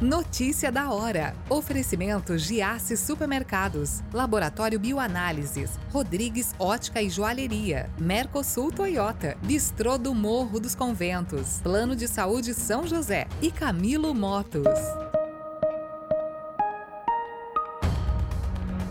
[0.00, 1.34] Notícia da hora.
[1.50, 10.74] Oferecimento Giasse Supermercados, Laboratório Bioanálises, Rodrigues Ótica e Joalheria, Mercosul Toyota, Bistrô do Morro dos
[10.74, 14.64] Conventos, Plano de Saúde São José e Camilo Motos.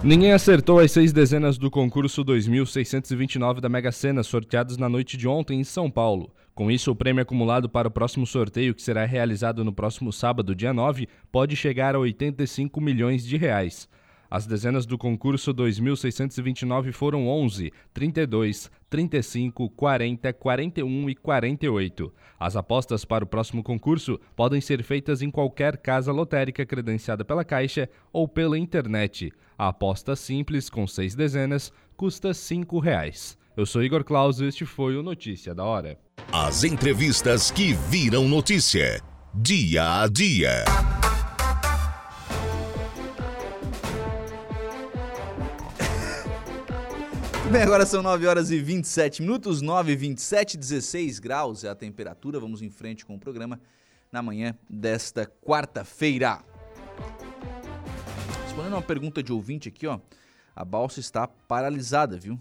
[0.04, 5.28] Ninguém acertou as seis dezenas do concurso 2629 da Mega Sena sorteados na noite de
[5.28, 6.32] ontem em São Paulo.
[6.60, 10.54] Com isso, o prêmio acumulado para o próximo sorteio, que será realizado no próximo sábado,
[10.54, 13.88] dia 9, pode chegar a 85 milhões de reais.
[14.30, 22.14] As dezenas do concurso 2629 foram 11, 32, 35, 40, 41 e 48.
[22.38, 27.46] As apostas para o próximo concurso podem ser feitas em qualquer casa lotérica credenciada pela
[27.46, 29.32] Caixa ou pela internet.
[29.58, 32.82] A aposta simples, com seis dezenas, custa R$ 5.
[33.60, 36.00] Eu sou Igor Claus e este foi o Notícia da Hora.
[36.32, 39.04] As entrevistas que viram notícia.
[39.34, 40.64] Dia a dia.
[47.52, 51.76] Bem, agora são 9 horas e 27 minutos, 9 e 27, 16 graus é a
[51.76, 52.40] temperatura.
[52.40, 53.60] Vamos em frente com o programa
[54.10, 56.42] na manhã desta quarta-feira.
[58.46, 60.00] Respondendo uma pergunta de ouvinte aqui, ó.
[60.56, 62.40] A balsa está paralisada, viu?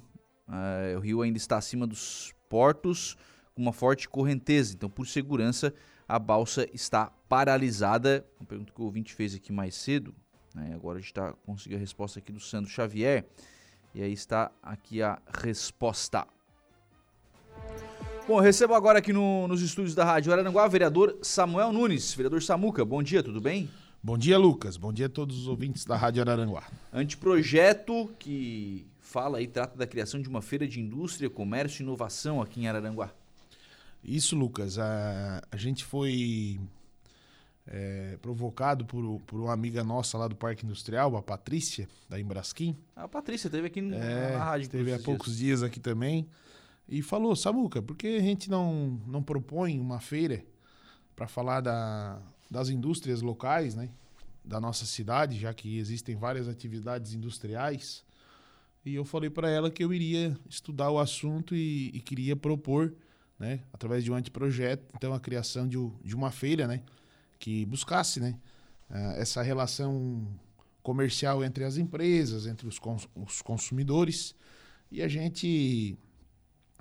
[0.49, 3.17] Uh, o rio ainda está acima dos portos
[3.55, 5.75] com uma forte correnteza, então por segurança
[6.09, 8.25] a balsa está paralisada.
[8.41, 10.15] Uma pergunta que o ouvinte fez aqui mais cedo,
[10.55, 10.73] né?
[10.75, 13.27] agora a gente está conseguindo a resposta aqui do Sandro Xavier,
[13.95, 16.27] e aí está aqui a resposta.
[18.27, 22.13] Bom, recebo agora aqui no, nos estúdios da Rádio Araranguá o vereador Samuel Nunes.
[22.15, 23.71] Vereador Samuca, bom dia, tudo bem?
[24.03, 24.77] Bom dia, Lucas.
[24.77, 26.63] Bom dia a todos os ouvintes da Rádio Araranguá.
[26.93, 32.43] Anteprojeto que fala e trata da criação de uma feira de indústria, comércio e inovação
[32.43, 33.11] aqui em Araranguá.
[34.05, 34.79] Isso, Lucas.
[34.79, 36.61] A, a gente foi
[37.67, 42.77] é, provocado por, por uma amiga nossa lá do Parque Industrial, a Patrícia, da Embrasquim.
[42.95, 44.69] A Patrícia teve aqui é, na rádio.
[44.69, 45.61] Teve há poucos dias.
[45.61, 46.29] dias aqui também.
[46.87, 50.45] E falou, Samuca, por que a gente não, não propõe uma feira
[51.17, 52.21] para falar da,
[52.51, 53.89] das indústrias locais, né?
[54.45, 58.07] Da nossa cidade, já que existem várias atividades industriais
[58.89, 62.95] e eu falei para ela que eu iria estudar o assunto e, e, queria propor,
[63.39, 66.83] né, através de um anteprojeto, então a criação de, de uma feira, né,
[67.39, 68.39] que buscasse, né,
[68.91, 70.27] uh, essa relação
[70.83, 74.35] comercial entre as empresas, entre os, cons os consumidores.
[74.91, 75.99] E a gente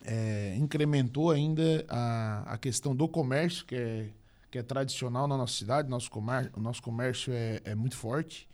[0.06, 4.10] é, incrementou ainda a, a questão do comércio, que é,
[4.50, 8.48] que é tradicional na nossa cidade, nosso comércio, o nosso comércio é, é muito forte.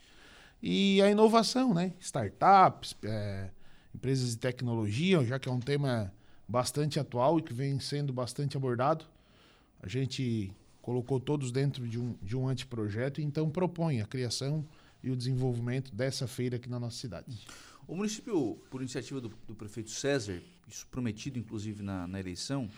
[0.66, 1.92] E a inovação, né?
[2.00, 3.50] Startups, é,
[3.94, 6.14] empresas de tecnologia, já que é um tema
[6.48, 9.04] bastante atual e que vem sendo bastante abordado.
[9.82, 14.66] A gente colocou todos dentro de um, de um anteprojeto e então propõe a criação
[15.04, 17.46] e o desenvolvimento dessa feira aqui na nossa cidade.
[17.86, 22.70] O município, por iniciativa do, do prefeito César, isso prometido inclusive na, na eleição,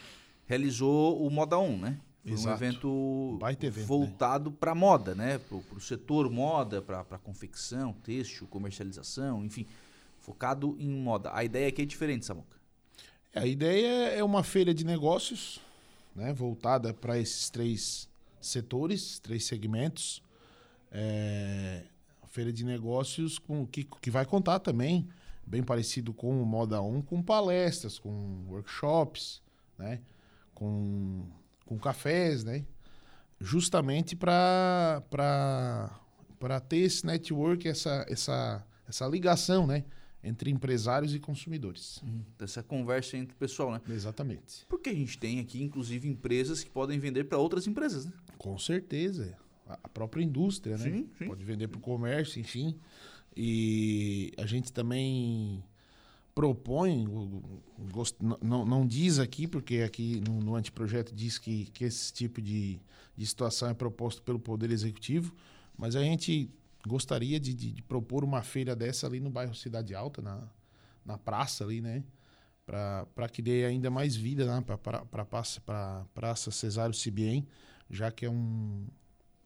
[0.48, 2.00] realizou o Moda On, né?
[2.26, 2.50] Foi Exato.
[2.50, 3.86] um evento, evento né?
[3.86, 4.58] voltado né?
[4.60, 5.38] para moda, né?
[5.38, 9.68] Para o setor moda, para confecção, têxtil, comercialização, enfim,
[10.20, 11.30] focado em moda.
[11.34, 12.58] A ideia aqui é diferente, Samuca.
[13.32, 15.62] É, a ideia é uma feira de negócios,
[16.16, 16.34] né?
[16.34, 18.10] Voltada para esses três
[18.42, 20.24] setores, três segmentos.
[20.92, 21.84] É,
[22.36, 25.08] feira de negócios com, que, que vai contar também,
[25.46, 29.42] bem parecido com o Moda 1, com palestras, com workshops,
[29.78, 30.02] né?
[30.54, 31.26] com,
[31.66, 32.66] com cafés, né?
[33.40, 35.02] justamente para
[36.68, 39.84] ter esse network, essa, essa, essa ligação né?
[40.24, 42.02] entre empresários e consumidores.
[42.02, 42.24] Uhum.
[42.40, 43.80] Essa conversa entre o pessoal, né?
[43.90, 44.66] Exatamente.
[44.68, 48.14] Porque a gente tem aqui, inclusive, empresas que podem vender para outras empresas, né?
[48.38, 49.38] Com certeza
[49.68, 50.84] a própria indústria, né?
[50.84, 51.28] Sim, sim.
[51.28, 52.76] Pode vender para o comércio, enfim.
[53.38, 55.64] E a gente também
[56.36, 57.08] propõe,
[58.42, 62.78] não, não diz aqui, porque aqui no, no anteprojeto diz que, que esse tipo de,
[63.16, 65.34] de situação é proposto pelo Poder Executivo,
[65.78, 66.52] mas a gente
[66.86, 70.44] gostaria de, de, de propor uma feira dessa ali no bairro Cidade Alta, na,
[71.06, 72.04] na praça ali, né?
[72.66, 74.62] Para que dê ainda mais vida né?
[74.62, 77.48] para a Praça Cesário Cibien,
[77.90, 78.88] já que é um,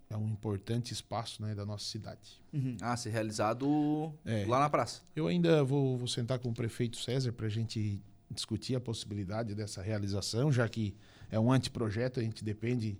[0.09, 2.41] é um importante espaço né, da nossa cidade.
[2.51, 2.75] Uhum.
[2.81, 5.01] Ah, ser realizado é, lá na praça.
[5.15, 9.53] Eu ainda vou, vou sentar com o prefeito César para a gente discutir a possibilidade
[9.53, 10.95] dessa realização, já que
[11.29, 12.99] é um anteprojeto, a gente depende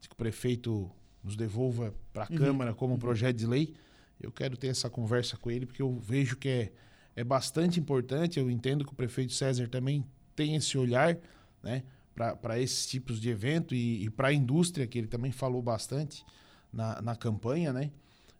[0.00, 0.90] de que o prefeito
[1.22, 2.36] nos devolva para a uhum.
[2.36, 2.98] Câmara como uhum.
[2.98, 3.74] projeto de lei.
[4.20, 6.72] Eu quero ter essa conversa com ele, porque eu vejo que é,
[7.14, 8.40] é bastante importante.
[8.40, 10.04] Eu entendo que o prefeito César também
[10.34, 11.16] tem esse olhar
[11.62, 15.62] né, para esses tipos de evento e, e para a indústria, que ele também falou
[15.62, 16.24] bastante
[16.72, 17.90] na, na campanha, né?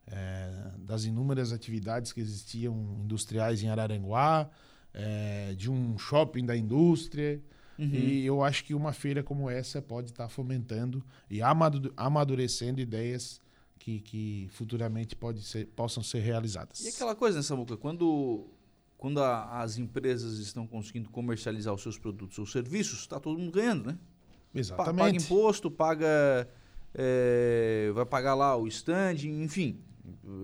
[0.06, 2.74] É, das inúmeras atividades que existiam
[3.04, 4.48] industriais em Araranguá,
[4.94, 7.42] é, de um shopping da indústria.
[7.78, 7.90] Uhum.
[7.92, 11.40] E eu acho que uma feira como essa pode estar tá fomentando e
[11.96, 13.40] amadurecendo ideias
[13.78, 16.84] que, que futuramente pode ser, possam ser realizadas.
[16.84, 17.76] E aquela coisa, né, Samuca?
[17.76, 18.46] Quando,
[18.96, 23.52] quando a, as empresas estão conseguindo comercializar os seus produtos ou serviços, está todo mundo
[23.52, 23.98] ganhando, né?
[24.54, 24.96] Exatamente.
[24.96, 26.48] Paga imposto, paga
[26.94, 29.80] é, vai pagar lá o stand, enfim,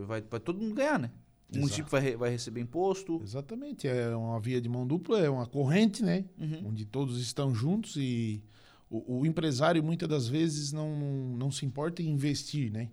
[0.07, 1.11] vai, vai todo mundo ganhar, né?
[1.53, 3.21] O município vai, vai receber imposto.
[3.23, 6.25] Exatamente, é uma via de mão dupla, é uma corrente, né?
[6.39, 6.69] Uhum.
[6.69, 8.43] Onde todos estão juntos e
[8.91, 10.97] o, o, empresário muitas das vezes não,
[11.37, 12.91] não, se importa em investir, né?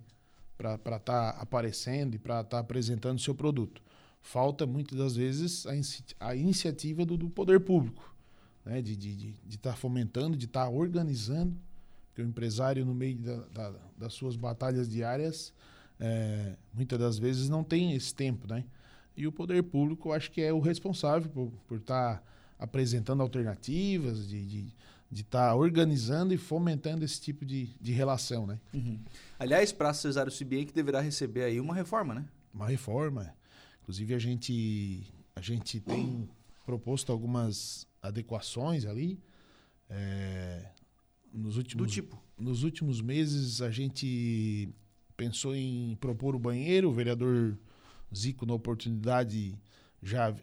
[0.56, 3.82] Para estar tá aparecendo e para estar tá apresentando seu produto.
[4.20, 8.14] Falta muitas das vezes a, a iniciativa do, do poder público,
[8.64, 8.80] né?
[8.80, 11.56] De estar de, de, de tá fomentando, de estar tá organizando
[12.12, 15.52] porque o empresário, no meio da, da, das suas batalhas diárias,
[15.98, 18.64] é, muitas das vezes não tem esse tempo, né?
[19.16, 21.30] E o poder público, eu acho que é o responsável
[21.66, 22.22] por estar tá
[22.58, 24.74] apresentando alternativas, de estar de,
[25.10, 28.60] de tá organizando e fomentando esse tipo de, de relação, né?
[28.74, 28.98] Uhum.
[29.38, 32.26] Aliás, para Cesário Cibier que deverá receber aí uma reforma, né?
[32.52, 33.34] Uma reforma.
[33.80, 36.28] Inclusive, a gente, a gente tem
[36.66, 39.18] proposto algumas adequações ali.
[39.88, 40.71] É,
[41.32, 42.22] nos últimos, Do tipo?
[42.38, 44.68] Nos últimos meses, a gente
[45.16, 46.88] pensou em propor o banheiro.
[46.88, 47.58] O vereador
[48.14, 49.58] Zico, na oportunidade,
[50.02, 50.36] já uh,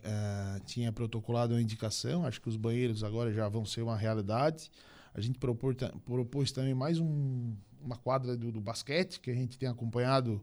[0.65, 2.25] tinha protocolado uma indicação.
[2.25, 4.71] Acho que os banheiros agora já vão ser uma realidade.
[5.13, 5.75] A gente propor,
[6.05, 10.41] propôs também mais um, uma quadra do, do, basquete, que a gente tem acompanhado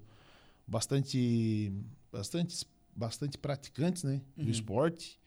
[0.66, 1.73] bastante,
[2.12, 4.44] bastante, bastante praticantes né, uhum.
[4.44, 5.18] do esporte.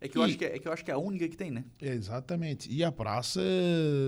[0.00, 1.36] É que, eu acho que é, é, que eu acho que é a única que
[1.36, 1.64] tem, né?
[1.80, 2.70] Exatamente.
[2.70, 3.40] E a praça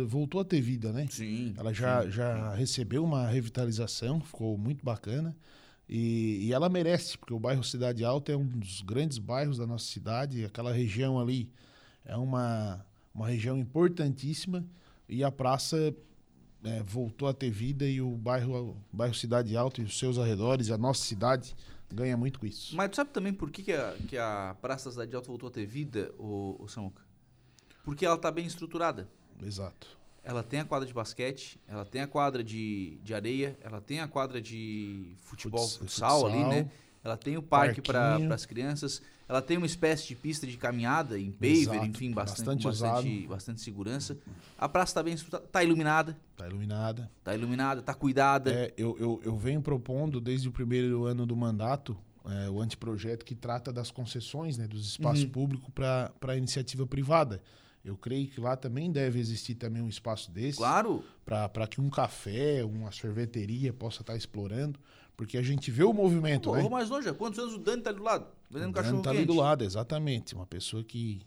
[0.06, 1.06] voltou a ter vida, né?
[1.10, 1.55] Sim.
[1.56, 2.59] Ela já, sim, já sim.
[2.59, 5.35] recebeu uma revitalização, ficou muito bacana.
[5.89, 9.66] E, e, ela merece, porque o bairro Cidade Alta é um dos grandes bairros da
[9.66, 10.44] nossa cidade.
[10.44, 11.51] Aquela região ali
[12.05, 12.85] é uma,
[13.15, 14.66] uma região importantíssima.
[15.09, 15.94] E a praça
[16.65, 20.19] é, voltou a ter vida e o bairro, o bairro Cidade Alta e os seus
[20.19, 21.56] arredores, a nossa cidade
[21.93, 22.77] ganha muito com isso.
[22.77, 25.48] Mas tu sabe também por que, que, a, que a Praça da Cidade Alta voltou
[25.48, 27.02] a ter vida, o, o Samuca?
[27.82, 29.09] Porque ela está bem estruturada.
[29.43, 29.98] Exato.
[30.23, 34.01] Ela tem a quadra de basquete, ela tem a quadra de, de areia, ela tem
[34.01, 36.70] a quadra de futebol, futsal, futsal ali, né?
[37.03, 41.19] Ela tem o parque para as crianças, ela tem uma espécie de pista de caminhada
[41.19, 44.16] em paver, Exato, enfim, bastante, bastante, bastante, segurança.
[44.57, 46.16] A praça está bem está iluminada.
[46.33, 47.11] Está iluminada.
[47.19, 48.51] Está iluminada, está cuidada.
[48.53, 53.25] É, eu, eu, eu venho propondo desde o primeiro ano do mandato é, o anteprojeto
[53.25, 55.31] que trata das concessões né, dos espaços uhum.
[55.31, 57.41] públicos para a iniciativa privada.
[57.89, 60.59] Eu creio que lá também deve existir também um espaço desse.
[60.59, 61.02] Claro.
[61.24, 64.78] Para que um café, uma sorveteria possa estar tá explorando.
[65.16, 66.62] Porque a gente vê o movimento, Pô, né?
[66.62, 67.09] Vou mais longe.
[67.09, 68.27] Há quantos anos o Dani está ali do lado?
[68.48, 70.35] Vendendo o cachorro tá ali do lado, exatamente.
[70.35, 71.20] Uma pessoa que,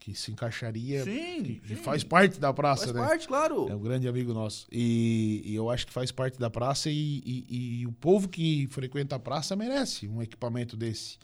[0.00, 1.04] que se encaixaria.
[1.04, 1.76] Sim, que, sim.
[1.76, 3.00] faz parte da praça, faz né?
[3.00, 3.68] Faz parte, claro.
[3.68, 4.66] É um grande amigo nosso.
[4.72, 8.66] E, e eu acho que faz parte da praça e, e, e, o povo que
[8.68, 11.16] frequenta a praça merece um equipamento desse.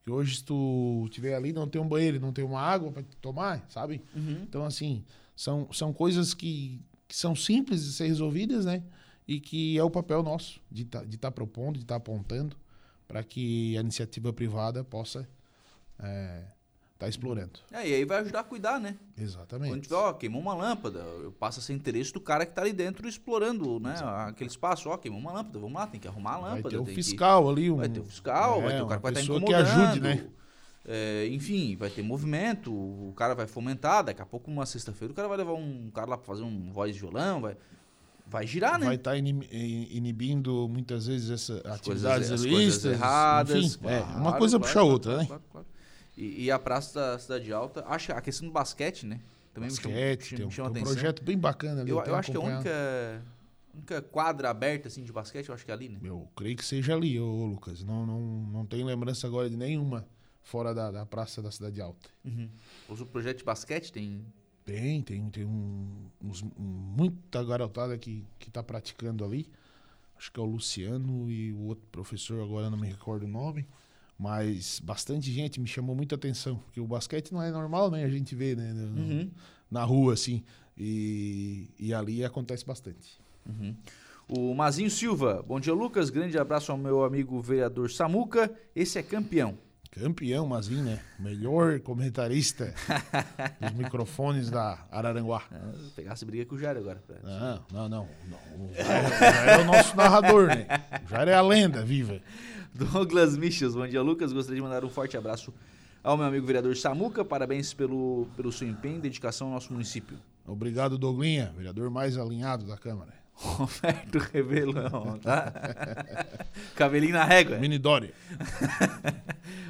[0.00, 3.02] Porque hoje, se tu estiver ali, não tem um banheiro, não tem uma água para
[3.20, 4.02] tomar, sabe?
[4.14, 4.42] Uhum.
[4.42, 5.04] Então, assim,
[5.36, 8.82] são, são coisas que, que são simples de ser resolvidas, né?
[9.30, 12.56] e que é o papel nosso de tá, estar tá propondo, de estar tá apontando
[13.06, 15.28] para que a iniciativa privada possa
[16.00, 16.46] é,
[17.00, 17.58] tá explorando.
[17.72, 18.94] É, e aí vai ajudar a cuidar, né?
[19.16, 19.70] Exatamente.
[19.70, 21.02] Quando tiver, ó, queimou uma lâmpada,
[21.38, 23.94] passa a ser interesse do cara que está ali dentro explorando, né?
[24.28, 26.62] Aquele espaço, ó, queimou uma lâmpada, vamos lá, tem que arrumar a lâmpada.
[26.62, 27.50] Vai ter o fiscal que...
[27.50, 27.70] ali.
[27.70, 27.76] Um...
[27.78, 29.46] Vai ter o fiscal, é, vai ter o cara que vai estar incomodando.
[29.48, 30.26] que ajude, né?
[30.84, 35.14] É, enfim, vai ter movimento, o cara vai fomentar, daqui a pouco, uma sexta-feira, o
[35.16, 37.56] cara vai levar um cara lá para fazer um voz de violão, vai
[38.26, 38.86] vai girar, né?
[38.86, 43.64] Vai estar tá inibindo muitas vezes essas atividades coisas, ilícitas, erradas.
[43.64, 45.26] Enfim, claro, é, uma coisa claro, puxa a outra, né?
[45.26, 45.66] Claro, claro,
[46.20, 49.20] e, e, a Praça da Cidade Alta, acho a questão do basquete, né?
[49.54, 51.90] Também basquete, me chama, me chama tem um, projeto bem bacana ali.
[51.90, 53.22] Eu, eu acho que é a única,
[53.74, 55.98] única quadra aberta assim, de basquete, eu acho que é ali, né?
[56.02, 57.82] Eu creio que seja ali, ô, Lucas.
[57.82, 60.06] Não, não, não tenho lembrança agora de nenhuma
[60.42, 62.08] fora da, da Praça da Cidade Alta.
[62.24, 62.48] Uhum.
[62.88, 64.24] O projeto de basquete tem
[64.64, 65.88] tem, tem, tem um,
[66.22, 69.48] uns, muita garotada que, que tá praticando ali.
[70.16, 73.66] Acho que é o Luciano e o outro professor, agora não me recordo o nome.
[74.20, 76.56] Mas bastante gente me chamou muita atenção.
[76.56, 78.04] Porque o basquete não é normal, né?
[78.04, 78.70] A gente vê, né?
[78.70, 79.30] Uhum.
[79.70, 80.44] Na rua, assim.
[80.76, 83.18] E, e ali acontece bastante.
[83.48, 83.74] Uhum.
[84.28, 85.42] O Mazinho Silva.
[85.48, 86.10] Bom dia, Lucas.
[86.10, 88.54] Grande abraço ao meu amigo vereador Samuca.
[88.76, 89.56] Esse é campeão.
[89.90, 91.00] Campeão, Mazinho, né?
[91.18, 92.74] Melhor comentarista
[93.58, 95.42] dos microfones da Araranguá.
[95.50, 97.02] Ah, pegasse briga com o Jair agora.
[97.24, 98.08] Não, não, não.
[98.28, 98.66] não.
[98.66, 100.66] O Jair, é o nosso narrador, né?
[101.06, 102.20] O Jair é a lenda viva.
[102.74, 104.32] Douglas Michels, bom dia, Lucas.
[104.32, 105.52] Gostaria de mandar um forte abraço
[106.02, 107.24] ao meu amigo vereador Samuca.
[107.24, 110.18] Parabéns pelo, pelo seu empenho e dedicação ao nosso município.
[110.46, 113.12] Obrigado, Douglinha, vereador mais alinhado da Câmara.
[113.34, 115.52] Roberto Rebelão, tá?
[116.76, 117.58] Cabelinho na régua.
[117.58, 118.12] Mini Dória.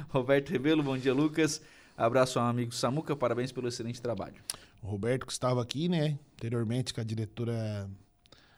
[0.09, 1.61] Roberto Rebelo, bom dia, Lucas.
[1.97, 4.41] Abraço ao amigo Samuca, parabéns pelo excelente trabalho.
[4.81, 7.89] O Roberto que estava aqui, né, anteriormente com a diretora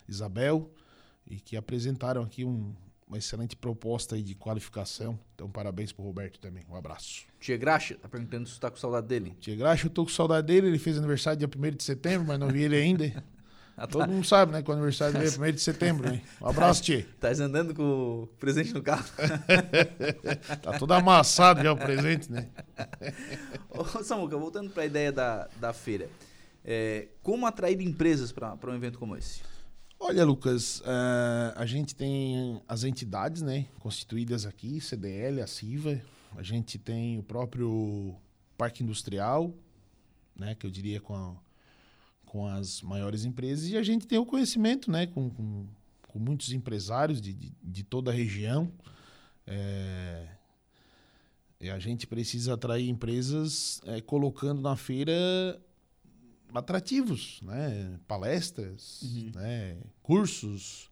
[0.08, 0.72] Isabel,
[1.30, 2.74] e que apresentaram aqui um,
[3.14, 5.18] uma excelente proposta aí de qualificação.
[5.36, 6.66] Então, parabéns pro Roberto também.
[6.68, 7.26] Um abraço.
[7.40, 9.38] Tia Graxa, tá perguntando se tu tá com saudade dele.
[9.40, 10.68] Tia Graxa, eu tô com saudade dele.
[10.68, 13.24] Ele fez aniversário dia 1 de setembro, mas não vi ele ainda.
[13.76, 14.08] Ah, Todo tá.
[14.08, 14.62] mundo sabe, né?
[14.62, 16.22] Que o aniversário dele é 1 de setembro, né?
[16.40, 17.08] Um abraço, Tchê.
[17.20, 19.04] Tá andando com o presente no carro.
[20.62, 22.50] tá todo amassado já o presente, né?
[23.72, 26.08] Ô, Samuca, voltando para a ideia da, da feira.
[26.64, 29.42] É, como atrair empresas para um evento como esse?
[30.06, 36.02] Olha, Lucas, uh, a gente tem as entidades né, constituídas aqui, CDL, a CIVA,
[36.36, 38.14] a gente tem o próprio
[38.58, 39.54] Parque Industrial,
[40.36, 41.34] né, que eu diria com a,
[42.26, 45.66] com as maiores empresas e a gente tem o conhecimento né, com, com,
[46.10, 48.70] com muitos empresários de, de, de, toda a região.
[49.48, 50.28] É,
[51.62, 55.14] e a gente precisa atrair empresas é, colocando na feira
[56.54, 58.00] atrativos, né?
[58.08, 59.32] palestras, uhum.
[59.36, 59.78] né?
[60.02, 60.90] cursos,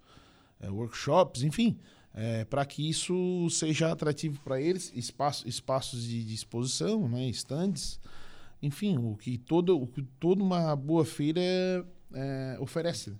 [0.60, 1.78] é, workshops, enfim,
[2.14, 7.28] é, para que isso seja atrativo para eles, espaço, espaços de, de exposição, né?
[7.28, 8.00] estandes,
[8.62, 11.42] enfim, o que, todo, o que toda uma boa feira
[12.14, 13.14] é, oferece.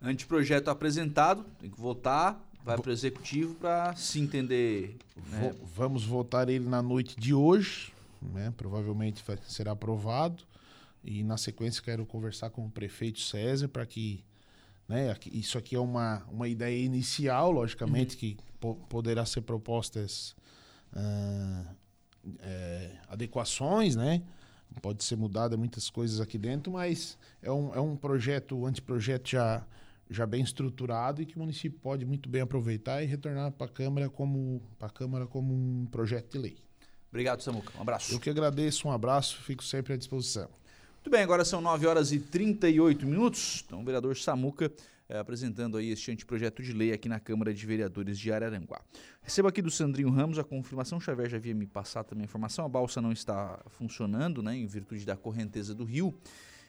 [0.00, 4.96] Anteprojeto apresentado, tem que votar, vai para o executivo para se entender.
[5.30, 5.54] Né?
[5.74, 8.52] Vamos votar ele na noite de hoje, né?
[8.56, 10.42] provavelmente vai, será aprovado.
[11.06, 14.24] E na sequência quero conversar com o prefeito César para que.
[14.88, 18.20] Né, isso aqui é uma, uma ideia inicial, logicamente, uhum.
[18.20, 20.36] que po poderá ser propostas
[20.92, 21.66] uh,
[22.40, 24.22] é, adequações, né?
[24.80, 29.30] pode ser mudada muitas coisas aqui dentro, mas é um, é um projeto, um anteprojeto
[29.30, 29.64] já,
[30.10, 33.70] já bem estruturado e que o município pode muito bem aproveitar e retornar para a
[33.70, 36.56] Câmara como para a Câmara como um projeto de lei.
[37.08, 37.72] Obrigado, Samuca.
[37.78, 38.12] Um abraço.
[38.12, 40.50] Eu que agradeço, um abraço, fico sempre à disposição.
[41.06, 43.62] Muito bem, agora são 9 horas e 38 minutos.
[43.64, 44.72] Então, o vereador Samuca
[45.08, 48.80] é, apresentando aí este anteprojeto de lei aqui na Câmara de Vereadores de Araranguá.
[49.22, 52.24] Recebo aqui do Sandrinho Ramos a confirmação, o Xavier já havia me passado também a
[52.24, 56.12] informação, a balsa não está funcionando, né, em virtude da correnteza do rio,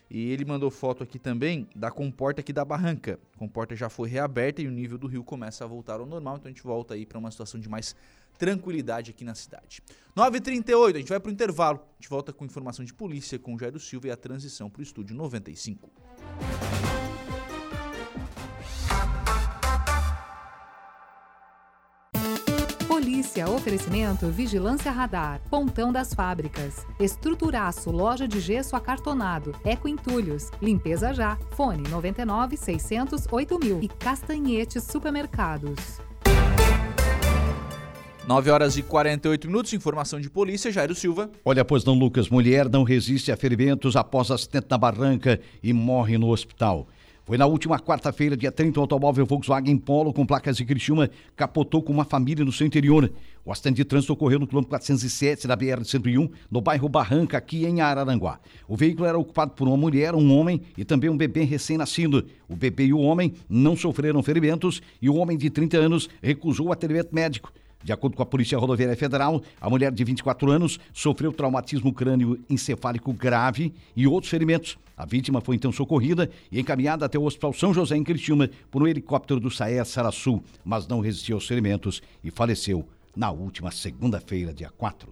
[0.08, 3.18] e ele mandou foto aqui também da comporta aqui da barranca.
[3.34, 6.36] A comporta já foi reaberta e o nível do rio começa a voltar ao normal,
[6.36, 7.96] então a gente volta aí para uma situação de mais
[8.38, 9.82] tranquilidade aqui na cidade.
[10.16, 11.80] 9h38, a gente vai para o intervalo.
[11.80, 14.82] A gente volta com informação de polícia com Jairo Silva e a transição para o
[14.82, 15.90] estúdio 95.
[22.86, 31.14] Polícia, oferecimento Vigilância Radar, Pontão das Fábricas, Estruturaço, Loja de Gesso Acartonado, Eco Entulhos, Limpeza
[31.14, 36.07] Já, Fone 99 600 8000 e Castanhetes Supermercados.
[38.28, 41.30] 9 horas e 48 minutos, informação de polícia, Jairo Silva.
[41.42, 46.18] Olha, pois não, Lucas, mulher não resiste a ferimentos após acidente na barranca e morre
[46.18, 46.86] no hospital.
[47.24, 51.82] Foi na última quarta-feira, dia 30, o automóvel Volkswagen Polo com placas de Criciúma capotou
[51.82, 53.10] com uma família no seu interior.
[53.46, 57.80] O acidente de trânsito ocorreu no quilômetro 407 da BR-101, no bairro Barranca, aqui em
[57.80, 58.40] Araranguá.
[58.68, 62.26] O veículo era ocupado por uma mulher, um homem e também um bebê recém-nascido.
[62.46, 66.70] O bebê e o homem não sofreram ferimentos e o homem de 30 anos recusou
[66.70, 67.50] atendimento médico.
[67.82, 72.38] De acordo com a Polícia Rodoviária Federal, a mulher de 24 anos sofreu traumatismo crânio
[72.50, 74.76] encefálico grave e outros ferimentos.
[74.96, 78.82] A vítima foi então socorrida e encaminhada até o Hospital São José em Criciúma por
[78.82, 82.84] um helicóptero do Saer Saraçu, mas não resistiu aos ferimentos e faleceu
[83.14, 85.08] na última segunda-feira, dia 4.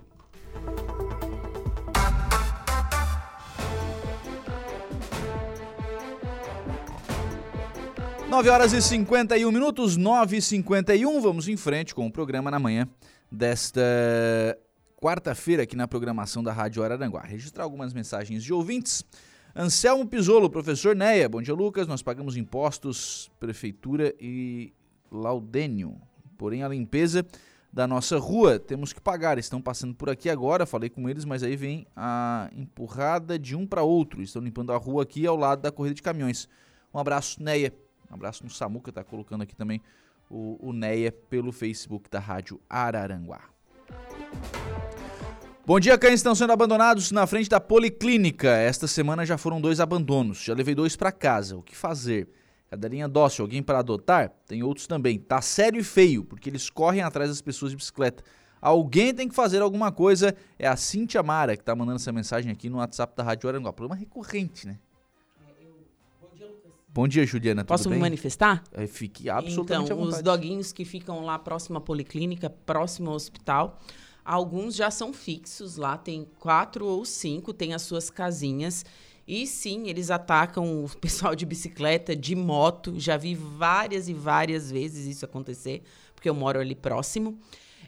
[8.37, 12.59] 9 horas e 51 minutos, 9 e 51 Vamos em frente com o programa na
[12.59, 12.87] manhã
[13.33, 13.81] desta
[15.01, 17.23] quarta-feira aqui na programação da Rádio Araranguá.
[17.23, 19.03] Registrar algumas mensagens de ouvintes.
[19.57, 21.31] Anselmo Pisolo, professor Neia.
[21.31, 21.87] Bom dia, Lucas.
[21.89, 24.71] Nós pagamos impostos, prefeitura e
[25.11, 25.99] laudênio.
[26.37, 27.25] Porém, a limpeza
[27.73, 29.39] da nossa rua temos que pagar.
[29.39, 33.67] Estão passando por aqui agora, falei com eles, mas aí vem a empurrada de um
[33.67, 34.21] para outro.
[34.21, 36.47] Estão limpando a rua aqui ao lado da corrida de caminhões.
[36.93, 37.73] Um abraço, Neia.
[38.11, 39.81] Um abraço no Samuca, tá colocando aqui também
[40.31, 43.41] o, o Neia pelo Facebook da Rádio Araranguá.
[45.67, 48.49] Bom dia, cães estão sendo abandonados na frente da Policlínica.
[48.49, 50.39] Esta semana já foram dois abandonos.
[50.39, 51.57] Já levei dois para casa.
[51.57, 52.29] O que fazer?
[52.71, 54.31] Cadelinha dócil, alguém para adotar?
[54.47, 55.19] Tem outros também.
[55.19, 58.23] Tá sério e feio, porque eles correm atrás das pessoas de bicicleta.
[58.61, 60.37] Alguém tem que fazer alguma coisa.
[60.57, 63.73] É a Cintia Mara que tá mandando essa mensagem aqui no WhatsApp da Rádio Aranguá.
[63.73, 64.79] Problema recorrente, né?
[66.97, 67.63] Bom dia, Juliana.
[67.63, 68.65] Posso me manifestar?
[68.73, 73.79] É, fique absolutamente então, os doguinhos que ficam lá próximo à policlínica, próximo ao hospital,
[74.25, 78.83] alguns já são fixos lá, tem quatro ou cinco, tem as suas casinhas.
[79.29, 82.95] E sim, eles atacam o pessoal de bicicleta, de moto.
[82.99, 85.83] Já vi várias e várias vezes isso acontecer,
[86.15, 87.39] porque eu moro ali próximo.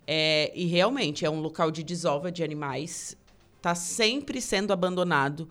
[0.07, 3.17] É, e realmente é um local de desova de animais.
[3.57, 5.49] Está sempre sendo abandonado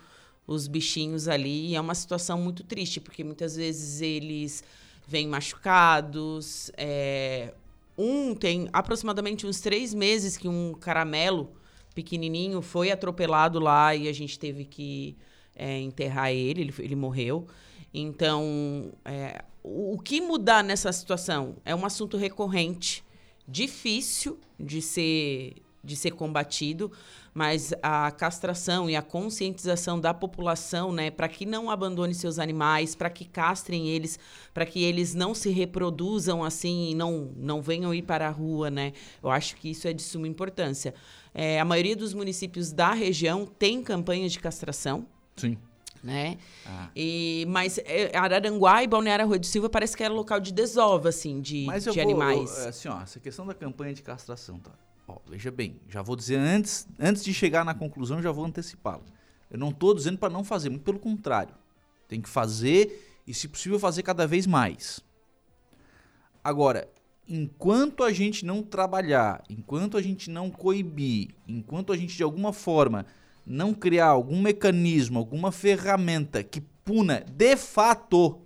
[0.48, 1.68] os bichinhos ali.
[1.68, 4.64] E é uma situação muito triste, porque muitas vezes eles
[5.06, 6.72] vêm machucados.
[6.78, 7.54] É...
[7.98, 11.52] Um tem aproximadamente uns três meses que um caramelo
[11.94, 15.18] pequenininho foi atropelado lá e a gente teve que
[15.56, 17.48] é, enterrar ele, ele, ele morreu.
[17.92, 23.04] Então, é, o, o que mudar nessa situação é um assunto recorrente,
[23.48, 25.56] difícil de ser,
[25.88, 26.92] de ser combatido,
[27.34, 32.94] mas a castração e a conscientização da população, né, para que não abandone seus animais,
[32.94, 34.20] para que castrem eles,
[34.54, 38.70] para que eles não se reproduzam assim e não, não venham ir para a rua,
[38.70, 38.92] né?
[39.24, 40.94] Eu acho que isso é de suma importância.
[41.34, 45.06] É, a maioria dos municípios da região tem campanhas de castração.
[45.36, 45.58] Sim.
[46.04, 46.38] Né?
[46.66, 46.90] Ah.
[46.96, 51.10] E, mas é, Araranguá e Balneário Rua de Silva parece que era local de desova,
[51.10, 52.58] assim, de, mas de vou, animais.
[52.58, 54.72] Eu, assim, ó, essa questão da campanha de castração, tá?
[55.08, 59.06] Ó, veja bem, já vou dizer antes, antes de chegar na conclusão, já vou antecipá-la.
[59.50, 61.56] Eu não estou dizendo para não fazer, muito pelo contrário.
[62.08, 65.00] Tem que fazer e, se possível, fazer cada vez mais.
[66.44, 66.90] Agora,
[67.28, 72.52] enquanto a gente não trabalhar, enquanto a gente não coibir, enquanto a gente de alguma
[72.52, 73.06] forma
[73.46, 78.40] não criar algum mecanismo, alguma ferramenta que puna de fato,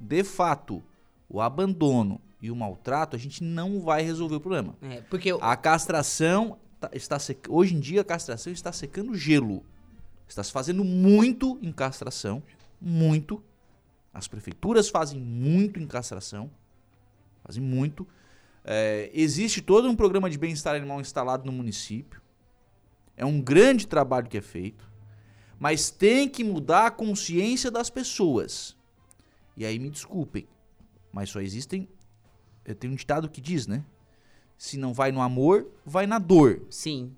[0.00, 0.82] de fato,
[1.28, 4.76] o abandono, e o maltrato, a gente não vai resolver o problema.
[4.80, 5.38] É, porque eu...
[5.42, 7.46] a castração tá, está sec...
[7.48, 9.64] hoje em dia a castração está secando gelo.
[10.28, 12.42] Está se fazendo muito em castração,
[12.80, 13.42] muito.
[14.12, 16.50] As prefeituras fazem muito em castração,
[17.42, 18.06] fazem muito.
[18.64, 22.20] É, existe todo um programa de bem-estar animal instalado no município.
[23.16, 24.88] É um grande trabalho que é feito,
[25.58, 28.76] mas tem que mudar a consciência das pessoas.
[29.56, 30.46] E aí me desculpem,
[31.10, 31.88] Mas só existem.
[32.74, 33.84] Tenho um ditado que diz, né?
[34.56, 36.62] Se não vai no amor, vai na dor.
[36.70, 37.12] Sim.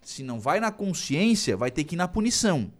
[0.00, 2.72] Se não vai na consciência, vai ter que ir na punição.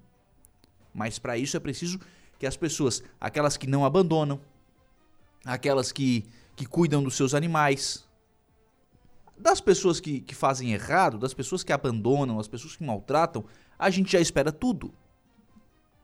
[0.94, 2.00] Mas para isso é preciso
[2.38, 4.40] que as pessoas, aquelas que não abandonam,
[5.44, 6.24] aquelas que,
[6.54, 8.06] que cuidam dos seus animais,
[9.36, 13.44] das pessoas que, que fazem errado, das pessoas que abandonam, das pessoas que maltratam,
[13.78, 14.92] a gente já espera tudo.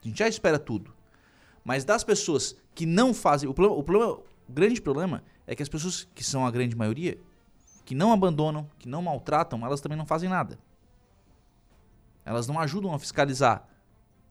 [0.04, 0.92] A gente já espera tudo.
[1.64, 3.48] Mas das pessoas que não fazem.
[3.48, 6.74] O, problema, o, problema, o grande problema é que as pessoas que são a grande
[6.76, 7.18] maioria,
[7.84, 10.58] que não abandonam, que não maltratam, elas também não fazem nada.
[12.24, 13.66] Elas não ajudam a fiscalizar.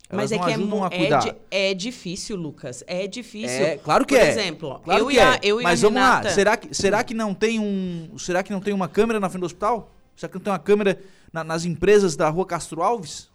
[0.09, 1.19] Elas Mas é não que é, a é, cuidar.
[1.19, 2.83] di- é difícil, Lucas.
[2.85, 3.65] É difícil.
[3.65, 4.29] É, claro que Por é.
[4.29, 5.39] exemplo, claro eu, e a, é.
[5.43, 6.27] eu e Mas vamos Renata...
[6.27, 8.17] lá, será que, será que não tem um.
[8.17, 9.89] Será que não tem uma câmera na frente do hospital?
[10.15, 10.99] Será que não tem uma câmera
[11.31, 13.29] na- nas empresas da rua Castro Alves?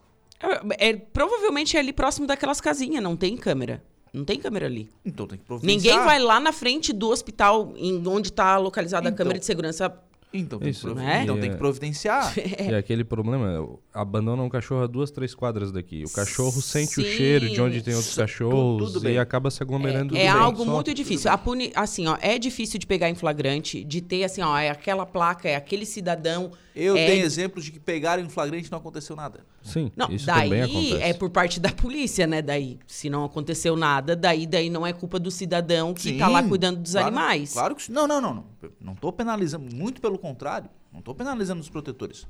[0.79, 3.83] É, é- provavelmente é ali próximo daquelas casinhas, não tem câmera.
[4.17, 4.89] Não tem câmera ali.
[5.05, 5.77] Então tem que providenciar.
[5.95, 9.19] Ninguém vai lá na frente do hospital, em onde está localizada a Então.
[9.19, 9.95] câmera de segurança.
[10.33, 11.23] Então tem, Isso, que, provi- né?
[11.23, 12.35] então tem que providenciar.
[12.71, 16.03] E aquele problema, abandona um cachorro a duas, três quadras daqui.
[16.07, 17.11] O cachorro sente o Sim.
[17.11, 19.15] cheiro de onde tem outros cachorros tudo bem.
[19.15, 20.17] e acaba se aglomerando.
[20.17, 20.71] É tudo algo só.
[20.71, 21.31] muito difícil.
[21.31, 21.71] A puni...
[21.75, 25.49] Assim, ó, é difícil de pegar em flagrante, de ter assim, ó, é aquela placa,
[25.49, 26.51] é aquele cidadão.
[26.79, 27.07] Eu é...
[27.07, 29.41] tenho exemplos de que pegaram em flagrante e não aconteceu nada.
[29.63, 31.03] Sim, Não, isso daí também acontece.
[31.03, 32.43] é por parte da polícia, né?
[32.43, 36.29] Daí, se não aconteceu nada, daí, daí não é culpa do cidadão que Sim, tá
[36.29, 37.53] lá cuidando dos claro- animais.
[37.55, 37.93] Claro que sim.
[37.93, 38.45] Não, não, não, não.
[38.79, 40.69] Não tô penalizando, muito pelo contrário.
[40.93, 42.25] Não tô penalizando os protetores.
[42.25, 42.27] O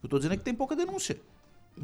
[0.00, 1.18] que eu tô dizendo é que tem pouca denúncia.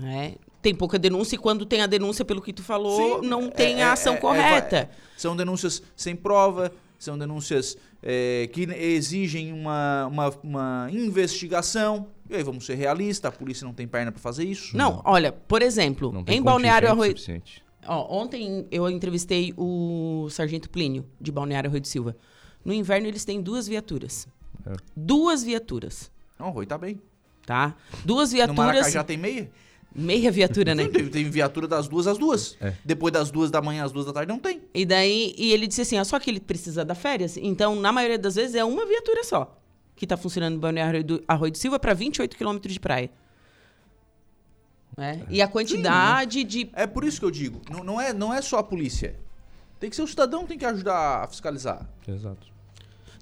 [0.02, 3.48] É, tem pouca denúncia e quando tem a denúncia, pelo que tu falou, Sim, não
[3.50, 4.76] tem é- a ação é- é- correta.
[4.76, 6.72] é- são denúncias sem prova,
[7.04, 12.08] são denúncias é, que exigem uma, uma, uma investigação.
[12.28, 14.76] E aí vamos ser realistas, a polícia não tem perna para fazer isso.
[14.76, 17.10] Não, olha, por exemplo, Não tem em Balneário Arroio...
[17.12, 17.62] suficiente.
[17.86, 22.16] Ó, ontem eu entrevistei o Sargento Plínio, de Balneário Arroio de Silva.
[22.64, 24.26] No inverno eles têm duas viaturas.
[24.66, 24.72] É.
[24.96, 26.98] Duas viaturas, Não, o Rui tá bem.
[27.44, 27.76] tá?
[28.02, 28.56] Duas No viaturas...
[28.56, 29.50] Maracajá tem meia?
[29.94, 30.88] Meia viatura, né?
[30.88, 32.56] Tem, tem viatura das duas às duas.
[32.60, 32.74] É.
[32.84, 34.62] Depois das duas da manhã às duas da tarde não tem.
[34.74, 37.36] E daí, e ele disse assim, ó, só que ele precisa dar férias.
[37.36, 39.60] Então, na maioria das vezes, é uma viatura só
[39.96, 43.10] que tá funcionando no Balneário do Arroio do Silva para 28 quilômetros de praia.
[44.96, 46.70] É, E a quantidade de...
[46.72, 49.16] É por isso que eu digo, não, não, é, não é só a polícia.
[49.80, 51.88] Tem que ser o cidadão que tem que ajudar a fiscalizar.
[52.06, 52.46] Exato.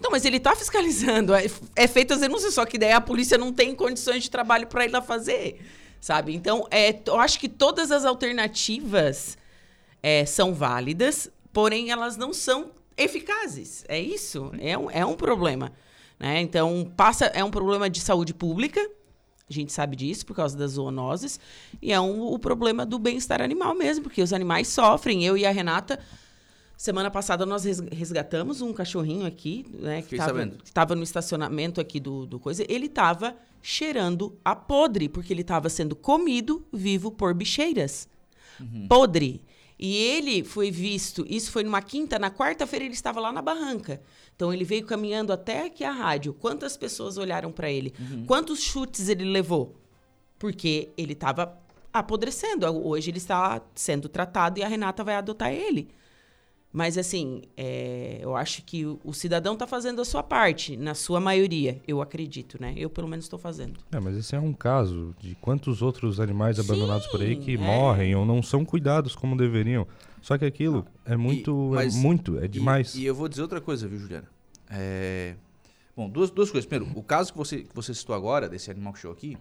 [0.01, 1.35] Não, mas ele tá fiscalizando.
[1.35, 1.47] É,
[1.77, 4.85] é feito as denúncias, só que daí a polícia não tem condições de trabalho para
[4.85, 5.61] ir lá fazer,
[6.03, 6.35] sabe?
[6.35, 9.39] Então, é, eu acho que todas as alternativas
[10.03, 13.85] é, são válidas, porém elas não são eficazes.
[13.89, 14.51] É isso.
[14.61, 15.73] É um, é um problema.
[16.19, 16.41] Né?
[16.41, 18.81] Então, passa, é um problema de saúde pública.
[19.49, 21.39] A gente sabe disso por causa das zoonoses.
[21.81, 25.24] E é um, o problema do bem-estar animal mesmo, porque os animais sofrem.
[25.24, 26.01] Eu e a Renata,
[26.77, 30.03] semana passada, nós res- resgatamos um cachorrinho aqui, né?
[30.03, 30.16] Que
[30.65, 32.65] estava no estacionamento aqui do, do coisa.
[32.69, 38.09] Ele estava cheirando a podre, porque ele estava sendo comido vivo por bicheiras.
[38.89, 39.43] Podre.
[39.78, 44.01] E ele foi visto, isso foi numa quinta, na quarta-feira ele estava lá na barranca.
[44.36, 46.34] Então ele veio caminhando até aqui a rádio.
[46.34, 47.93] Quantas pessoas olharam para ele?
[48.26, 49.76] Quantos chutes ele levou?
[50.39, 51.59] Porque ele estava
[51.93, 52.66] apodrecendo.
[52.66, 55.89] Hoje ele está sendo tratado e a Renata vai adotar ele.
[56.73, 60.94] Mas, assim, é, eu acho que o, o cidadão está fazendo a sua parte, na
[60.94, 62.73] sua maioria, eu acredito, né?
[62.77, 63.78] Eu, pelo menos, estou fazendo.
[63.93, 67.59] É, mas esse é um caso de quantos outros animais abandonados por aí que é.
[67.59, 69.86] morrem ou não são cuidados como deveriam.
[70.23, 72.94] Só que aquilo é muito, é mas- muito, é E- demais.
[72.94, 74.28] E, eu vou dizer outra coisa, viu, Juliana?
[74.70, 75.35] É...
[75.94, 76.66] Bom, duas, duas coisas.
[76.66, 79.36] Primeiro, o caso que você, que você citou agora, desse animal que chegou aqui,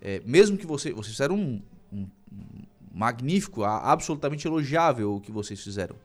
[0.00, 0.92] é, mesmo que você.
[0.92, 1.60] Vocês fizeram um,
[1.92, 2.06] um-
[2.94, 5.96] magnífico, absolutamente elogiável o que vocês fizeram.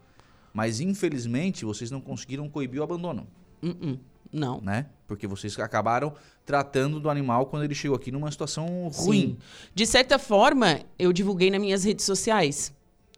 [0.54, 3.28] Mas, infelizmente, vocês não conseguiram coibir o abandono.
[3.62, 3.98] Uh-uh,
[4.32, 4.62] Não.
[4.62, 4.86] Né?
[5.08, 6.14] Porque vocês acabaram
[6.46, 9.22] tratando do animal quando ele chegou aqui numa situação ruim.
[9.22, 9.38] Sim.
[9.74, 12.74] De certa forma, eu divulguei nas minhas redes sociais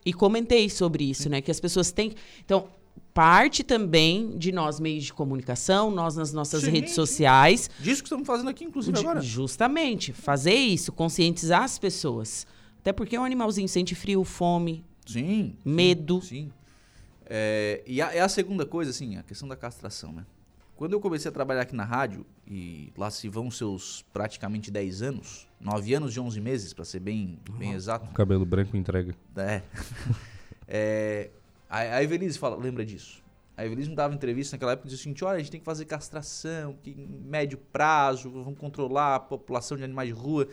[0.06, 1.42] e comentei sobre isso, né?
[1.42, 2.14] Que as pessoas têm.
[2.44, 2.68] Então,
[3.14, 6.96] parte também de nós, meios de comunicação, nós nas nossas Sim, redes sim.
[6.96, 7.70] sociais.
[7.80, 9.22] Disso que estamos fazendo aqui, inclusive, agora.
[9.22, 12.46] Justamente, fazer isso, conscientizar as pessoas.
[12.80, 15.56] Até porque um animalzinho sente frio, fome, Sim.
[15.66, 16.22] medo.
[16.22, 16.52] Sim.
[17.26, 20.26] É, e a, é a segunda coisa, assim, a questão da castração, né?
[20.76, 25.02] Quando eu comecei a trabalhar aqui na rádio, e lá se vão seus praticamente 10
[25.02, 28.06] anos, 9 anos e 11 meses, para ser bem, bem exato.
[28.12, 29.16] O cabelo branco entrega.
[29.38, 29.62] É.
[30.68, 31.30] É,
[31.70, 33.24] a, a Evelise fala, lembra disso.
[33.56, 35.66] A Evelise me dava entrevista naquela época e dizia assim: olha, a gente tem que
[35.66, 40.48] fazer castração, que em médio prazo, vamos controlar a população de animais de rua.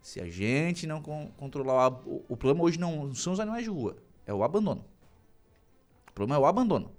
[0.00, 1.90] Se a gente não con- controlar.
[2.06, 4.84] O, o problema hoje não são os animais de rua, é o abandono.
[6.16, 6.90] O problema é o abandono.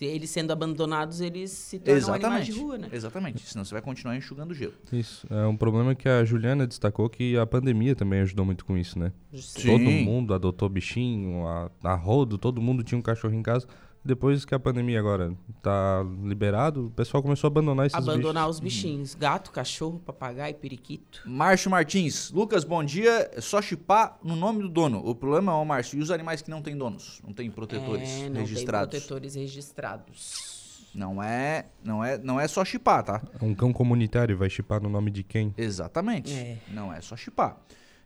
[0.00, 2.26] Eles sendo abandonados, eles se tornam Exatamente.
[2.26, 2.88] animais de rua, né?
[2.92, 3.40] Exatamente.
[3.44, 4.74] Senão você vai continuar enxugando gelo.
[4.92, 5.26] Isso.
[5.28, 8.96] É um problema que a Juliana destacou que a pandemia também ajudou muito com isso,
[9.00, 9.12] né?
[9.34, 9.66] Sim.
[9.66, 13.66] Todo mundo adotou bichinho, a, a rodo, todo mundo tinha um cachorro em casa.
[14.02, 18.56] Depois que a pandemia agora tá liberado, o pessoal começou a abandonar esses Abandonar bichos.
[18.56, 19.14] os bichinhos.
[19.14, 21.22] Gato, cachorro, papagaio, periquito.
[21.26, 22.30] Márcio Martins.
[22.30, 23.30] Lucas, bom dia.
[23.34, 25.02] É só chipar no nome do dono.
[25.04, 27.20] O problema é, ó, Márcio, e os animais que não têm donos?
[27.22, 28.90] Não têm protetores é, não registrados?
[28.90, 30.70] Tem protetores registrados.
[30.94, 33.22] Não é, não é, não é só chipar, tá?
[33.40, 35.54] Um cão comunitário vai chipar no nome de quem?
[35.56, 36.32] Exatamente.
[36.32, 36.58] É.
[36.68, 37.56] Não é só chipar.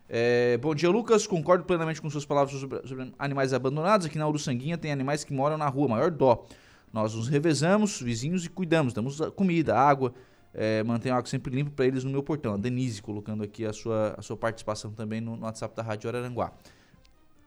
[0.09, 1.27] É, bom dia, Lucas.
[1.27, 4.07] Concordo plenamente com suas palavras sobre, sobre animais abandonados.
[4.07, 6.45] Aqui na Uruçanguinha tem animais que moram na rua, maior dó.
[6.93, 8.93] Nós nos revezamos, vizinhos, e cuidamos.
[8.93, 10.15] Damos a- comida, água,
[10.53, 12.55] é, mantenho a água sempre limpa para eles no meu portão.
[12.55, 16.09] A Denise colocando aqui a sua, a sua participação também no, no WhatsApp da Rádio
[16.09, 16.53] Araranguá.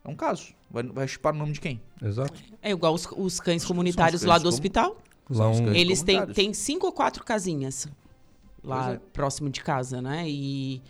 [0.03, 0.53] É um caso.
[0.69, 1.79] Vai, vai chipar no nome de quem?
[2.03, 2.33] Exato.
[2.61, 4.97] É igual os, os cães comunitários cães lá do comu- hospital.
[5.29, 7.87] Lá um- Eles têm, têm cinco ou quatro casinhas
[8.63, 8.99] lá é.
[9.13, 10.25] próximo de casa, né?
[10.27, 10.81] E,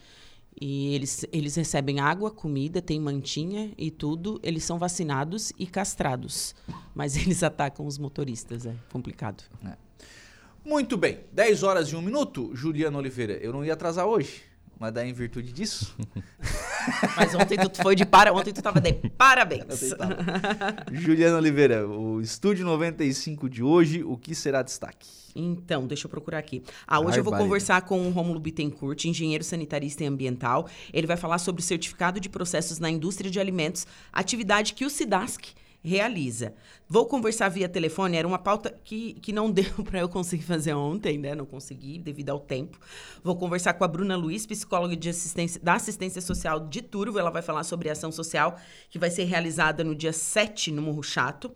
[0.60, 4.40] e eles, eles recebem água, comida, tem mantinha e tudo.
[4.42, 6.56] Eles são vacinados e castrados.
[6.96, 9.44] Mas eles atacam os motoristas, é complicado.
[10.66, 11.20] Muito bem.
[11.32, 12.56] 10 horas e 1 minuto.
[12.56, 14.44] Juliana Oliveira, eu não ia atrasar hoje,
[14.80, 15.95] mas daí em virtude disso.
[17.18, 19.94] Mas ontem tu foi de para, ontem tu tava de parabéns.
[20.90, 25.06] Juliana Oliveira, o Estúdio 95 de hoje, o que será destaque?
[25.36, 26.64] Então, deixa eu procurar aqui.
[26.88, 30.68] Ah, hoje eu vou conversar com o Rômulo Bittencourt, engenheiro sanitarista e ambiental.
[30.94, 34.90] Ele vai falar sobre o certificado de processos na indústria de alimentos, atividade que o
[34.90, 36.54] SIDASC realiza.
[36.90, 40.74] Vou conversar via telefone, era uma pauta que, que não deu para eu conseguir fazer
[40.74, 41.36] ontem, né?
[41.36, 42.80] Não consegui devido ao tempo.
[43.24, 47.20] Vou conversar com a Bruna Luiz, psicóloga de assistência, da assistência social de Turvo.
[47.20, 48.60] Ela vai falar sobre a ação social
[48.90, 51.52] que vai ser realizada no dia 7 no Morro Chato.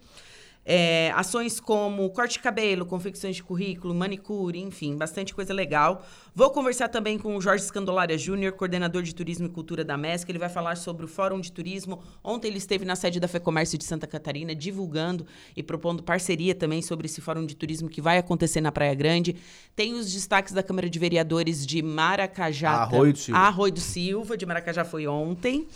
[0.63, 6.05] É, ações como corte de cabelo, confecções de currículo, manicure, enfim, bastante coisa legal.
[6.35, 10.29] Vou conversar também com o Jorge Escandolária Júnior, coordenador de Turismo e Cultura da MESC.
[10.29, 12.01] Ele vai falar sobre o Fórum de Turismo.
[12.23, 15.25] Ontem ele esteve na sede da FEComércio de Santa Catarina, divulgando
[15.57, 19.35] e propondo parceria também sobre esse Fórum de Turismo que vai acontecer na Praia Grande.
[19.75, 22.71] Tem os destaques da Câmara de Vereadores de Maracajá.
[22.71, 23.39] Arroio do Silva.
[23.39, 25.67] Arroio do Silva, de Maracajá foi ontem.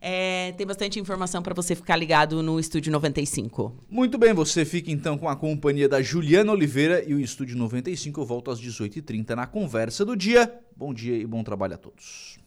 [0.00, 3.74] É, tem bastante informação para você ficar ligado no Estúdio 95.
[3.90, 8.20] Muito bem, você fica então com a companhia da Juliana Oliveira e o Estúdio 95
[8.20, 10.52] eu volto às 18h30 na conversa do dia.
[10.76, 12.38] Bom dia e bom trabalho a todos.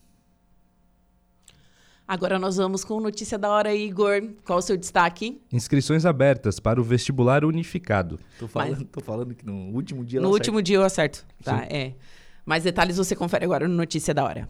[2.08, 4.22] Agora nós vamos com notícia da hora, Igor.
[4.44, 5.42] Qual o seu destaque?
[5.52, 8.20] Inscrições abertas para o vestibular unificado.
[8.38, 11.26] Tô falando, tô falando que no último dia no último dia eu acerto.
[11.42, 11.94] Tá, é.
[12.46, 14.50] Mais detalhes você confere agora no Notícia da Hora.